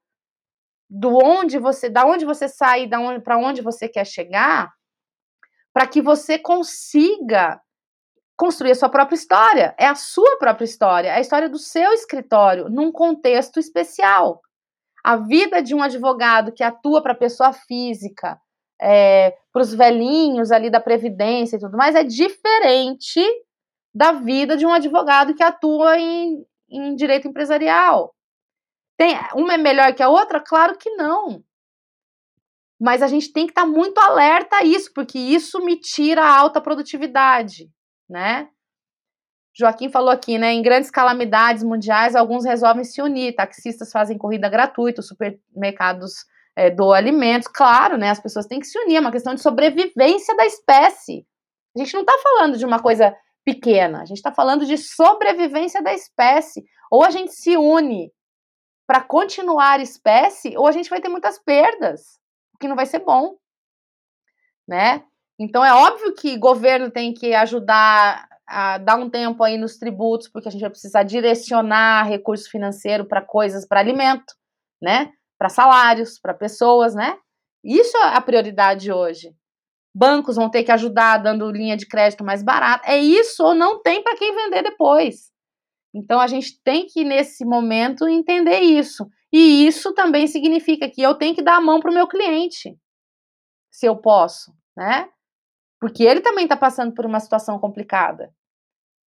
do 0.90 1.16
onde 1.24 1.60
você, 1.60 1.88
da 1.88 2.04
onde 2.04 2.24
você 2.24 2.48
sai, 2.48 2.88
da 2.88 2.98
onde 2.98 3.22
para 3.22 3.38
onde 3.38 3.62
você 3.62 3.88
quer 3.88 4.04
chegar, 4.04 4.72
para 5.72 5.86
que 5.86 6.02
você 6.02 6.40
consiga 6.40 7.60
construir 8.36 8.72
a 8.72 8.74
sua 8.74 8.88
própria 8.88 9.16
história. 9.16 9.74
É 9.78 9.86
a 9.86 9.94
sua 9.94 10.36
própria 10.38 10.64
história, 10.64 11.08
é 11.08 11.16
a 11.16 11.20
história 11.20 11.48
do 11.48 11.58
seu 11.58 11.92
escritório, 11.92 12.68
num 12.68 12.90
contexto 12.90 13.58
especial. 13.58 14.40
A 15.04 15.16
vida 15.16 15.62
de 15.62 15.74
um 15.74 15.82
advogado 15.82 16.52
que 16.52 16.62
atua 16.62 17.02
para 17.02 17.14
pessoa 17.14 17.52
física, 17.52 18.38
é, 18.80 19.36
para 19.52 19.62
os 19.62 19.74
velhinhos 19.74 20.50
ali 20.50 20.70
da 20.70 20.80
Previdência 20.80 21.56
e 21.56 21.60
tudo 21.60 21.76
mais, 21.76 21.94
é 21.94 22.02
diferente 22.02 23.20
da 23.94 24.12
vida 24.12 24.56
de 24.56 24.66
um 24.66 24.72
advogado 24.72 25.34
que 25.34 25.42
atua 25.42 25.98
em, 25.98 26.44
em 26.68 26.94
direito 26.96 27.28
empresarial. 27.28 28.14
Tem, 28.96 29.14
uma 29.34 29.54
é 29.54 29.58
melhor 29.58 29.94
que 29.94 30.02
a 30.02 30.08
outra? 30.08 30.40
Claro 30.40 30.76
que 30.78 30.90
não. 30.90 31.42
Mas 32.80 33.02
a 33.02 33.06
gente 33.06 33.32
tem 33.32 33.46
que 33.46 33.52
estar 33.52 33.62
tá 33.62 33.68
muito 33.68 33.98
alerta 33.98 34.56
a 34.56 34.64
isso, 34.64 34.92
porque 34.92 35.18
isso 35.18 35.60
me 35.64 35.78
tira 35.78 36.22
a 36.22 36.38
alta 36.38 36.60
produtividade 36.60 37.70
né? 38.08 38.48
Joaquim 39.56 39.88
falou 39.88 40.10
aqui, 40.10 40.36
né? 40.36 40.52
Em 40.52 40.62
grandes 40.62 40.90
calamidades 40.90 41.62
mundiais, 41.62 42.16
alguns 42.16 42.44
resolvem 42.44 42.84
se 42.84 43.00
unir. 43.00 43.34
Taxistas 43.34 43.92
fazem 43.92 44.18
corrida 44.18 44.48
gratuita, 44.48 45.00
supermercados 45.00 46.26
é, 46.56 46.70
doam 46.70 46.92
alimentos. 46.92 47.46
Claro, 47.46 47.96
né? 47.96 48.10
As 48.10 48.20
pessoas 48.20 48.46
têm 48.46 48.58
que 48.58 48.66
se 48.66 48.78
unir. 48.80 48.96
É 48.96 49.00
uma 49.00 49.12
questão 49.12 49.34
de 49.34 49.40
sobrevivência 49.40 50.36
da 50.36 50.44
espécie. 50.44 51.24
A 51.76 51.78
gente 51.78 51.94
não 51.94 52.00
está 52.00 52.18
falando 52.20 52.58
de 52.58 52.64
uma 52.64 52.82
coisa 52.82 53.14
pequena. 53.44 54.02
A 54.02 54.04
gente 54.04 54.16
está 54.16 54.32
falando 54.32 54.66
de 54.66 54.76
sobrevivência 54.76 55.80
da 55.82 55.94
espécie. 55.94 56.64
Ou 56.90 57.04
a 57.04 57.10
gente 57.10 57.32
se 57.32 57.56
une 57.56 58.12
para 58.86 59.00
continuar 59.00 59.80
espécie, 59.80 60.56
ou 60.56 60.66
a 60.66 60.72
gente 60.72 60.90
vai 60.90 61.00
ter 61.00 61.08
muitas 61.08 61.38
perdas, 61.38 62.18
o 62.54 62.58
que 62.58 62.68
não 62.68 62.76
vai 62.76 62.86
ser 62.86 62.98
bom, 62.98 63.36
né? 64.68 65.04
Então 65.38 65.64
é 65.64 65.72
óbvio 65.72 66.14
que 66.14 66.34
o 66.34 66.40
governo 66.40 66.90
tem 66.90 67.12
que 67.12 67.34
ajudar 67.34 68.28
a 68.46 68.78
dar 68.78 68.96
um 68.96 69.08
tempo 69.08 69.42
aí 69.42 69.56
nos 69.56 69.78
tributos, 69.78 70.28
porque 70.28 70.48
a 70.48 70.50
gente 70.50 70.60
vai 70.60 70.70
precisar 70.70 71.02
direcionar 71.02 72.04
recurso 72.04 72.50
financeiro 72.50 73.06
para 73.06 73.22
coisas, 73.22 73.66
para 73.66 73.80
alimento, 73.80 74.34
né? 74.82 75.12
Para 75.38 75.48
salários, 75.48 76.18
para 76.18 76.34
pessoas, 76.34 76.94
né? 76.94 77.16
Isso 77.64 77.96
é 77.96 78.16
a 78.16 78.20
prioridade 78.20 78.92
hoje. 78.92 79.34
Bancos 79.94 80.36
vão 80.36 80.50
ter 80.50 80.64
que 80.64 80.72
ajudar 80.72 81.18
dando 81.18 81.50
linha 81.50 81.76
de 81.76 81.86
crédito 81.86 82.24
mais 82.24 82.42
barata. 82.42 82.86
É 82.86 82.98
isso 82.98 83.42
ou 83.44 83.54
não 83.54 83.80
tem 83.80 84.02
para 84.02 84.16
quem 84.16 84.34
vender 84.34 84.62
depois. 84.62 85.32
Então 85.94 86.20
a 86.20 86.26
gente 86.26 86.60
tem 86.62 86.86
que 86.86 87.04
nesse 87.04 87.44
momento 87.44 88.08
entender 88.08 88.60
isso. 88.60 89.08
E 89.32 89.66
isso 89.66 89.94
também 89.94 90.26
significa 90.26 90.90
que 90.90 91.00
eu 91.00 91.14
tenho 91.14 91.34
que 91.34 91.42
dar 91.42 91.56
a 91.56 91.60
mão 91.60 91.80
para 91.80 91.90
o 91.90 91.94
meu 91.94 92.06
cliente, 92.06 92.76
se 93.70 93.86
eu 93.86 93.96
posso, 93.96 94.52
né? 94.76 95.08
Porque 95.84 96.02
ele 96.02 96.22
também 96.22 96.44
está 96.44 96.56
passando 96.56 96.94
por 96.94 97.04
uma 97.04 97.20
situação 97.20 97.58
complicada. 97.58 98.32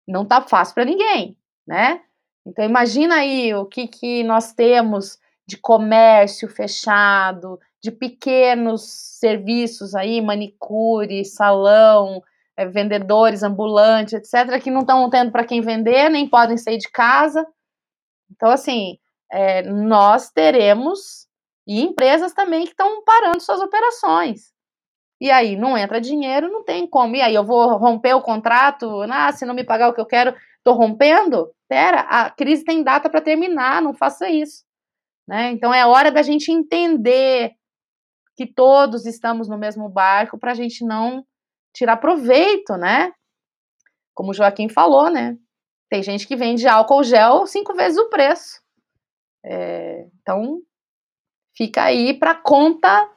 Não 0.07 0.23
está 0.23 0.41
fácil 0.41 0.73
para 0.73 0.85
ninguém, 0.85 1.37
né? 1.67 2.01
Então 2.43 2.65
imagina 2.65 3.17
aí 3.17 3.53
o 3.53 3.67
que, 3.67 3.87
que 3.87 4.23
nós 4.23 4.53
temos 4.53 5.19
de 5.47 5.55
comércio 5.55 6.49
fechado, 6.49 7.59
de 7.79 7.91
pequenos 7.91 8.81
serviços 9.19 9.93
aí, 9.93 10.19
manicure, 10.19 11.23
salão, 11.23 12.23
é, 12.57 12.65
vendedores 12.65 13.43
ambulantes, 13.43 14.13
etc., 14.13 14.59
que 14.59 14.71
não 14.71 14.81
estão 14.81 15.07
tendo 15.11 15.31
para 15.31 15.45
quem 15.45 15.61
vender, 15.61 16.09
nem 16.09 16.27
podem 16.27 16.57
sair 16.57 16.79
de 16.79 16.89
casa. 16.89 17.45
Então, 18.31 18.49
assim, 18.49 18.97
é, 19.31 19.61
nós 19.61 20.31
teremos, 20.31 21.27
e 21.67 21.83
empresas 21.83 22.33
também 22.33 22.63
que 22.63 22.71
estão 22.71 23.03
parando 23.03 23.43
suas 23.43 23.61
operações. 23.61 24.52
E 25.23 25.31
aí 25.31 25.55
não 25.55 25.77
entra 25.77 26.01
dinheiro, 26.01 26.51
não 26.51 26.65
tem 26.65 26.85
como. 26.85 27.15
E 27.15 27.21
aí 27.21 27.33
eu 27.33 27.45
vou 27.45 27.77
romper 27.77 28.13
o 28.13 28.21
contrato? 28.21 29.03
Ah, 29.03 29.31
se 29.31 29.45
não 29.45 29.53
me 29.53 29.63
pagar 29.63 29.87
o 29.87 29.93
que 29.93 30.01
eu 30.01 30.05
quero, 30.05 30.35
tô 30.65 30.73
rompendo? 30.73 31.49
Pera, 31.65 32.01
a 32.01 32.29
crise 32.29 32.65
tem 32.65 32.83
data 32.83 33.09
para 33.09 33.21
terminar, 33.21 33.81
não 33.81 33.93
faça 33.93 34.29
isso. 34.29 34.65
Né? 35.25 35.51
Então 35.51 35.73
é 35.73 35.85
hora 35.85 36.11
da 36.11 36.21
gente 36.21 36.51
entender 36.51 37.53
que 38.35 38.45
todos 38.45 39.05
estamos 39.05 39.47
no 39.47 39.57
mesmo 39.57 39.87
barco 39.87 40.37
para 40.37 40.51
a 40.51 40.55
gente 40.55 40.85
não 40.85 41.25
tirar 41.73 41.95
proveito, 41.95 42.75
né? 42.75 43.13
Como 44.13 44.31
o 44.31 44.33
Joaquim 44.33 44.67
falou, 44.67 45.09
né? 45.09 45.37
Tem 45.89 46.03
gente 46.03 46.27
que 46.27 46.35
vende 46.35 46.67
álcool 46.67 47.01
gel 47.01 47.47
cinco 47.47 47.73
vezes 47.73 47.97
o 47.97 48.09
preço. 48.09 48.61
É, 49.41 50.05
então 50.19 50.59
fica 51.55 51.83
aí 51.83 52.13
para 52.13 52.35
conta 52.35 53.09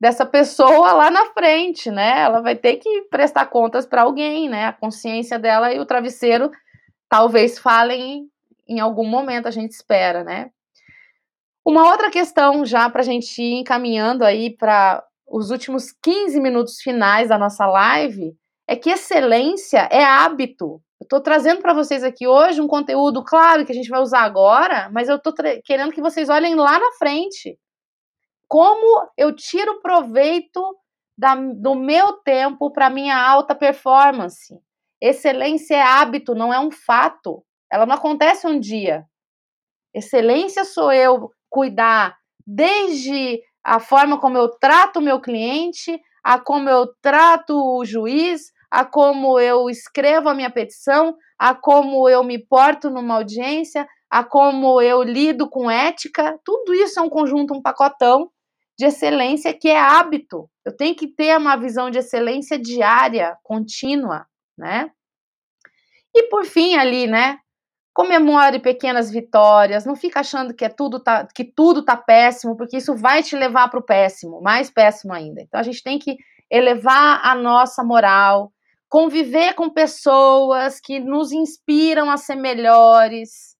dessa 0.00 0.24
pessoa 0.24 0.92
lá 0.94 1.10
na 1.10 1.26
frente, 1.26 1.90
né? 1.90 2.20
Ela 2.22 2.40
vai 2.40 2.56
ter 2.56 2.76
que 2.76 3.02
prestar 3.02 3.46
contas 3.46 3.84
para 3.84 4.02
alguém, 4.02 4.48
né? 4.48 4.66
A 4.66 4.72
consciência 4.72 5.38
dela 5.38 5.72
e 5.74 5.78
o 5.78 5.84
travesseiro 5.84 6.50
talvez 7.08 7.58
falem 7.58 8.26
em 8.66 8.80
algum 8.80 9.06
momento, 9.06 9.46
a 9.46 9.50
gente 9.50 9.72
espera, 9.72 10.24
né? 10.24 10.50
Uma 11.66 11.90
outra 11.90 12.10
questão, 12.10 12.64
já 12.64 12.88
para 12.88 13.02
a 13.02 13.04
gente 13.04 13.42
ir 13.42 13.60
encaminhando 13.60 14.24
aí 14.24 14.56
para 14.56 15.04
os 15.28 15.50
últimos 15.50 15.92
15 16.02 16.40
minutos 16.40 16.80
finais 16.80 17.28
da 17.28 17.36
nossa 17.36 17.66
live, 17.66 18.34
é 18.66 18.74
que 18.74 18.90
excelência 18.90 19.88
é 19.90 20.02
hábito. 20.02 20.80
Eu 21.00 21.04
estou 21.04 21.20
trazendo 21.20 21.60
para 21.60 21.74
vocês 21.74 22.02
aqui 22.02 22.26
hoje 22.26 22.60
um 22.60 22.68
conteúdo, 22.68 23.22
claro, 23.22 23.66
que 23.66 23.72
a 23.72 23.74
gente 23.74 23.90
vai 23.90 24.00
usar 24.00 24.22
agora, 24.22 24.88
mas 24.92 25.08
eu 25.08 25.16
estou 25.16 25.34
querendo 25.64 25.92
que 25.92 26.00
vocês 26.00 26.28
olhem 26.28 26.54
lá 26.54 26.78
na 26.78 26.92
frente 26.92 27.58
como 28.50 29.08
eu 29.16 29.32
tiro 29.32 29.80
proveito 29.80 30.60
da, 31.16 31.36
do 31.36 31.76
meu 31.76 32.14
tempo 32.14 32.72
para 32.72 32.90
minha 32.90 33.16
alta 33.16 33.54
performance. 33.54 34.58
Excelência 35.00 35.76
é 35.76 35.80
hábito, 35.80 36.34
não 36.34 36.52
é 36.52 36.58
um 36.58 36.72
fato. 36.72 37.44
Ela 37.72 37.86
não 37.86 37.94
acontece 37.94 38.48
um 38.48 38.58
dia. 38.58 39.04
Excelência 39.94 40.64
sou 40.64 40.90
eu 40.92 41.30
cuidar 41.48 42.16
desde 42.44 43.40
a 43.62 43.78
forma 43.78 44.18
como 44.18 44.36
eu 44.36 44.48
trato 44.58 44.98
o 44.98 45.02
meu 45.02 45.20
cliente, 45.20 46.00
a 46.24 46.36
como 46.40 46.68
eu 46.68 46.88
trato 47.00 47.54
o 47.54 47.84
juiz, 47.84 48.50
a 48.68 48.84
como 48.84 49.38
eu 49.38 49.70
escrevo 49.70 50.28
a 50.28 50.34
minha 50.34 50.50
petição, 50.50 51.16
a 51.38 51.54
como 51.54 52.08
eu 52.08 52.24
me 52.24 52.36
porto 52.36 52.90
numa 52.90 53.14
audiência, 53.14 53.86
a 54.10 54.24
como 54.24 54.82
eu 54.82 55.04
lido 55.04 55.48
com 55.48 55.70
ética. 55.70 56.36
Tudo 56.44 56.74
isso 56.74 56.98
é 56.98 57.02
um 57.02 57.08
conjunto, 57.08 57.54
um 57.54 57.62
pacotão 57.62 58.28
de 58.80 58.86
excelência 58.86 59.52
que 59.52 59.68
é 59.68 59.78
hábito. 59.78 60.48
Eu 60.64 60.74
tenho 60.74 60.94
que 60.96 61.06
ter 61.06 61.36
uma 61.36 61.54
visão 61.54 61.90
de 61.90 61.98
excelência 61.98 62.58
diária, 62.58 63.36
contínua, 63.42 64.26
né? 64.56 64.90
E 66.14 66.30
por 66.30 66.46
fim 66.46 66.76
ali, 66.76 67.06
né? 67.06 67.36
Comemore 67.92 68.58
pequenas 68.58 69.10
vitórias, 69.10 69.84
não 69.84 69.94
fica 69.94 70.20
achando 70.20 70.54
que 70.54 70.64
é 70.64 70.70
tudo 70.70 70.98
tá, 70.98 71.28
que 71.34 71.44
tudo 71.44 71.84
tá 71.84 71.94
péssimo, 71.94 72.56
porque 72.56 72.78
isso 72.78 72.96
vai 72.96 73.22
te 73.22 73.36
levar 73.36 73.68
para 73.68 73.80
o 73.80 73.84
péssimo, 73.84 74.40
mais 74.40 74.70
péssimo 74.70 75.12
ainda. 75.12 75.42
Então 75.42 75.60
a 75.60 75.62
gente 75.62 75.82
tem 75.82 75.98
que 75.98 76.16
elevar 76.50 77.20
a 77.22 77.34
nossa 77.34 77.84
moral, 77.84 78.50
conviver 78.88 79.52
com 79.52 79.68
pessoas 79.68 80.80
que 80.80 80.98
nos 80.98 81.32
inspiram 81.32 82.10
a 82.10 82.16
ser 82.16 82.36
melhores, 82.36 83.54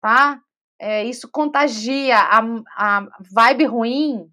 tá? 0.00 0.40
É, 0.80 1.04
isso 1.04 1.28
contagia 1.30 2.16
a, 2.16 2.40
a 2.78 3.08
vibe 3.30 3.66
ruim, 3.66 4.32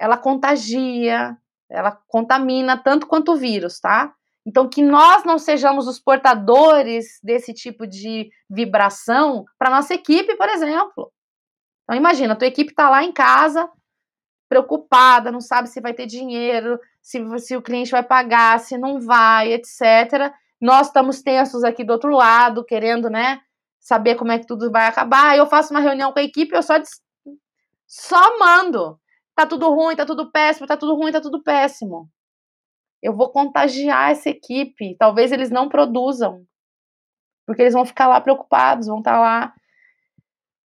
ela 0.00 0.16
contagia, 0.16 1.36
ela 1.68 1.92
contamina 2.08 2.76
tanto 2.78 3.06
quanto 3.06 3.32
o 3.32 3.36
vírus, 3.36 3.78
tá? 3.78 4.14
Então, 4.46 4.66
que 4.66 4.82
nós 4.82 5.24
não 5.24 5.38
sejamos 5.38 5.86
os 5.86 6.00
portadores 6.00 7.20
desse 7.22 7.52
tipo 7.52 7.86
de 7.86 8.30
vibração 8.48 9.44
para 9.58 9.70
nossa 9.70 9.92
equipe, 9.92 10.34
por 10.36 10.48
exemplo. 10.48 11.12
Então, 11.84 11.94
imagina, 11.94 12.32
a 12.32 12.36
tua 12.36 12.48
equipe 12.48 12.70
está 12.70 12.88
lá 12.88 13.04
em 13.04 13.12
casa, 13.12 13.68
preocupada, 14.48 15.30
não 15.30 15.40
sabe 15.40 15.68
se 15.68 15.80
vai 15.80 15.92
ter 15.92 16.06
dinheiro, 16.06 16.80
se, 17.02 17.22
se 17.38 17.54
o 17.54 17.62
cliente 17.62 17.90
vai 17.90 18.02
pagar, 18.02 18.58
se 18.58 18.78
não 18.78 18.98
vai, 18.98 19.52
etc. 19.52 20.32
Nós 20.58 20.86
estamos 20.86 21.22
tensos 21.22 21.62
aqui 21.62 21.84
do 21.84 21.92
outro 21.92 22.10
lado, 22.10 22.64
querendo, 22.64 23.10
né, 23.10 23.40
saber 23.78 24.14
como 24.14 24.32
é 24.32 24.38
que 24.38 24.46
tudo 24.46 24.70
vai 24.70 24.86
acabar. 24.86 25.36
Eu 25.36 25.46
faço 25.46 25.74
uma 25.74 25.80
reunião 25.80 26.10
com 26.10 26.18
a 26.18 26.22
equipe, 26.22 26.56
eu 26.56 26.62
só, 26.62 26.74
só 27.86 28.38
mando. 28.38 28.98
Tá 29.34 29.46
tudo 29.46 29.68
ruim, 29.74 29.96
tá 29.96 30.04
tudo 30.04 30.30
péssimo, 30.30 30.66
tá 30.66 30.76
tudo 30.76 30.94
ruim, 30.94 31.12
tá 31.12 31.20
tudo 31.20 31.42
péssimo 31.42 32.10
eu 33.02 33.14
vou 33.14 33.30
contagiar 33.30 34.10
essa 34.10 34.28
equipe. 34.28 34.96
Talvez 34.98 35.32
eles 35.32 35.50
não 35.50 35.68
produzam, 35.68 36.44
porque 37.46 37.62
eles 37.62 37.74
vão 37.74 37.84
ficar 37.84 38.06
lá 38.06 38.20
preocupados, 38.20 38.86
vão 38.86 38.98
estar 38.98 39.14
tá 39.14 39.20
lá 39.20 39.54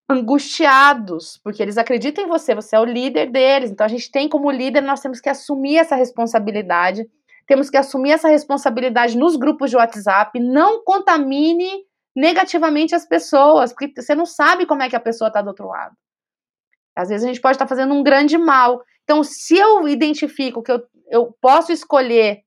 angustiados, 0.07 1.39
porque 1.43 1.63
eles 1.63 1.77
acreditam 1.77 2.23
em 2.23 2.27
você, 2.27 2.53
você 2.53 2.75
é 2.75 2.79
o 2.79 2.85
líder 2.85 3.31
deles. 3.31 3.71
Então 3.71 3.85
a 3.85 3.89
gente 3.89 4.11
tem 4.11 4.29
como 4.29 4.51
líder, 4.51 4.81
nós 4.81 4.99
temos 4.99 5.19
que 5.19 5.29
assumir 5.29 5.77
essa 5.77 5.95
responsabilidade. 5.95 7.09
Temos 7.47 7.69
que 7.69 7.77
assumir 7.77 8.11
essa 8.11 8.27
responsabilidade 8.27 9.17
nos 9.17 9.35
grupos 9.35 9.69
de 9.69 9.77
WhatsApp, 9.77 10.39
não 10.39 10.83
contamine 10.83 11.69
negativamente 12.15 12.95
as 12.95 13.05
pessoas, 13.05 13.71
porque 13.71 14.01
você 14.01 14.15
não 14.15 14.25
sabe 14.25 14.65
como 14.65 14.81
é 14.81 14.89
que 14.89 14.95
a 14.95 14.99
pessoa 14.99 15.27
está 15.27 15.41
do 15.41 15.49
outro 15.49 15.67
lado. 15.67 15.95
Às 16.95 17.09
vezes 17.09 17.25
a 17.25 17.27
gente 17.27 17.41
pode 17.41 17.55
estar 17.55 17.65
tá 17.65 17.69
fazendo 17.69 17.93
um 17.93 18.03
grande 18.03 18.37
mal. 18.37 18.81
Então, 19.03 19.23
se 19.23 19.57
eu 19.57 19.87
identifico 19.87 20.63
que 20.63 20.71
eu 20.71 20.81
eu 21.07 21.35
posso 21.41 21.71
escolher 21.71 22.43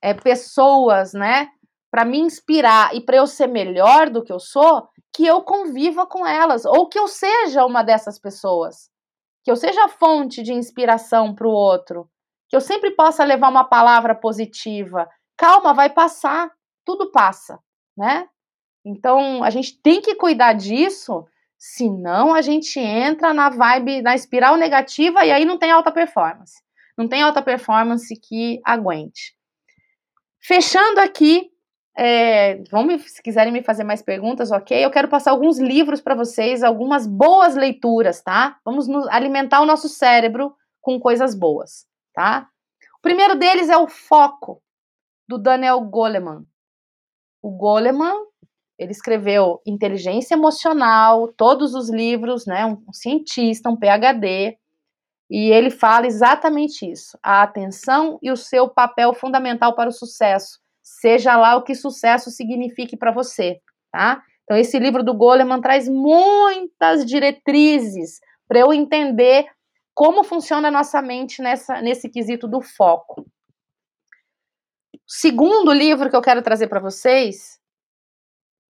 é, 0.00 0.14
pessoas, 0.14 1.12
né, 1.12 1.48
para 1.90 2.04
me 2.04 2.18
inspirar 2.18 2.94
e 2.94 3.00
para 3.00 3.16
eu 3.16 3.26
ser 3.26 3.46
melhor 3.46 4.10
do 4.10 4.22
que 4.22 4.32
eu 4.32 4.38
sou, 4.38 4.88
que 5.14 5.26
eu 5.26 5.42
conviva 5.42 6.06
com 6.06 6.26
elas, 6.26 6.64
ou 6.64 6.88
que 6.88 6.98
eu 6.98 7.08
seja 7.08 7.64
uma 7.64 7.82
dessas 7.82 8.18
pessoas, 8.18 8.90
que 9.42 9.50
eu 9.50 9.56
seja 9.56 9.88
fonte 9.88 10.42
de 10.42 10.52
inspiração 10.52 11.34
para 11.34 11.46
o 11.46 11.52
outro, 11.52 12.08
que 12.48 12.56
eu 12.56 12.60
sempre 12.60 12.90
possa 12.92 13.24
levar 13.24 13.48
uma 13.48 13.64
palavra 13.64 14.14
positiva. 14.14 15.08
Calma, 15.36 15.74
vai 15.74 15.90
passar, 15.90 16.50
tudo 16.84 17.10
passa, 17.10 17.58
né? 17.96 18.28
Então 18.84 19.42
a 19.42 19.50
gente 19.50 19.80
tem 19.82 20.00
que 20.00 20.14
cuidar 20.14 20.52
disso, 20.52 21.26
senão 21.58 22.32
a 22.32 22.40
gente 22.40 22.78
entra 22.78 23.34
na 23.34 23.50
vibe, 23.50 24.02
na 24.02 24.14
espiral 24.14 24.56
negativa 24.56 25.24
e 25.24 25.32
aí 25.32 25.44
não 25.44 25.58
tem 25.58 25.70
alta 25.70 25.90
performance 25.90 26.62
não 26.98 27.06
tem 27.06 27.22
alta 27.22 27.40
performance 27.40 28.12
que 28.20 28.60
aguente. 28.64 29.36
Fechando 30.40 30.98
aqui, 31.00 31.48
é, 31.96 32.60
vão 32.64 32.98
se 32.98 33.22
quiserem 33.22 33.52
me 33.52 33.62
fazer 33.62 33.84
mais 33.84 34.02
perguntas, 34.02 34.50
ok? 34.50 34.84
Eu 34.84 34.90
quero 34.90 35.08
passar 35.08 35.30
alguns 35.30 35.60
livros 35.60 36.00
para 36.00 36.16
vocês, 36.16 36.64
algumas 36.64 37.06
boas 37.06 37.54
leituras, 37.54 38.20
tá? 38.20 38.58
Vamos 38.64 38.88
nos 38.88 39.06
alimentar 39.08 39.60
o 39.60 39.66
nosso 39.66 39.88
cérebro 39.88 40.52
com 40.80 40.98
coisas 40.98 41.36
boas, 41.36 41.86
tá? 42.12 42.48
O 42.98 43.00
primeiro 43.00 43.36
deles 43.36 43.68
é 43.68 43.76
o 43.76 43.86
Foco, 43.86 44.60
do 45.28 45.38
Daniel 45.38 45.80
Goleman. 45.82 46.44
O 47.40 47.50
Goleman, 47.50 48.26
ele 48.78 48.92
escreveu 48.92 49.60
Inteligência 49.66 50.34
Emocional, 50.34 51.28
todos 51.36 51.74
os 51.74 51.90
livros, 51.90 52.46
né? 52.46 52.64
Um, 52.64 52.92
cientista, 52.92 53.68
um 53.68 53.76
PhD. 53.76 54.56
E 55.28 55.50
ele 55.50 55.70
fala 55.70 56.06
exatamente 56.06 56.88
isso: 56.88 57.18
a 57.22 57.42
atenção 57.42 58.18
e 58.22 58.30
o 58.30 58.36
seu 58.36 58.68
papel 58.68 59.12
fundamental 59.12 59.74
para 59.74 59.90
o 59.90 59.92
sucesso, 59.92 60.60
seja 60.82 61.36
lá 61.36 61.56
o 61.56 61.62
que 61.62 61.74
sucesso 61.74 62.30
signifique 62.30 62.96
para 62.96 63.10
você, 63.10 63.60
tá? 63.90 64.22
Então, 64.44 64.56
esse 64.56 64.78
livro 64.78 65.02
do 65.02 65.12
Goleman 65.12 65.60
traz 65.60 65.88
muitas 65.88 67.04
diretrizes 67.04 68.20
para 68.46 68.60
eu 68.60 68.72
entender 68.72 69.46
como 69.92 70.24
funciona 70.24 70.68
a 70.68 70.70
nossa 70.70 71.02
mente 71.02 71.42
nessa, 71.42 71.82
nesse 71.82 72.08
quesito 72.08 72.48
do 72.48 72.62
foco. 72.62 73.26
O 74.94 74.98
segundo 75.06 75.72
livro 75.72 76.08
que 76.08 76.16
eu 76.16 76.22
quero 76.22 76.40
trazer 76.40 76.68
para 76.68 76.80
vocês, 76.80 77.58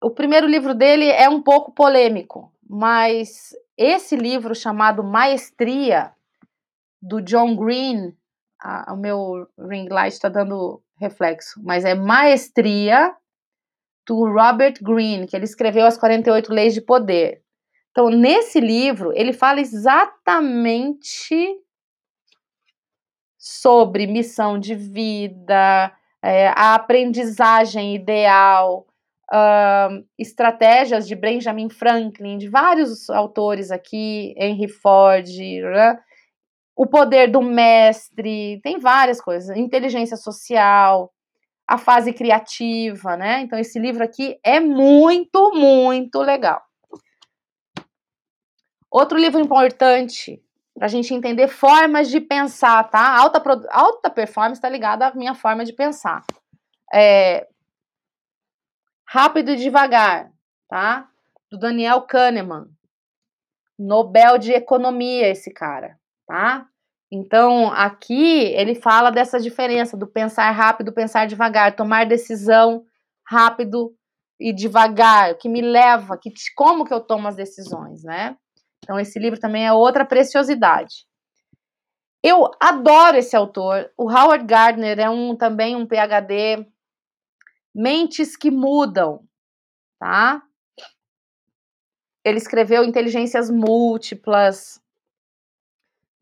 o 0.02 0.10
primeiro 0.10 0.46
livro 0.46 0.74
dele 0.74 1.10
é 1.10 1.28
um 1.28 1.42
pouco 1.42 1.72
polêmico, 1.72 2.52
mas 2.68 3.50
esse 3.76 4.16
livro 4.16 4.54
chamado 4.54 5.02
Maestria 5.02 6.12
do 7.00 7.20
John 7.20 7.56
Green, 7.56 8.16
a, 8.60 8.92
o 8.92 8.96
meu 8.96 9.48
ring 9.58 9.88
light 9.88 10.12
está 10.12 10.28
dando 10.28 10.82
reflexo, 10.96 11.60
mas 11.62 11.84
é 11.84 11.94
Maestria 11.94 13.14
do 14.06 14.24
Robert 14.24 14.74
Greene, 14.82 15.26
que 15.26 15.36
ele 15.36 15.44
escreveu 15.44 15.86
as 15.86 15.98
48 15.98 16.52
Leis 16.52 16.74
de 16.74 16.80
Poder. 16.80 17.42
Então, 17.90 18.08
nesse 18.08 18.58
livro, 18.58 19.12
ele 19.14 19.32
fala 19.32 19.60
exatamente 19.60 21.36
sobre 23.36 24.06
missão 24.06 24.58
de 24.58 24.74
vida, 24.74 25.92
é, 26.22 26.48
a 26.48 26.74
aprendizagem 26.74 27.94
ideal, 27.94 28.87
uh, 29.32 30.04
estratégias 30.18 31.06
de 31.06 31.14
Benjamin 31.14 31.68
Franklin, 31.68 32.38
de 32.38 32.48
vários 32.48 33.08
autores 33.10 33.70
aqui, 33.70 34.34
Henry 34.36 34.68
Ford, 34.68 35.26
né? 35.28 35.98
o 36.78 36.86
poder 36.86 37.28
do 37.28 37.42
mestre, 37.42 38.60
tem 38.62 38.78
várias 38.78 39.20
coisas, 39.20 39.56
inteligência 39.56 40.16
social, 40.16 41.12
a 41.66 41.76
fase 41.76 42.12
criativa, 42.12 43.16
né? 43.16 43.40
Então, 43.40 43.58
esse 43.58 43.80
livro 43.80 44.04
aqui 44.04 44.38
é 44.44 44.60
muito, 44.60 45.50
muito 45.52 46.20
legal. 46.20 46.62
Outro 48.88 49.18
livro 49.18 49.40
importante 49.40 50.40
para 50.72 50.86
a 50.86 50.88
gente 50.88 51.12
entender 51.12 51.48
formas 51.48 52.08
de 52.08 52.20
pensar, 52.20 52.88
tá? 52.88 53.18
Alta, 53.18 53.42
alta 53.70 54.08
performance 54.08 54.58
está 54.58 54.68
ligada 54.68 55.08
à 55.08 55.14
minha 55.14 55.34
forma 55.34 55.64
de 55.64 55.72
pensar. 55.72 56.24
É, 56.94 57.48
rápido 59.10 59.52
e 59.52 59.56
devagar, 59.56 60.30
tá? 60.68 61.08
Do 61.50 61.58
Daniel 61.58 62.02
Kahneman. 62.02 62.68
Nobel 63.78 64.38
de 64.38 64.52
Economia, 64.52 65.28
esse 65.28 65.52
cara 65.52 65.98
tá? 66.28 66.66
Então, 67.10 67.72
aqui 67.72 68.44
ele 68.52 68.74
fala 68.74 69.10
dessa 69.10 69.40
diferença 69.40 69.96
do 69.96 70.06
pensar 70.06 70.50
rápido, 70.50 70.92
pensar 70.92 71.26
devagar, 71.26 71.74
tomar 71.74 72.04
decisão 72.04 72.84
rápido 73.26 73.94
e 74.38 74.52
devagar, 74.52 75.34
que 75.36 75.48
me 75.48 75.62
leva, 75.62 76.18
que 76.18 76.30
como 76.54 76.84
que 76.84 76.92
eu 76.92 77.00
tomo 77.00 77.26
as 77.26 77.34
decisões, 77.34 78.04
né? 78.04 78.36
Então, 78.84 79.00
esse 79.00 79.18
livro 79.18 79.40
também 79.40 79.66
é 79.66 79.72
outra 79.72 80.04
preciosidade. 80.04 81.06
Eu 82.22 82.50
adoro 82.60 83.16
esse 83.16 83.34
autor. 83.34 83.90
O 83.96 84.10
Howard 84.10 84.44
Gardner 84.44 84.98
é 84.98 85.08
um 85.08 85.34
também 85.34 85.74
um 85.74 85.86
PhD. 85.86 86.66
Mentes 87.78 88.36
que 88.36 88.50
mudam, 88.50 89.20
tá? 90.00 90.42
Ele 92.24 92.38
escreveu 92.38 92.82
Inteligências 92.82 93.48
Múltiplas, 93.48 94.80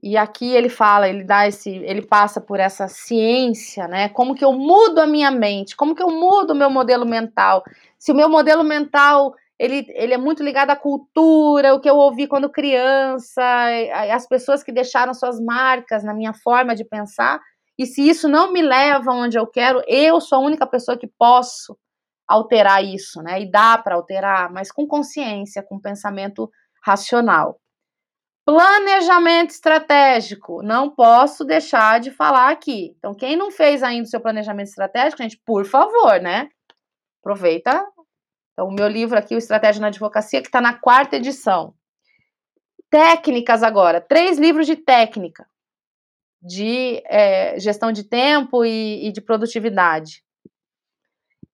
e 0.02 0.16
aqui 0.16 0.54
ele 0.54 0.68
fala, 0.68 1.08
ele 1.08 1.24
dá 1.24 1.48
esse, 1.48 1.70
ele 1.70 2.02
passa 2.02 2.40
por 2.40 2.60
essa 2.60 2.86
ciência, 2.88 3.88
né? 3.88 4.10
Como 4.10 4.34
que 4.34 4.44
eu 4.44 4.52
mudo 4.52 5.00
a 5.00 5.06
minha 5.06 5.30
mente? 5.30 5.74
Como 5.74 5.94
que 5.94 6.02
eu 6.02 6.10
mudo 6.10 6.50
o 6.50 6.54
meu 6.54 6.68
modelo 6.68 7.06
mental? 7.06 7.64
Se 7.98 8.12
o 8.12 8.14
meu 8.14 8.28
modelo 8.28 8.62
mental 8.62 9.34
ele, 9.58 9.86
ele 9.88 10.12
é 10.12 10.18
muito 10.18 10.42
ligado 10.42 10.70
à 10.70 10.76
cultura, 10.76 11.74
o 11.74 11.80
que 11.80 11.88
eu 11.88 11.96
ouvi 11.96 12.26
quando 12.26 12.50
criança, 12.50 13.42
as 14.12 14.28
pessoas 14.28 14.62
que 14.62 14.70
deixaram 14.70 15.14
suas 15.14 15.40
marcas 15.40 16.04
na 16.04 16.12
minha 16.12 16.34
forma 16.34 16.74
de 16.74 16.84
pensar, 16.84 17.40
e 17.78 17.84
se 17.84 18.08
isso 18.08 18.28
não 18.28 18.52
me 18.52 18.62
leva 18.62 19.12
onde 19.12 19.38
eu 19.38 19.46
quero, 19.46 19.82
eu 19.86 20.20
sou 20.20 20.38
a 20.38 20.42
única 20.42 20.66
pessoa 20.66 20.96
que 20.96 21.06
posso 21.06 21.78
alterar 22.26 22.82
isso, 22.82 23.22
né? 23.22 23.40
E 23.40 23.50
dá 23.50 23.76
para 23.76 23.94
alterar, 23.94 24.50
mas 24.50 24.72
com 24.72 24.86
consciência, 24.86 25.62
com 25.62 25.78
pensamento 25.78 26.50
racional. 26.84 27.60
Planejamento 28.46 29.50
estratégico. 29.50 30.62
Não 30.62 30.88
posso 30.88 31.44
deixar 31.44 32.00
de 32.00 32.10
falar 32.10 32.50
aqui. 32.50 32.94
Então, 32.96 33.14
quem 33.14 33.36
não 33.36 33.50
fez 33.50 33.82
ainda 33.82 34.04
o 34.04 34.10
seu 34.10 34.20
planejamento 34.20 34.68
estratégico, 34.68 35.22
gente, 35.22 35.40
por 35.44 35.66
favor, 35.66 36.20
né? 36.20 36.48
Aproveita. 37.20 37.84
Então, 38.52 38.68
o 38.68 38.72
meu 38.72 38.88
livro 38.88 39.18
aqui, 39.18 39.34
o 39.34 39.38
Estratégia 39.38 39.82
na 39.82 39.88
Advocacia, 39.88 40.40
que 40.40 40.48
está 40.48 40.60
na 40.60 40.72
quarta 40.78 41.16
edição. 41.16 41.74
Técnicas 42.88 43.62
agora. 43.62 44.00
Três 44.00 44.38
livros 44.38 44.66
de 44.66 44.76
técnica 44.76 45.46
de 46.42 47.02
é, 47.06 47.58
gestão 47.58 47.90
de 47.90 48.04
tempo 48.04 48.64
e, 48.64 49.08
e, 49.08 49.12
de 49.12 49.20
produtividade. 49.20 50.22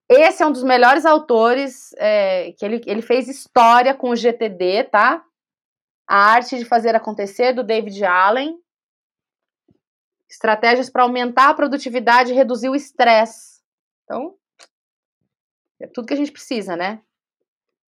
Esse 0.08 0.42
é 0.42 0.46
um 0.46 0.52
dos 0.52 0.62
melhores 0.62 1.06
autores, 1.06 1.92
é, 1.96 2.52
que 2.52 2.64
ele, 2.64 2.82
ele 2.86 3.02
fez 3.02 3.28
história 3.28 3.94
com 3.94 4.10
o 4.10 4.16
GTD, 4.16 4.84
tá? 4.84 5.24
A 6.06 6.16
Arte 6.16 6.58
de 6.58 6.64
Fazer 6.64 6.94
Acontecer, 6.94 7.52
do 7.52 7.64
David 7.64 8.04
Allen. 8.04 8.58
Estratégias 10.28 10.90
para 10.90 11.02
aumentar 11.02 11.50
a 11.50 11.54
produtividade 11.54 12.32
e 12.32 12.34
reduzir 12.34 12.68
o 12.68 12.74
estresse. 12.74 13.62
Então, 14.04 14.36
é 15.80 15.86
tudo 15.86 16.06
que 16.06 16.14
a 16.14 16.16
gente 16.16 16.32
precisa, 16.32 16.76
né? 16.76 17.02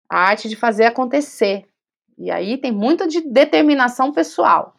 A 0.09 0.17
arte 0.17 0.49
de 0.49 0.55
fazer 0.55 0.85
acontecer. 0.85 1.67
E 2.17 2.31
aí 2.31 2.57
tem 2.57 2.71
muito 2.71 3.07
de 3.07 3.21
determinação 3.21 4.11
pessoal. 4.11 4.72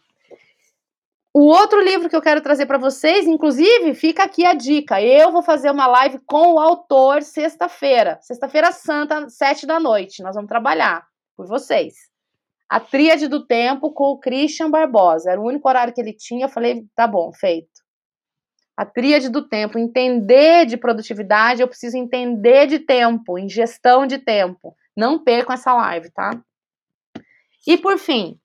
O 1.37 1.47
outro 1.47 1.83
livro 1.83 2.09
que 2.09 2.15
eu 2.15 2.23
quero 2.23 2.41
trazer 2.41 2.65
para 2.65 2.79
vocês, 2.79 3.27
inclusive, 3.27 3.93
fica 3.95 4.23
aqui 4.23 4.47
a 4.47 4.55
dica. 4.55 5.03
Eu 5.03 5.33
vou 5.33 5.43
fazer 5.43 5.69
uma 5.69 5.85
live 5.89 6.21
com 6.25 6.55
o 6.55 6.61
autor 6.61 7.25
sexta-feira. 7.25 8.21
Sexta-feira 8.23 8.71
santa, 8.71 9.29
sete 9.29 9.67
da 9.67 9.81
noite. 9.81 10.23
Nós 10.23 10.37
vamos 10.37 10.49
trabalhar 10.49 11.05
por 11.37 11.49
vocês. 11.49 11.95
A 12.69 12.79
Tríade 12.79 13.27
do 13.27 13.45
Tempo 13.45 13.93
com 13.93 14.13
o 14.13 14.19
Christian 14.21 14.71
Barbosa. 14.71 15.33
Era 15.33 15.41
o 15.41 15.45
único 15.45 15.69
horário 15.69 15.93
que 15.93 16.01
ele 16.01 16.13
tinha. 16.13 16.45
Eu 16.45 16.49
falei, 16.49 16.87
tá 16.95 17.05
bom, 17.05 17.33
feito. 17.33 17.83
A 18.77 18.87
Tríade 18.87 19.29
do 19.29 19.43
Tempo. 19.49 19.77
Entender 19.77 20.67
de 20.67 20.77
produtividade, 20.77 21.61
eu 21.61 21.67
preciso 21.69 21.97
entender 21.97 22.69
de 22.69 22.79
tempo, 22.79 23.37
em 23.37 23.49
gestão 23.49 24.07
de 24.07 24.19
tempo. 24.19 24.77
Não 24.97 25.19
percam 25.19 25.53
essa 25.53 25.75
live, 25.75 26.13
tá? 26.13 26.31
E 27.67 27.77
por 27.77 27.99
fim, 27.99 28.39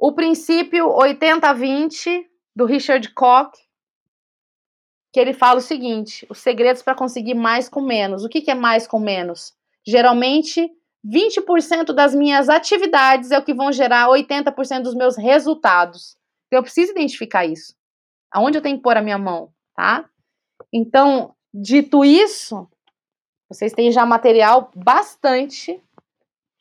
o 0.00 0.12
princípio 0.12 0.88
80-20 0.88 2.24
do 2.56 2.64
Richard 2.64 3.12
Koch, 3.12 3.52
que 5.12 5.20
ele 5.20 5.34
fala 5.34 5.58
o 5.58 5.62
seguinte: 5.62 6.26
os 6.30 6.38
segredos 6.38 6.82
para 6.82 6.94
conseguir 6.94 7.34
mais 7.34 7.68
com 7.68 7.82
menos. 7.82 8.24
O 8.24 8.28
que, 8.28 8.40
que 8.40 8.50
é 8.50 8.54
mais 8.54 8.86
com 8.86 8.98
menos? 8.98 9.52
Geralmente 9.86 10.70
20% 11.06 11.92
das 11.92 12.14
minhas 12.14 12.48
atividades 12.48 13.30
é 13.30 13.38
o 13.38 13.44
que 13.44 13.54
vão 13.54 13.70
gerar 13.70 14.08
80% 14.08 14.82
dos 14.82 14.94
meus 14.94 15.16
resultados. 15.16 16.16
Então, 16.46 16.58
eu 16.58 16.62
preciso 16.62 16.92
identificar 16.92 17.44
isso. 17.44 17.74
Aonde 18.32 18.58
eu 18.58 18.62
tenho 18.62 18.76
que 18.76 18.82
pôr 18.82 18.96
a 18.96 19.02
minha 19.02 19.18
mão, 19.18 19.52
tá? 19.74 20.08
Então, 20.72 21.34
dito 21.52 22.04
isso, 22.04 22.68
vocês 23.48 23.72
têm 23.72 23.90
já 23.90 24.06
material 24.06 24.70
bastante 24.74 25.82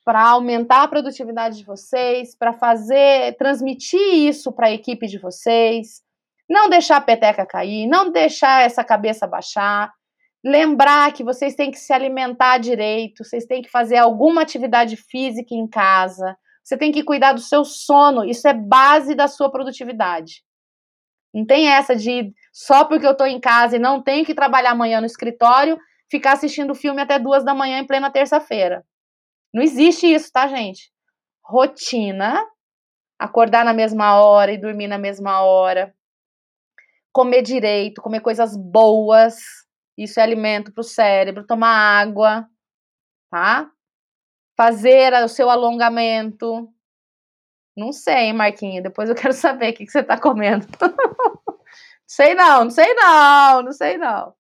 para 0.03 0.21
aumentar 0.21 0.83
a 0.83 0.87
produtividade 0.87 1.57
de 1.57 1.65
vocês, 1.65 2.35
para 2.35 2.53
fazer, 2.53 3.35
transmitir 3.37 3.99
isso 3.99 4.51
para 4.51 4.67
a 4.67 4.71
equipe 4.71 5.07
de 5.07 5.19
vocês, 5.19 6.01
não 6.49 6.69
deixar 6.69 6.97
a 6.97 7.01
peteca 7.01 7.45
cair, 7.45 7.87
não 7.87 8.11
deixar 8.11 8.63
essa 8.63 8.83
cabeça 8.83 9.27
baixar, 9.27 9.93
lembrar 10.43 11.13
que 11.13 11.23
vocês 11.23 11.53
têm 11.53 11.69
que 11.69 11.77
se 11.77 11.93
alimentar 11.93 12.57
direito, 12.57 13.23
vocês 13.23 13.45
têm 13.45 13.61
que 13.61 13.69
fazer 13.69 13.97
alguma 13.97 14.41
atividade 14.41 14.95
física 14.95 15.53
em 15.53 15.67
casa, 15.67 16.35
você 16.63 16.77
tem 16.77 16.91
que 16.91 17.03
cuidar 17.03 17.33
do 17.33 17.41
seu 17.41 17.63
sono, 17.65 18.23
isso 18.23 18.47
é 18.47 18.53
base 18.53 19.15
da 19.15 19.27
sua 19.27 19.51
produtividade. 19.51 20.43
Não 21.33 21.45
tem 21.45 21.67
essa 21.69 21.95
de 21.95 22.33
só 22.51 22.85
porque 22.85 23.05
eu 23.05 23.11
estou 23.11 23.27
em 23.27 23.39
casa 23.39 23.75
e 23.75 23.79
não 23.79 24.01
tenho 24.01 24.25
que 24.25 24.33
trabalhar 24.33 24.71
amanhã 24.71 24.99
no 24.99 25.05
escritório, 25.05 25.77
ficar 26.09 26.33
assistindo 26.33 26.73
filme 26.73 27.01
até 27.01 27.19
duas 27.19 27.43
da 27.43 27.53
manhã 27.53 27.79
em 27.79 27.85
plena 27.85 28.09
terça-feira. 28.09 28.83
Não 29.53 29.63
existe 29.63 30.05
isso, 30.05 30.31
tá, 30.31 30.47
gente? 30.47 30.91
Rotina, 31.43 32.45
acordar 33.17 33.65
na 33.65 33.73
mesma 33.73 34.21
hora 34.21 34.51
e 34.51 34.57
dormir 34.57 34.87
na 34.87 34.97
mesma 34.97 35.41
hora, 35.41 35.93
comer 37.11 37.41
direito, 37.41 38.01
comer 38.01 38.21
coisas 38.21 38.55
boas, 38.55 39.35
isso 39.97 40.19
é 40.19 40.23
alimento 40.23 40.71
para 40.71 40.81
o 40.81 40.83
cérebro, 40.83 41.45
tomar 41.45 41.99
água, 41.99 42.47
tá? 43.29 43.69
Fazer 44.55 45.13
o 45.23 45.27
seu 45.27 45.49
alongamento. 45.49 46.71
Não 47.75 47.91
sei, 47.91 48.25
hein, 48.25 48.33
Marquinhos. 48.33 48.83
Depois 48.83 49.09
eu 49.09 49.15
quero 49.15 49.33
saber 49.33 49.71
o 49.71 49.73
que, 49.73 49.85
que 49.85 49.91
você 49.91 49.99
está 49.99 50.19
comendo. 50.19 50.67
sei 52.05 52.35
não, 52.35 52.65
não 52.65 52.71
sei 52.71 52.93
não, 52.93 53.61
não 53.63 53.71
sei 53.71 53.97
não. 53.97 54.33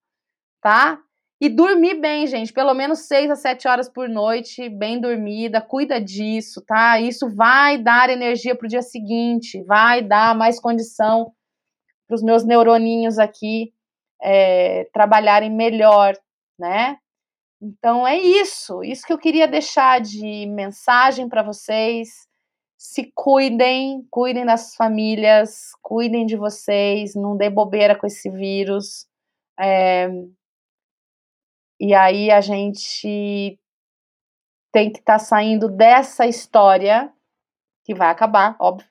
Tá? 0.61 1.01
E 1.41 1.47
dormir 1.47 1.95
bem, 1.95 2.27
gente, 2.27 2.51
pelo 2.51 2.73
menos 2.73 3.07
6 3.07 3.31
a 3.31 3.35
7 3.35 3.67
horas 3.67 3.87
por 3.87 4.09
noite, 4.09 4.67
bem 4.67 4.99
dormida, 4.99 5.61
cuida 5.61 5.99
disso, 6.01 6.61
tá? 6.65 6.99
Isso 6.99 7.29
vai 7.33 7.77
dar 7.77 8.09
energia 8.09 8.55
para 8.55 8.65
o 8.65 8.69
dia 8.69 8.81
seguinte, 8.81 9.63
vai 9.63 10.01
dar 10.01 10.35
mais 10.35 10.59
condição 10.59 11.31
para 12.07 12.15
os 12.15 12.21
meus 12.21 12.43
neuroninhos 12.43 13.17
aqui 13.17 13.71
é, 14.21 14.85
trabalharem 14.93 15.49
melhor, 15.49 16.13
né? 16.57 16.97
Então 17.61 18.07
é 18.07 18.17
isso, 18.17 18.83
isso 18.83 19.05
que 19.05 19.13
eu 19.13 19.17
queria 19.17 19.47
deixar 19.47 20.01
de 20.01 20.45
mensagem 20.47 21.29
para 21.29 21.43
vocês. 21.43 22.27
Se 22.77 23.11
cuidem, 23.13 24.05
cuidem 24.09 24.45
das 24.45 24.75
famílias, 24.75 25.71
cuidem 25.81 26.25
de 26.25 26.37
vocês, 26.37 27.15
não 27.15 27.35
dê 27.35 27.49
bobeira 27.49 27.95
com 27.95 28.07
esse 28.07 28.29
vírus. 28.29 29.05
É, 29.59 30.09
e 31.79 31.93
aí 31.93 32.29
a 32.29 32.41
gente 32.41 33.57
tem 34.71 34.91
que 34.91 34.99
estar 34.99 35.13
tá 35.13 35.19
saindo 35.19 35.67
dessa 35.69 36.27
história, 36.27 37.11
que 37.85 37.95
vai 37.95 38.09
acabar, 38.09 38.55
óbvio, 38.59 38.87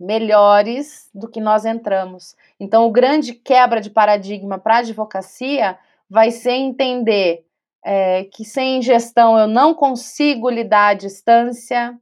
melhores 0.00 1.08
do 1.14 1.28
que 1.28 1.40
nós 1.40 1.64
entramos. 1.64 2.34
Então, 2.58 2.86
o 2.86 2.90
grande 2.90 3.34
quebra 3.34 3.80
de 3.80 3.90
paradigma 3.90 4.58
para 4.58 4.76
a 4.76 4.78
advocacia 4.78 5.78
vai 6.10 6.30
ser 6.30 6.52
entender 6.52 7.44
é, 7.84 8.24
que 8.24 8.44
sem 8.44 8.80
gestão 8.82 9.38
eu 9.38 9.46
não 9.46 9.74
consigo 9.74 10.48
lidar 10.48 10.88
à 10.88 10.94
distância, 10.94 11.98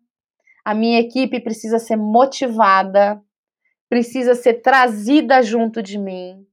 a 0.64 0.74
minha 0.74 1.00
equipe 1.00 1.40
precisa 1.40 1.78
ser 1.78 1.96
motivada, 1.96 3.20
precisa 3.88 4.34
ser 4.34 4.54
trazida 4.62 5.42
junto 5.42 5.82
de 5.82 5.98
mim, 5.98 6.46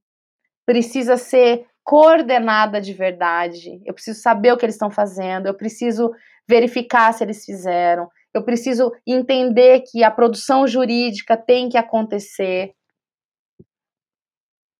precisa 0.66 1.16
ser 1.16 1.67
coordenada 1.88 2.82
de 2.82 2.92
verdade. 2.92 3.80
Eu 3.86 3.94
preciso 3.94 4.20
saber 4.20 4.52
o 4.52 4.58
que 4.58 4.66
eles 4.66 4.74
estão 4.74 4.90
fazendo, 4.90 5.46
eu 5.46 5.54
preciso 5.54 6.12
verificar 6.46 7.14
se 7.14 7.24
eles 7.24 7.46
fizeram, 7.46 8.10
eu 8.34 8.44
preciso 8.44 8.92
entender 9.06 9.80
que 9.90 10.04
a 10.04 10.10
produção 10.10 10.66
jurídica 10.66 11.34
tem 11.34 11.66
que 11.70 11.78
acontecer 11.78 12.74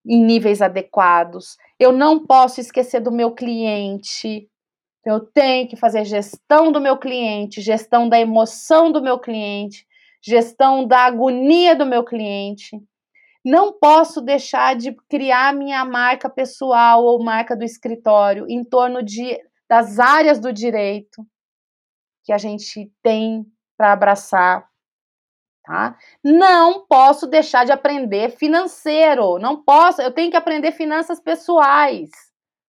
em 0.06 0.22
níveis 0.22 0.60
adequados. 0.60 1.56
Eu 1.80 1.92
não 1.92 2.26
posso 2.26 2.60
esquecer 2.60 3.00
do 3.00 3.10
meu 3.10 3.32
cliente. 3.34 4.46
Eu 5.02 5.20
tenho 5.20 5.66
que 5.66 5.76
fazer 5.76 6.04
gestão 6.04 6.70
do 6.70 6.78
meu 6.78 6.98
cliente, 6.98 7.62
gestão 7.62 8.06
da 8.06 8.20
emoção 8.20 8.92
do 8.92 9.02
meu 9.02 9.18
cliente, 9.18 9.86
gestão 10.22 10.86
da 10.86 11.06
agonia 11.06 11.74
do 11.74 11.86
meu 11.86 12.04
cliente. 12.04 12.78
Não 13.44 13.72
posso 13.78 14.20
deixar 14.20 14.76
de 14.76 14.94
criar 15.08 15.54
minha 15.54 15.84
marca 15.84 16.28
pessoal 16.28 17.04
ou 17.04 17.22
marca 17.22 17.56
do 17.56 17.64
escritório 17.64 18.46
em 18.48 18.64
torno 18.64 19.02
de, 19.02 19.38
das 19.68 19.98
áreas 19.98 20.38
do 20.38 20.52
direito 20.52 21.24
que 22.24 22.32
a 22.32 22.38
gente 22.38 22.92
tem 23.02 23.46
para 23.76 23.92
abraçar, 23.92 24.68
tá? 25.64 25.96
Não 26.22 26.86
posso 26.86 27.26
deixar 27.26 27.64
de 27.64 27.72
aprender 27.72 28.30
financeiro, 28.30 29.38
não 29.38 29.62
posso, 29.62 30.02
eu 30.02 30.12
tenho 30.12 30.30
que 30.30 30.36
aprender 30.36 30.72
finanças 30.72 31.20
pessoais, 31.20 32.10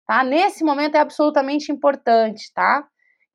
tá? 0.07 0.23
Nesse 0.23 0.63
momento 0.63 0.95
é 0.95 0.99
absolutamente 0.99 1.71
importante, 1.71 2.51
tá? 2.53 2.85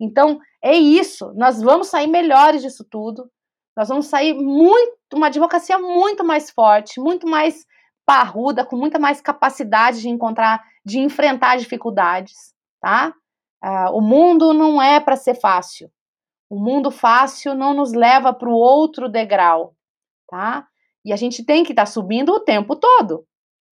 Então, 0.01 0.41
é 0.63 0.75
isso, 0.75 1.33
nós 1.35 1.63
vamos 1.63 1.89
sair 1.89 2.07
melhores 2.07 2.61
disso 2.61 2.85
tudo. 2.91 3.31
Nós 3.77 3.89
vamos 3.89 4.07
sair 4.07 4.35
muito, 4.35 4.97
uma 5.15 5.29
advocacia 5.29 5.79
muito 5.79 6.25
mais 6.25 6.51
forte, 6.51 7.01
muito 7.01 7.27
mais 7.27 7.65
parruda, 8.05 8.65
com 8.65 8.77
muita 8.77 8.99
mais 8.99 9.21
capacidade 9.21 10.01
de 10.01 10.09
encontrar, 10.09 10.63
de 10.85 10.99
enfrentar 10.99 11.57
dificuldades, 11.57 12.55
tá? 12.81 13.15
Uh, 13.63 13.97
o 13.97 14.01
mundo 14.01 14.53
não 14.53 14.83
é 14.83 14.99
para 14.99 15.17
ser 15.17 15.35
fácil. 15.35 15.91
O 16.49 16.59
mundo 16.59 16.91
fácil 16.91 17.55
não 17.55 17.73
nos 17.73 17.93
leva 17.93 18.33
para 18.33 18.49
o 18.49 18.55
outro 18.55 19.09
degrau, 19.09 19.77
tá? 20.29 20.67
E 21.05 21.13
a 21.13 21.17
gente 21.17 21.45
tem 21.45 21.63
que 21.63 21.73
estar 21.73 21.85
tá 21.85 21.91
subindo 21.91 22.31
o 22.33 22.41
tempo 22.41 22.75
todo, 22.75 23.25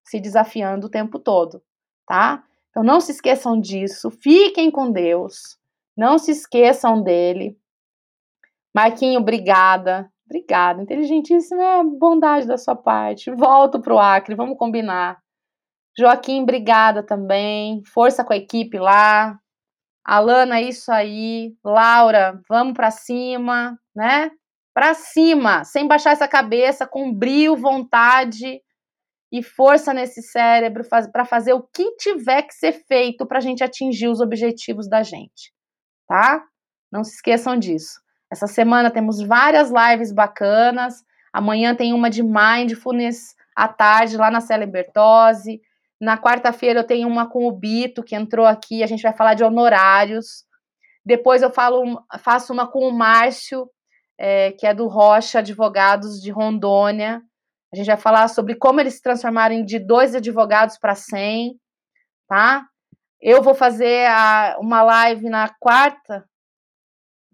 se 0.04 0.20
desafiando 0.20 0.86
o 0.86 0.90
tempo 0.90 1.18
todo, 1.18 1.60
tá? 2.06 2.44
Então 2.70 2.84
não 2.84 3.00
se 3.00 3.10
esqueçam 3.10 3.60
disso, 3.60 4.10
fiquem 4.10 4.70
com 4.70 4.92
Deus, 4.92 5.58
não 5.96 6.18
se 6.18 6.30
esqueçam 6.30 7.02
dele. 7.02 7.58
Marquinho, 8.74 9.20
obrigada. 9.20 10.10
Obrigada, 10.30 10.82
inteligentíssima 10.82 11.62
é 11.62 11.82
bondade 11.82 12.46
da 12.46 12.58
sua 12.58 12.76
parte. 12.76 13.30
Volto 13.30 13.80
para 13.80 13.94
o 13.94 13.98
Acre, 13.98 14.34
vamos 14.34 14.58
combinar. 14.58 15.18
Joaquim, 15.98 16.42
obrigada 16.42 17.02
também. 17.02 17.82
Força 17.86 18.22
com 18.22 18.34
a 18.34 18.36
equipe 18.36 18.78
lá. 18.78 19.38
Alana, 20.04 20.60
isso 20.60 20.92
aí. 20.92 21.54
Laura, 21.64 22.40
vamos 22.48 22.74
para 22.74 22.90
cima, 22.90 23.78
né? 23.96 24.30
Para 24.74 24.94
cima, 24.94 25.64
sem 25.64 25.88
baixar 25.88 26.12
essa 26.12 26.28
cabeça, 26.28 26.86
com 26.86 27.12
brio, 27.12 27.56
vontade 27.56 28.60
e 29.32 29.42
força 29.42 29.92
nesse 29.92 30.22
cérebro 30.22 30.84
para 31.12 31.24
fazer 31.24 31.52
o 31.52 31.62
que 31.62 31.96
tiver 31.96 32.42
que 32.42 32.54
ser 32.54 32.72
feito 32.86 33.26
para 33.26 33.38
a 33.38 33.40
gente 33.40 33.64
atingir 33.64 34.08
os 34.08 34.20
objetivos 34.20 34.88
da 34.88 35.02
gente, 35.02 35.52
tá? 36.06 36.44
Não 36.92 37.02
se 37.02 37.16
esqueçam 37.16 37.58
disso. 37.58 38.00
Essa 38.30 38.46
semana 38.46 38.90
temos 38.90 39.20
várias 39.20 39.70
lives 39.70 40.12
bacanas. 40.12 41.04
Amanhã 41.32 41.74
tem 41.74 41.92
uma 41.92 42.10
de 42.10 42.22
Mindfulness 42.22 43.34
à 43.54 43.68
tarde 43.68 44.16
lá 44.16 44.30
na 44.30 44.40
Célia 44.40 44.66
Bertozzi. 44.66 45.60
Na 46.00 46.16
quarta-feira 46.16 46.80
eu 46.80 46.86
tenho 46.86 47.08
uma 47.08 47.28
com 47.28 47.46
o 47.46 47.52
Bito, 47.52 48.02
que 48.02 48.14
entrou 48.14 48.46
aqui. 48.46 48.82
A 48.82 48.86
gente 48.86 49.02
vai 49.02 49.12
falar 49.12 49.34
de 49.34 49.42
honorários. 49.42 50.44
Depois 51.04 51.42
eu 51.42 51.50
falo, 51.50 52.04
faço 52.18 52.52
uma 52.52 52.66
com 52.66 52.86
o 52.86 52.92
Márcio, 52.92 53.68
é, 54.18 54.52
que 54.52 54.66
é 54.66 54.74
do 54.74 54.86
Rocha 54.86 55.38
Advogados 55.38 56.20
de 56.20 56.30
Rondônia. 56.30 57.22
A 57.72 57.76
gente 57.76 57.86
vai 57.86 57.96
falar 57.96 58.28
sobre 58.28 58.54
como 58.54 58.80
eles 58.80 58.94
se 58.94 59.02
transformaram 59.02 59.64
de 59.64 59.78
dois 59.78 60.14
advogados 60.14 60.78
para 60.78 60.94
100, 60.94 61.58
tá? 62.28 62.66
Eu 63.20 63.42
vou 63.42 63.54
fazer 63.54 64.06
a, 64.06 64.56
uma 64.60 64.82
live 64.82 65.28
na 65.28 65.48
quarta, 65.60 66.27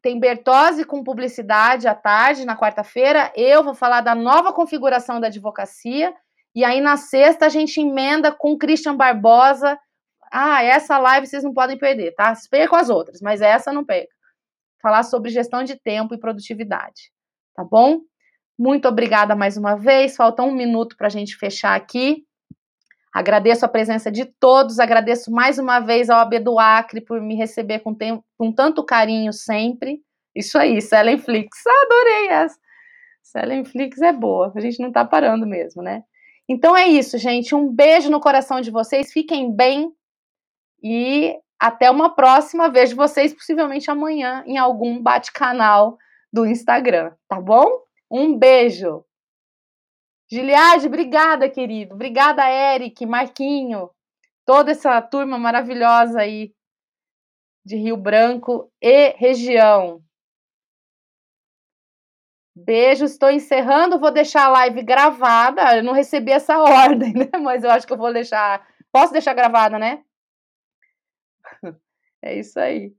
tem 0.05 0.21
Bertozzi 0.21 0.85
com 0.85 1.03
publicidade 1.03 1.89
à 1.89 1.95
tarde, 1.95 2.45
na 2.45 2.55
quarta-feira. 2.55 3.33
Eu 3.35 3.65
vou 3.65 3.73
falar 3.73 4.03
da 4.03 4.15
nova 4.15 4.53
configuração 4.53 5.19
da 5.19 5.29
advocacia. 5.29 6.13
E 6.55 6.63
aí, 6.63 6.79
na 6.79 6.99
sexta, 6.99 7.47
a 7.47 7.49
gente 7.49 7.81
emenda 7.81 8.31
com 8.31 8.59
Christian 8.59 8.95
Barbosa. 8.95 9.79
Ah, 10.31 10.63
essa 10.63 10.99
live 10.99 11.27
vocês 11.27 11.43
não 11.43 11.55
podem 11.55 11.79
perder, 11.79 12.15
tá? 12.15 12.35
Vocês 12.35 12.47
percam 12.47 12.79
as 12.79 12.91
outras, 12.91 13.23
mas 13.23 13.41
essa 13.41 13.73
não 13.73 13.83
perca. 13.83 14.15
Falar 14.83 15.05
sobre 15.05 15.31
gestão 15.31 15.65
de 15.65 15.75
tempo 15.75 16.13
e 16.13 16.21
produtividade, 16.21 17.11
tá 17.57 17.65
bom? 17.65 18.01
Muito 18.59 18.87
obrigada 18.87 19.35
mais 19.35 19.57
uma 19.57 19.75
vez. 19.75 20.17
Falta 20.17 20.43
um 20.43 20.53
minuto 20.53 20.99
para 20.99 21.07
a 21.07 21.11
gente 21.11 21.35
fechar 21.35 21.75
aqui. 21.75 22.27
Agradeço 23.15 23.65
a 23.65 23.69
presença 23.69 24.11
de 24.11 24.25
todos, 24.25 24.81
agradeço 24.81 25.31
mais 25.31 25.57
uma 25.57 25.79
vez 25.79 26.11
ao 26.11 26.19
AB 26.19 26.41
do 26.41 26.59
Acre 26.59 27.01
por 27.01 27.21
me 27.21 27.37
receber 27.37 27.79
com, 27.79 27.95
tempo, 27.95 28.25
com 28.37 28.51
tanto 28.51 28.85
carinho 28.85 29.33
sempre. 29.33 30.03
Isso 30.35 30.59
aí, 30.59 30.83
Selenflix, 30.83 31.59
adorei 31.65 32.29
essa. 32.31 32.59
Selenflix 33.23 34.03
é 34.03 34.13
boa, 34.13 34.53
a 34.57 34.59
gente 34.59 34.83
não 34.83 34.91
tá 34.91 35.05
parando 35.05 35.47
mesmo, 35.47 35.81
né? 35.81 36.03
Então 36.49 36.77
é 36.77 36.89
isso, 36.89 37.17
gente. 37.17 37.55
Um 37.55 37.73
beijo 37.73 38.11
no 38.11 38.19
coração 38.19 38.61
de 38.61 38.73
vocês, 38.73 39.13
fiquem 39.13 39.55
bem 39.55 39.93
e 40.83 41.37
até 41.57 41.89
uma 41.89 42.17
próxima. 42.17 42.69
Vejo 42.69 42.97
vocês 42.97 43.33
possivelmente 43.33 43.89
amanhã 43.93 44.43
em 44.45 44.59
algum 44.59 45.01
bate-canal 45.01 45.97
do 46.33 46.45
Instagram, 46.45 47.13
tá 47.29 47.41
bom? 47.41 47.65
Um 48.11 48.37
beijo! 48.37 49.05
Giliade, 50.31 50.87
obrigada, 50.87 51.49
querido. 51.49 51.95
Obrigada, 51.95 52.49
Eric, 52.49 53.05
Marquinho, 53.07 53.91
toda 54.45 54.73
essa 54.73 55.01
turma 55.03 55.39
maravilhosa 55.39 56.21
aí 56.21 56.55
de 57.65 57.77
Rio 57.77 57.97
Branco 57.97 58.71
e 58.81 59.11
região. 59.17 60.03
Beijo, 62.57 63.05
estou 63.05 63.31
encerrando. 63.31 63.99
Vou 63.99 64.13
deixar 64.13 64.45
a 64.47 64.49
live 64.49 64.83
gravada. 64.83 65.77
Eu 65.77 65.83
não 65.83 65.93
recebi 65.93 66.31
essa 66.31 66.59
ordem, 66.63 67.13
né? 67.13 67.31
Mas 67.43 67.65
eu 67.65 67.71
acho 67.71 67.87
que 67.87 67.93
eu 67.93 67.97
vou 67.99 68.13
deixar. 68.13 68.67
Posso 68.93 69.13
deixar 69.13 69.35
gravada, 69.35 69.79
né? 69.79 70.05
É 72.23 72.39
isso 72.39 72.59
aí. 72.59 72.95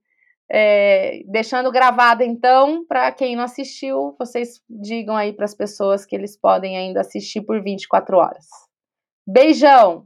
É, 0.51 1.23
deixando 1.27 1.71
gravada, 1.71 2.23
então, 2.23 2.85
para 2.85 3.11
quem 3.11 3.35
não 3.35 3.43
assistiu, 3.43 4.15
vocês 4.19 4.61
digam 4.69 5.15
aí 5.15 5.33
para 5.33 5.45
as 5.45 5.55
pessoas 5.55 6.05
que 6.05 6.15
eles 6.15 6.37
podem 6.37 6.77
ainda 6.77 7.01
assistir 7.01 7.41
por 7.41 7.61
24 7.63 8.17
horas. 8.17 8.45
Beijão! 9.27 10.05